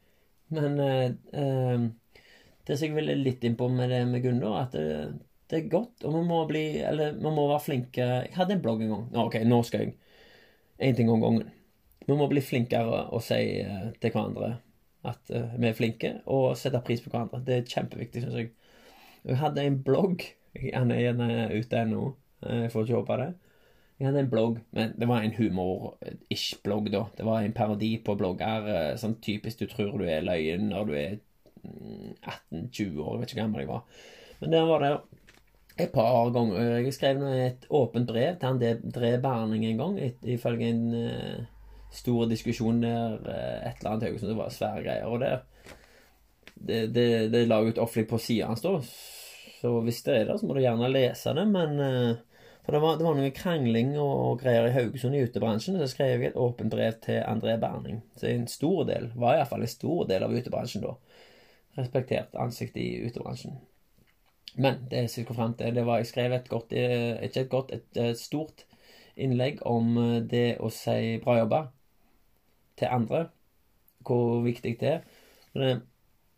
Men 0.57 0.81
det 0.81 2.79
som 2.79 2.87
jeg 2.87 2.97
ville 2.97 3.19
litt 3.21 3.45
innpå 3.45 3.69
med 3.69 3.93
det 3.93 4.01
med 4.09 4.25
Gunnar, 4.25 4.57
at 4.63 4.73
det, 4.73 5.21
det, 5.53 5.61
er 5.61 5.69
godt, 5.69 6.09
og 6.09 6.17
vi 6.17 6.25
må 6.25 6.41
bli 6.49 6.65
Eller 6.85 7.17
vi 7.17 7.29
må 7.33 7.47
være 7.49 7.65
flinke 7.65 8.05
Jeg 8.05 8.35
hadde 8.37 8.57
en 8.57 8.65
blogg 8.65 8.85
en 8.85 8.95
gang. 8.95 9.07
Ok, 9.27 9.39
nå 9.45 9.61
skal 9.69 9.85
jeg 9.85 9.97
én 10.79 10.97
ting 10.97 11.11
om 11.13 11.23
gangen. 11.23 11.51
Vi 12.05 12.17
må 12.19 12.29
bli 12.29 12.43
flinkere 12.45 13.07
å 13.15 13.21
si 13.25 13.41
uh, 13.65 13.91
til 14.01 14.13
hverandre 14.13 14.59
at 15.05 15.33
uh, 15.33 15.55
vi 15.57 15.69
er 15.69 15.77
flinke, 15.77 16.11
og 16.31 16.57
sette 16.61 16.83
pris 16.85 17.03
på 17.05 17.13
hverandre. 17.13 17.43
Det 17.47 17.57
er 17.57 17.71
kjempeviktig, 17.71 18.25
syns 18.25 18.41
jeg. 18.41 18.53
Jeg 19.25 19.41
hadde 19.41 19.65
en 19.65 19.81
blogg. 19.85 20.27
Han 20.75 20.93
er 20.93 21.07
gjerne 21.07 21.31
ute 21.55 21.81
ennå. 21.81 22.11
Jeg 22.45 22.71
får 22.73 22.85
ikke 22.85 23.01
håpe 23.01 23.21
det. 23.23 23.31
Jeg 23.95 24.09
hadde 24.09 24.25
en 24.25 24.31
blogg, 24.31 24.57
men 24.75 24.95
det 24.99 25.07
var 25.07 25.23
en 25.23 25.37
humor-ish-blogg, 25.37 26.89
da. 26.91 27.05
Det 27.15 27.27
var 27.27 27.45
en 27.45 27.55
parodi 27.55 27.93
på 28.03 28.17
blogger. 28.19 28.67
Eh, 28.67 28.97
sånn 28.99 29.21
typisk 29.23 29.63
du 29.63 29.69
tror 29.71 29.95
du 30.01 30.09
er 30.11 30.27
løyen 30.27 30.67
når 30.73 30.89
du 30.89 30.95
er 30.99 31.15
18-20 31.63 32.91
mm, 32.91 32.99
år. 32.99 33.13
Jeg 33.15 33.21
vet 33.21 33.31
ikke 33.31 33.39
hvor 33.39 33.45
gammel 33.45 33.63
jeg 33.63 33.71
var. 33.71 34.03
Men 34.41 34.57
der 34.57 34.67
var 34.69 34.83
det 34.83 34.91
et 35.79 35.91
par 35.93 36.31
ganger. 36.31 36.79
Jeg 36.85 36.95
skrev 36.95 37.23
et 37.27 37.67
åpent 37.71 38.07
brev 38.07 38.37
til 38.39 38.49
han 38.49 38.85
Dre 38.95 39.17
Berning 39.23 39.65
en 39.67 39.81
gang, 39.81 39.97
ifølge 40.23 40.71
en 40.71 40.85
uh, 40.95 41.41
stor 41.95 42.29
diskusjon 42.31 42.83
der 42.83 43.17
uh, 43.25 43.57
et 43.67 43.81
eller 43.81 43.91
annet 43.91 44.07
Haugesund. 44.09 44.31
Det 44.31 44.39
var 44.39 44.55
svære 44.55 44.85
greier. 44.85 45.09
Og 45.11 45.21
det, 45.21 45.33
det, 46.55 46.95
det, 46.95 47.09
det 47.33 47.49
la 47.49 47.63
ut 47.65 47.79
offentlig 47.83 48.09
på 48.13 48.23
sida 48.23 48.53
hans, 48.53 48.63
da. 48.63 48.79
Så 49.61 49.75
hvis 49.81 50.03
det 50.07 50.15
er 50.15 50.25
det, 50.29 50.39
så 50.39 50.47
må 50.47 50.55
du 50.55 50.63
gjerne 50.63 50.93
lese 50.93 51.35
det. 51.35 51.49
Men 51.51 51.77
uh, 51.81 52.15
For 52.65 52.73
det 52.73 52.81
var, 52.81 52.97
det 52.97 53.05
var 53.05 53.19
noe 53.19 53.35
krangling 53.37 53.93
og, 53.99 54.15
og, 54.15 54.39
greier 54.41 54.71
i 54.71 54.73
Haugesund 54.79 55.19
i 55.19 55.27
utebransjen. 55.27 55.81
Så 55.83 55.91
skrev 55.91 56.15
jeg 56.15 56.31
et 56.31 56.39
åpent 56.41 56.71
brev 56.71 57.03
til 57.03 57.19
André 57.27 57.59
Berning. 57.61 58.05
Så 58.17 58.31
en 58.31 58.47
stor 58.49 58.87
del, 58.89 59.11
var 59.19 59.41
iallfall 59.41 59.67
en 59.67 59.75
stor 59.75 60.07
del 60.09 60.23
av 60.23 60.39
utebransjen 60.39 60.87
da. 60.87 60.95
Respektert 61.75 62.39
ansikt 62.39 62.79
i 62.79 62.93
utebransjen. 63.09 63.59
Men 64.57 64.85
det 64.91 65.05
jeg 65.05 65.11
skulle 65.11 65.35
fram 65.35 65.55
til, 65.59 65.75
det 65.75 65.87
var 65.87 65.99
jeg 65.99 66.07
skrev 66.07 66.33
et 66.33 66.49
godt, 66.49 66.73
eh, 66.73 67.23
ikke 67.27 67.41
et 67.41 67.51
godt, 67.51 67.73
et, 67.75 67.97
et 67.99 68.19
stort 68.19 68.67
innlegg 69.17 69.63
om 69.67 69.97
eh, 69.99 70.21
det 70.31 70.47
å 70.63 70.71
si 70.71 71.19
'bra 71.23 71.39
jobba' 71.41 71.65
til 72.77 72.89
andre. 72.91 73.29
Hvor 74.07 74.43
viktig 74.43 74.77
det 74.81 74.89
er. 74.89 75.01
Men, 75.55 75.83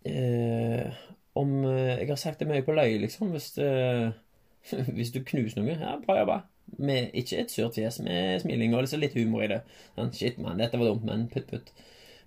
eh, 0.05 0.93
om 1.35 1.65
eh, 1.65 1.99
Jeg 1.99 2.09
har 2.09 2.17
sagt 2.17 2.41
det 2.41 2.49
mye 2.49 2.63
på 2.63 2.73
løye, 2.73 2.99
liksom. 2.99 3.29
Hvis, 3.31 3.51
det, 3.53 4.13
hvis 4.97 5.11
du 5.11 5.25
knuser 5.25 5.63
noe 5.63 5.77
Ja, 5.81 5.97
bra 6.07 6.19
jobba. 6.19 6.41
Med 6.79 7.11
ikke 7.15 7.41
et 7.41 7.51
surt 7.51 7.75
fjes, 7.75 8.01
med 8.01 8.41
smiling 8.41 8.75
og 8.75 8.83
liksom 8.83 9.01
litt 9.01 9.15
humor 9.15 9.45
i 9.45 9.51
det. 9.55 9.61
Sånn, 9.95 10.13
shit, 10.13 10.39
mann, 10.39 10.59
dette 10.59 10.79
var 10.79 10.91
dumt, 10.91 11.05
men 11.07 11.29
putt, 11.33 11.47
putt. 11.51 11.73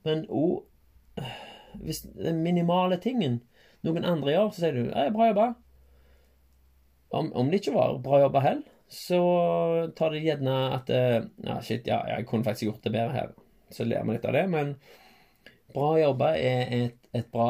Men 0.06 0.26
òg 0.30 0.64
Hvis 1.80 2.02
den 2.02 2.40
minimale 2.44 2.98
tingen 2.98 3.42
noen 3.84 4.06
andre 4.06 4.32
gjør, 4.32 4.48
så 4.52 4.62
sier 4.64 4.74
du 4.74 4.86
ja, 4.90 5.10
'bra 5.14 5.28
jobba'. 5.30 5.50
Om, 7.10 7.32
om, 7.34 7.50
det 7.50 7.62
ikke 7.62 7.74
var 7.74 7.98
bra 8.06 8.22
jobba 8.22 8.42
heller, 8.46 8.76
så 8.90 9.20
tar 9.98 10.14
det 10.14 10.24
gjerne 10.26 10.56
at 10.76 10.90
eh, 10.94 11.22
Ja, 11.46 11.60
shit, 11.62 11.88
ja, 11.90 12.04
jeg 12.10 12.28
kunne 12.30 12.46
faktisk 12.46 12.70
gjort 12.70 12.86
det 12.86 12.94
bedre 12.94 13.14
her. 13.16 13.32
Så 13.74 13.86
ler 13.86 14.06
vi 14.06 14.16
litt 14.16 14.26
av 14.26 14.34
det, 14.34 14.46
men 14.50 14.76
bra 15.74 15.92
jobba 16.00 16.34
er 16.38 16.74
et, 16.74 17.10
et 17.14 17.28
bra, 17.34 17.50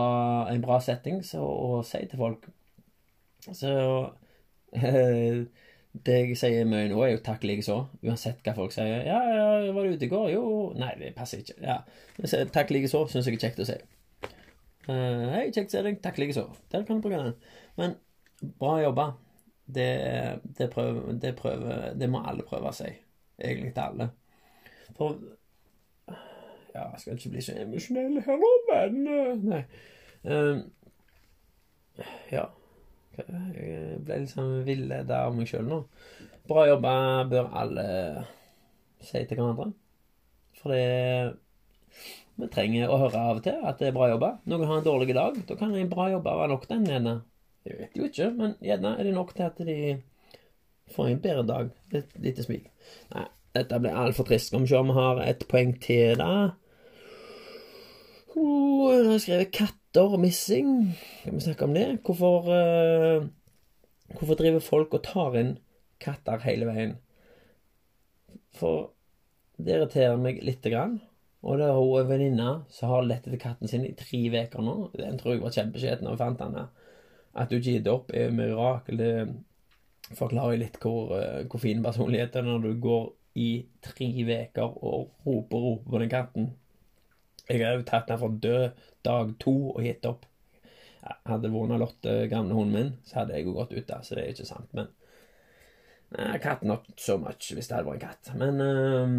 en 0.51 0.63
bra 0.63 0.79
setting 0.83 1.21
så, 1.23 1.43
å 1.43 1.81
si 1.87 2.01
til 2.07 2.19
folk. 2.19 2.47
Så 3.47 3.73
eh, 4.75 5.45
Det 5.89 6.15
jeg 6.19 6.35
sier 6.37 6.67
mye 6.69 6.89
nå, 6.91 6.99
er 7.01 7.15
jo 7.15 7.21
'takk 7.25 7.47
likeså', 7.49 7.79
uansett 8.05 8.43
hva 8.45 8.53
folk 8.55 8.71
sier. 8.75 9.01
'Ja, 9.07 9.19
ja, 9.33 9.71
var 9.73 9.87
du 9.87 9.95
ute 9.95 10.05
i 10.05 10.11
går?' 10.11 10.27
Jo 10.35 10.43
Nei, 10.77 10.91
det 10.99 11.15
passer 11.15 11.41
ikke. 11.41 11.55
Ja. 11.63 11.79
'Takk 12.53 12.71
likeså' 12.75 13.07
syns 13.09 13.27
jeg 13.27 13.39
er 13.39 13.47
kjekt 13.47 13.63
å 13.63 13.65
si. 13.67 13.79
Uh, 14.85 15.25
'Hei, 15.33 15.47
kjekt 15.49 15.73
å 15.73 15.79
se 15.79 15.81
deg. 15.87 15.97
Takk 16.03 16.21
likeså'. 16.21 16.45
Der 16.71 16.85
kan 16.85 16.99
du 16.99 17.07
bruke 17.07 17.17
den. 17.17 17.33
Men 17.79 17.97
bra 18.61 18.77
jobba 18.83 19.07
det, 19.75 19.89
det, 20.57 20.69
prøver, 20.73 21.11
det, 21.21 21.35
prøver, 21.37 21.93
det 21.99 22.09
må 22.09 22.23
alle 22.25 22.45
prøve 22.47 22.73
si. 22.73 22.89
Egentlig 23.39 23.73
til 23.73 23.81
alle. 23.81 24.09
For 24.97 25.19
Ja, 26.75 26.85
jeg 26.91 26.99
skal 27.01 27.17
ikke 27.17 27.29
bli 27.33 27.41
så 27.41 27.55
emosjonell 27.57 28.19
nå, 28.21 28.49
men 28.69 29.07
eh, 29.09 29.43
Nei. 29.49 29.61
Um, 30.23 30.59
ja. 32.31 32.45
Jeg 33.19 33.99
ble 34.05 34.19
litt 34.21 34.31
sånn 34.31 34.61
villeda 34.67 35.23
av 35.27 35.35
meg 35.35 35.49
sjøl 35.49 35.67
nå. 35.67 35.79
Bra 36.49 36.65
jobba 36.69 36.93
bør 37.29 37.49
alle 37.61 37.85
si 39.03 39.23
til 39.27 39.39
hverandre. 39.39 39.71
For 40.59 40.75
det 40.75 41.37
Vi 42.39 42.47
trenger 42.53 42.87
å 42.87 42.99
høre 43.01 43.19
av 43.19 43.39
og 43.41 43.43
til 43.43 43.65
at 43.67 43.81
det 43.81 43.89
er 43.89 43.95
bra 43.97 44.07
jobba. 44.13 44.29
Noen 44.47 44.69
har 44.69 44.79
en 44.79 44.85
dårlig 44.85 45.15
dag. 45.17 45.41
Da 45.47 45.57
kan 45.59 45.73
en 45.75 45.91
bra 45.91 46.07
jobba 46.13 46.37
være 46.39 46.53
nok 46.53 46.69
den 46.69 46.85
ene. 46.87 47.15
Jeg 47.67 47.79
vet 47.79 47.97
jo 47.97 48.07
ikke, 48.07 48.29
men 48.37 48.55
gjerne 48.63 48.95
er 48.95 49.07
det 49.07 49.13
nok 49.15 49.33
til 49.35 49.45
at 49.45 49.59
de 49.67 49.79
får 50.95 51.09
en 51.09 51.21
bedre 51.21 51.45
dag. 51.47 51.69
Et 51.93 52.15
lite 52.23 52.45
smil. 52.45 52.63
Nei, 53.13 53.25
dette 53.57 53.81
ble 53.83 53.91
altfor 54.03 54.27
trist. 54.29 54.49
Skal 54.49 54.63
vi 54.63 54.71
se 54.71 54.79
om 54.79 54.91
vi 54.91 54.97
har 54.97 55.21
et 55.25 55.45
poeng 55.51 55.75
til, 55.83 56.21
da. 56.21 56.55
Jeg 58.39 59.05
har 59.09 59.19
skrevet 59.19 59.51
'katter 59.51 60.17
missing'. 60.17 60.95
Kan 61.23 61.35
vi 61.35 61.39
snakke 61.39 61.63
om 61.63 61.73
det? 61.73 61.99
Hvorfor 62.05 62.39
uh, 62.47 63.27
Hvorfor 64.09 64.35
driver 64.35 64.59
folk 64.59 64.93
og 64.93 65.03
tar 65.03 65.35
inn 65.37 65.57
katter 66.01 66.41
hele 66.45 66.65
veien? 66.65 66.95
For 68.57 68.91
det 69.59 69.75
irriterer 69.75 70.17
meg 70.17 70.41
lite 70.45 70.71
grann. 70.73 70.99
Og 71.45 71.59
det 71.59 71.67
er 71.69 71.77
hun 71.77 72.01
en 72.01 72.09
venninne 72.09 72.49
som 72.73 72.89
har 72.91 73.05
lett 73.05 73.27
etter 73.27 73.39
katten 73.39 73.69
sin 73.69 73.85
i 73.87 73.93
tre 73.95 74.19
uker 74.33 74.63
nå. 74.65 74.75
Den 74.97 75.19
tror 75.19 75.35
jeg 75.35 75.43
var 75.43 75.55
kjempeskjeten 75.55 76.07
da 76.07 76.15
hun 76.15 76.19
fant 76.19 76.41
den. 76.41 76.57
At 77.37 77.51
du 77.51 77.59
ikke 77.59 77.77
gitt 77.77 77.91
opp, 77.91 78.13
er 78.15 78.33
mirakel. 78.33 78.99
Det 78.99 80.15
forklarer 80.17 80.57
litt 80.57 80.79
hvor, 80.81 81.13
eh, 81.19 81.43
hvor 81.49 81.61
fin 81.61 81.83
personlighet 81.85 82.35
er 82.35 82.47
når 82.47 82.65
du 82.65 82.71
går 82.81 83.11
i 83.39 83.49
tre 83.85 84.07
uker 84.09 84.79
og 84.83 85.11
roper 85.25 85.63
roper 85.65 85.91
på 85.91 86.01
den 86.01 86.11
katten. 86.11 86.49
Jeg 87.49 87.65
har 87.65 87.77
jo 87.77 87.85
tatt 87.85 88.09
den 88.09 88.19
for 88.21 88.29
død 88.41 88.81
dag 89.05 89.31
to 89.41 89.55
og 89.71 89.83
gitt 89.85 90.05
opp. 90.05 90.25
Jeg 90.99 91.15
hadde 91.31 91.51
vunnet 91.53 91.79
Lotte, 91.79 92.27
gamle 92.29 92.53
hunden 92.53 92.75
min, 92.75 92.89
så 93.07 93.21
hadde 93.21 93.37
jeg 93.37 93.47
jo 93.47 93.55
gått 93.55 93.73
ut 93.73 93.87
der, 93.87 94.01
så 94.03 94.15
det 94.15 94.23
er 94.23 94.33
ikke 94.33 94.49
sant. 94.49 94.73
Men 94.75 94.89
nei, 96.13 96.37
katt 96.43 96.65
not 96.67 96.89
so 96.99 97.17
much, 97.17 97.53
hvis 97.53 97.69
det 97.69 97.77
hadde 97.77 97.87
vært 97.87 98.03
en 98.03 98.09
katt. 98.09 98.31
Men 98.37 98.61
um, 98.61 99.15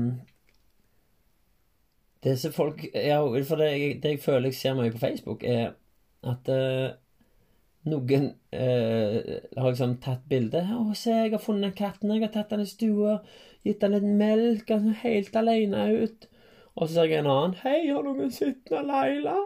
det 2.23 2.37
som 2.39 2.53
folk 2.53 2.85
ja, 2.93 3.23
For 3.49 3.57
det, 3.57 3.71
det, 4.03 4.17
jeg 4.17 4.23
føler 4.23 4.51
jeg 4.51 4.61
ser 4.61 4.77
mye 4.79 4.93
på 4.93 5.03
Facebook, 5.03 5.43
er 5.43 5.73
at 6.29 6.53
uh, 6.53 6.93
noen 7.89 8.27
eh, 8.53 9.39
har 9.57 9.71
liksom 9.71 9.97
tatt 10.05 10.27
bilde. 10.29 10.61
'Å, 10.61 10.91
se, 10.97 11.15
jeg 11.15 11.33
har 11.33 11.43
funnet 11.43 11.79
katten. 11.79 12.13
Jeg 12.13 12.27
har 12.27 12.35
tatt 12.35 12.53
den 12.53 12.65
i 12.67 12.69
stua. 12.69 13.21
Gitt 13.65 13.81
den 13.81 13.97
litt 13.97 14.11
melk. 14.21 14.69
Han 14.73 14.93
er 14.93 15.03
helt 15.05 15.37
alene 15.37 15.87
ut.' 16.05 16.29
Og 16.77 16.87
så 16.87 16.95
ser 16.95 17.11
jeg 17.11 17.23
en 17.23 17.33
annen. 17.33 17.57
'Hei, 17.63 17.89
har 17.89 18.05
noen 18.07 18.31
sett 18.35 18.71
Laila? 18.71 19.37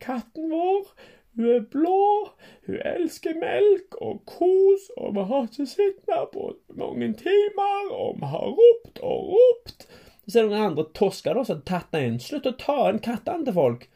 Katten 0.00 0.50
vår. 0.52 0.94
Hun 1.34 1.48
er 1.50 1.64
blå, 1.66 2.30
hun 2.66 2.76
elsker 2.86 3.34
melk 3.40 3.96
og 3.98 4.20
kos, 4.30 4.84
og 4.96 5.16
vi 5.16 5.24
har 5.30 5.48
ikke 5.48 5.66
sett 5.66 6.04
henne 6.06 6.28
på 6.30 6.44
mange 6.78 7.08
timer, 7.18 7.88
og 7.90 8.20
vi 8.20 8.28
har 8.30 8.52
ropt 8.54 9.00
og 9.02 9.32
ropt. 9.32 9.88
Så 10.28 10.38
er 10.38 10.46
det 10.46 10.52
noen 10.52 10.68
andre 10.68 10.84
tosker 10.94 11.34
da, 11.34 11.42
som 11.42 11.58
har 11.58 11.66
tatt 11.66 11.90
den 11.92 12.06
inn. 12.12 12.20
Slutt 12.22 12.46
å 12.46 12.54
ta 12.60 12.76
inn 12.92 13.02
kattene 13.02 13.48
til 13.48 13.56
folk. 13.56 13.88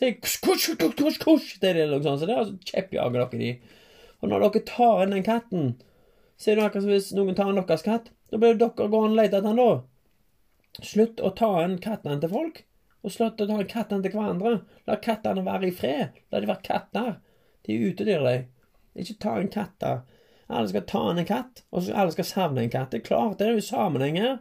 Så 0.00 0.08
jeg 0.08 0.14
kusj, 0.24 0.38
kusj, 0.40 0.66
kusj, 0.80 0.94
kusj, 0.96 1.18
kusj. 1.20 1.48
Det 1.60 1.68
er 1.68 1.82
det 1.82 1.90
noe 1.90 2.00
sånt. 2.00 2.22
Så 2.22 2.28
det 2.28 2.32
er 2.32 2.38
altså 2.40 2.70
kjeppjager 2.70 3.18
dere 3.18 3.40
de. 3.42 3.50
Og 4.24 4.30
når 4.32 4.46
dere 4.46 4.62
tar 4.70 5.02
inn 5.04 5.12
den 5.12 5.26
katten, 5.26 5.66
så 6.40 6.54
er 6.54 6.62
akkurat 6.64 6.86
som 6.86 6.92
hvis 6.94 7.10
noen 7.18 7.36
tar 7.36 7.50
inn 7.52 7.60
deres 7.60 7.84
katt. 7.84 8.08
Da 8.32 8.40
blir 8.40 8.56
dere 8.56 8.86
gående 8.88 9.12
og 9.12 9.18
lete 9.18 9.36
etter 9.36 9.50
den 9.50 9.60
da. 9.60 10.86
Slutt 10.88 11.20
å 11.20 11.34
ta 11.36 11.50
inn 11.66 11.76
kattene 11.84 12.16
til 12.22 12.32
folk. 12.32 12.62
Og 13.04 13.12
slutt 13.12 13.44
å 13.44 13.48
ta 13.50 13.58
inn 13.60 13.68
kattene 13.68 14.06
til 14.06 14.16
hverandre. 14.16 14.54
La 14.88 14.96
kattene 15.04 15.44
være 15.44 15.68
i 15.68 15.76
fred. 15.76 16.16
La 16.32 16.40
de 16.40 16.48
være 16.48 16.64
katter. 16.64 17.12
De 17.68 17.76
er 17.76 17.92
utedyr, 17.92 18.24
de. 18.24 19.04
Ikke 19.04 19.18
ta 19.20 19.36
inn 19.42 19.52
katter. 19.52 20.00
Alle 20.48 20.72
skal 20.72 20.88
ta 20.88 21.04
inn 21.12 21.20
en 21.20 21.28
katt, 21.28 21.60
og 21.70 21.92
alle 21.92 22.16
skal 22.16 22.26
savne 22.26 22.64
en 22.64 22.72
katt. 22.72 22.88
Det 22.90 23.04
er 23.04 23.06
klart, 23.06 23.36
det 23.38 23.46
er 23.46 23.60
jo 23.60 23.68
sammenheng 23.68 24.16
her. 24.18 24.40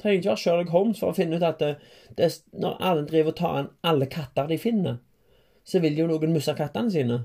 Trenger 0.00 0.18
ikke 0.18 0.30
være 0.30 0.42
Sherlock 0.42 0.72
Holmes 0.72 1.02
for 1.02 1.12
å 1.12 1.16
finne 1.16 1.36
ut 1.36 1.44
at 1.44 1.60
det, 1.60 1.74
det 2.16 2.26
er, 2.26 2.36
når 2.62 2.78
alle 2.90 3.06
driver 3.08 3.34
og 3.34 3.38
tar 3.40 3.58
inn 3.60 3.68
alle 3.84 4.08
katter 4.10 4.48
de 4.48 4.56
finner, 4.60 4.96
så 5.64 5.82
vil 5.84 5.98
jo 5.98 6.08
noen 6.08 6.32
miste 6.32 6.56
kattene 6.56 6.92
sine. 6.92 7.20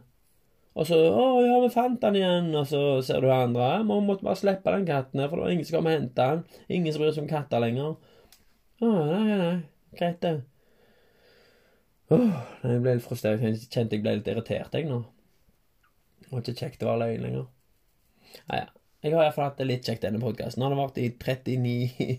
Og 0.76 0.88
så 0.89 0.97
'Å 0.99 1.26
ja, 1.45 1.59
vi 1.63 1.69
fant 1.71 2.01
den 2.01 2.17
igjen.' 2.19 2.55
Og 2.59 2.67
så 2.67 2.82
ser 3.01 3.21
du 3.21 3.30
andre 3.32 3.84
'Vi 3.84 3.99
måtte 4.03 4.28
bare 4.28 4.36
slippe 4.36 4.73
den 4.76 4.86
katten 4.86 5.19
her, 5.19 5.30
for 5.30 5.38
det 5.38 5.45
var 5.45 5.51
ingen 5.51 5.65
som 5.65 5.78
kom 5.78 5.88
og 5.88 5.95
hente 5.95 6.15
den.' 6.15 6.43
Ingen 6.69 6.93
som 6.93 7.01
bryr 7.01 7.13
seg 7.15 7.23
om 7.23 7.30
katter 7.30 7.63
lenger. 7.63 7.95
Å, 8.82 8.86
nei, 8.91 9.23
nei, 9.23 9.38
nei. 9.38 9.61
Greit, 9.95 10.19
det. 10.21 10.43
Åh, 12.11 12.41
jeg 12.63 12.82
ble 12.84 12.95
litt 12.97 13.07
frustrert. 13.07 13.41
Jeg 13.41 13.55
kjente 13.71 13.95
jeg 13.95 14.03
ble 14.03 14.17
litt 14.17 14.28
irritert, 14.28 14.76
jeg, 14.76 14.89
nå. 14.91 15.05
Det 16.19 16.32
var 16.32 16.43
ikke 16.43 16.59
kjekt 16.59 16.84
å 16.84 16.91
være 16.91 17.05
løgn 17.05 17.23
lenger. 17.23 17.47
Nei, 18.49 18.59
ja. 18.59 18.67
Jeg 19.06 19.14
har 19.14 19.28
iallfall 19.28 19.51
hatt 19.51 19.60
det 19.62 19.68
litt 19.70 19.86
kjekt 19.86 20.01
denne 20.01 20.18
podkasten. 20.18 20.64
Den 20.64 20.74
har 20.74 20.80
vart 20.80 20.95
i 20.97 21.12
39 21.14 22.16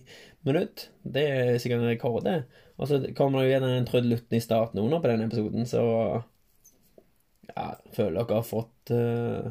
minutter. 0.47 0.85
Det 1.03 1.25
er 1.27 1.57
sikkert 1.59 1.83
en 1.83 1.91
rekord, 1.91 2.23
det. 2.23 2.37
Og 2.79 2.87
så 2.87 3.01
kommer 3.17 3.41
det 3.41 3.49
jo 3.49 3.55
gjerne 3.57 3.71
en 3.75 3.89
trudelutten 3.89 4.37
i 4.39 4.43
starten 4.45 4.79
under 4.85 5.03
på 5.03 5.11
denne 5.11 5.27
episoden, 5.27 5.67
så 5.67 5.83
Ja, 7.57 7.73
føler 7.97 8.21
dere 8.21 8.39
har 8.39 8.45
fått 8.47 8.93
uh, 8.93 9.51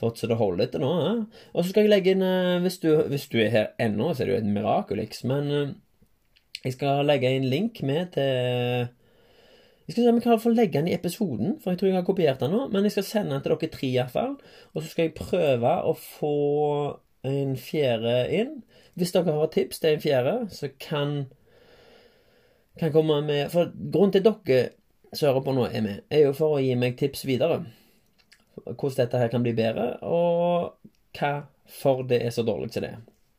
Fått 0.00 0.18
så 0.18 0.26
det 0.30 0.38
holder 0.40 0.70
til 0.72 0.82
nå. 0.82 0.90
Ja. 1.04 1.14
Og 1.52 1.62
så 1.62 1.70
skal 1.70 1.86
jeg 1.86 1.92
legge 1.92 2.14
inn 2.16 2.24
uh, 2.24 2.58
hvis, 2.64 2.80
du, 2.82 2.88
hvis, 3.12 3.28
du, 3.30 3.36
er 3.42 3.52
her 3.52 3.70
ennå, 3.78 4.10
så 4.10 4.24
er 4.24 4.30
det 4.30 4.34
jo 4.34 4.40
et 4.40 4.52
mirakulix, 4.56 5.22
men 5.28 5.50
uh, 5.52 5.74
jeg 6.64 6.74
skal 6.74 7.06
legge 7.06 7.30
inn 7.36 7.46
link 7.52 7.82
med 7.86 8.14
til 8.16 8.88
jeg 9.92 9.96
skal 9.96 10.06
se 10.06 10.12
om 10.12 10.18
jeg 10.18 10.24
kan 10.24 10.40
få 10.40 10.50
legge 10.54 10.78
den 10.78 10.88
i 10.88 10.94
episoden, 10.96 11.56
for 11.60 11.72
jeg 11.72 11.78
tror 11.78 11.88
jeg 11.90 11.96
har 11.98 12.06
kopiert 12.06 12.40
den 12.40 12.54
nå. 12.54 12.66
Men 12.72 12.86
jeg 12.88 12.94
skal 12.94 13.04
sende 13.04 13.34
den 13.34 13.42
til 13.44 13.52
dere 13.52 13.70
tre, 13.74 13.88
iallfall. 13.88 14.36
Og 14.72 14.82
så 14.82 14.88
skal 14.88 15.08
jeg 15.08 15.16
prøve 15.18 15.72
å 15.84 15.92
få 15.98 16.36
en 17.28 17.52
fjerde 17.60 18.16
inn. 18.32 18.54
Hvis 18.96 19.12
dere 19.12 19.36
har 19.36 19.52
tips 19.52 19.82
til 19.82 19.96
en 19.96 20.04
fjerde, 20.04 20.36
så 20.50 20.72
kan 20.80 21.26
kan 22.80 22.92
komme 22.92 23.18
med 23.20 23.50
For 23.52 23.68
grunnen 23.76 24.14
til 24.14 24.24
dere 24.24 24.62
som 25.12 25.28
hører 25.28 25.44
på 25.44 25.52
nå, 25.52 25.66
er 25.68 25.84
med, 25.84 26.04
er 26.08 26.22
jo 26.24 26.32
for 26.32 26.56
å 26.56 26.60
gi 26.62 26.72
meg 26.78 26.96
tips 26.96 27.26
videre. 27.28 27.60
Hvordan 28.64 28.96
dette 28.96 29.18
her 29.20 29.28
kan 29.28 29.44
bli 29.44 29.52
bedre, 29.52 29.98
og 30.08 30.78
hva 31.18 31.32
for 31.68 32.00
det 32.08 32.22
er 32.24 32.32
så 32.32 32.44
dårlig 32.48 32.70
til 32.72 32.86
det. 32.86 32.94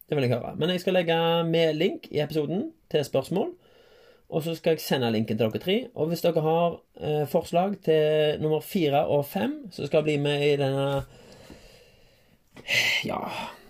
Det 0.05 0.13
vil 0.13 0.27
jeg 0.27 0.35
høre. 0.35 0.53
Men 0.57 0.69
jeg 0.69 0.83
skal 0.83 0.97
legge 0.99 1.17
med 1.49 1.73
link 1.79 2.05
i 2.11 2.21
episoden 2.21 2.67
til 2.93 3.05
spørsmål. 3.05 3.55
Og 4.33 4.41
så 4.41 4.55
skal 4.57 4.73
jeg 4.73 4.81
sende 4.81 5.11
linken 5.13 5.37
til 5.37 5.45
dere 5.45 5.61
tre. 5.61 5.75
Og 5.93 6.09
hvis 6.09 6.23
dere 6.25 6.41
har 6.41 6.77
eh, 6.97 7.25
forslag 7.29 7.75
til 7.85 8.41
nummer 8.41 8.63
fire 8.65 9.05
og 9.05 9.25
fem, 9.29 9.59
så 9.71 9.85
skal 9.85 10.01
jeg 10.01 10.09
bli 10.09 10.17
med 10.23 10.45
i 10.47 10.55
denne 10.57 11.03
ja, 13.05 13.19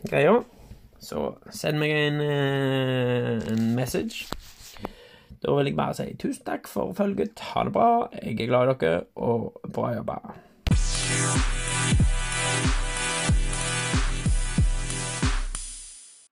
greia, 0.10 0.38
så 1.04 1.34
send 1.52 1.82
meg 1.82 1.92
en, 1.92 2.22
eh, 2.24 3.44
en 3.52 3.76
message. 3.76 4.30
Da 5.44 5.52
vil 5.58 5.66
jeg 5.66 5.76
bare 5.76 5.98
si 5.98 6.14
tusen 6.16 6.46
takk 6.48 6.70
for 6.72 6.96
følget. 6.96 7.44
Ha 7.52 7.68
det 7.68 7.76
bra. 7.76 8.08
Jeg 8.22 8.40
er 8.40 8.48
glad 8.48 8.72
i 8.72 8.80
dere, 8.86 9.04
og 9.16 9.60
bra 9.74 9.92
jobba. 9.98 10.22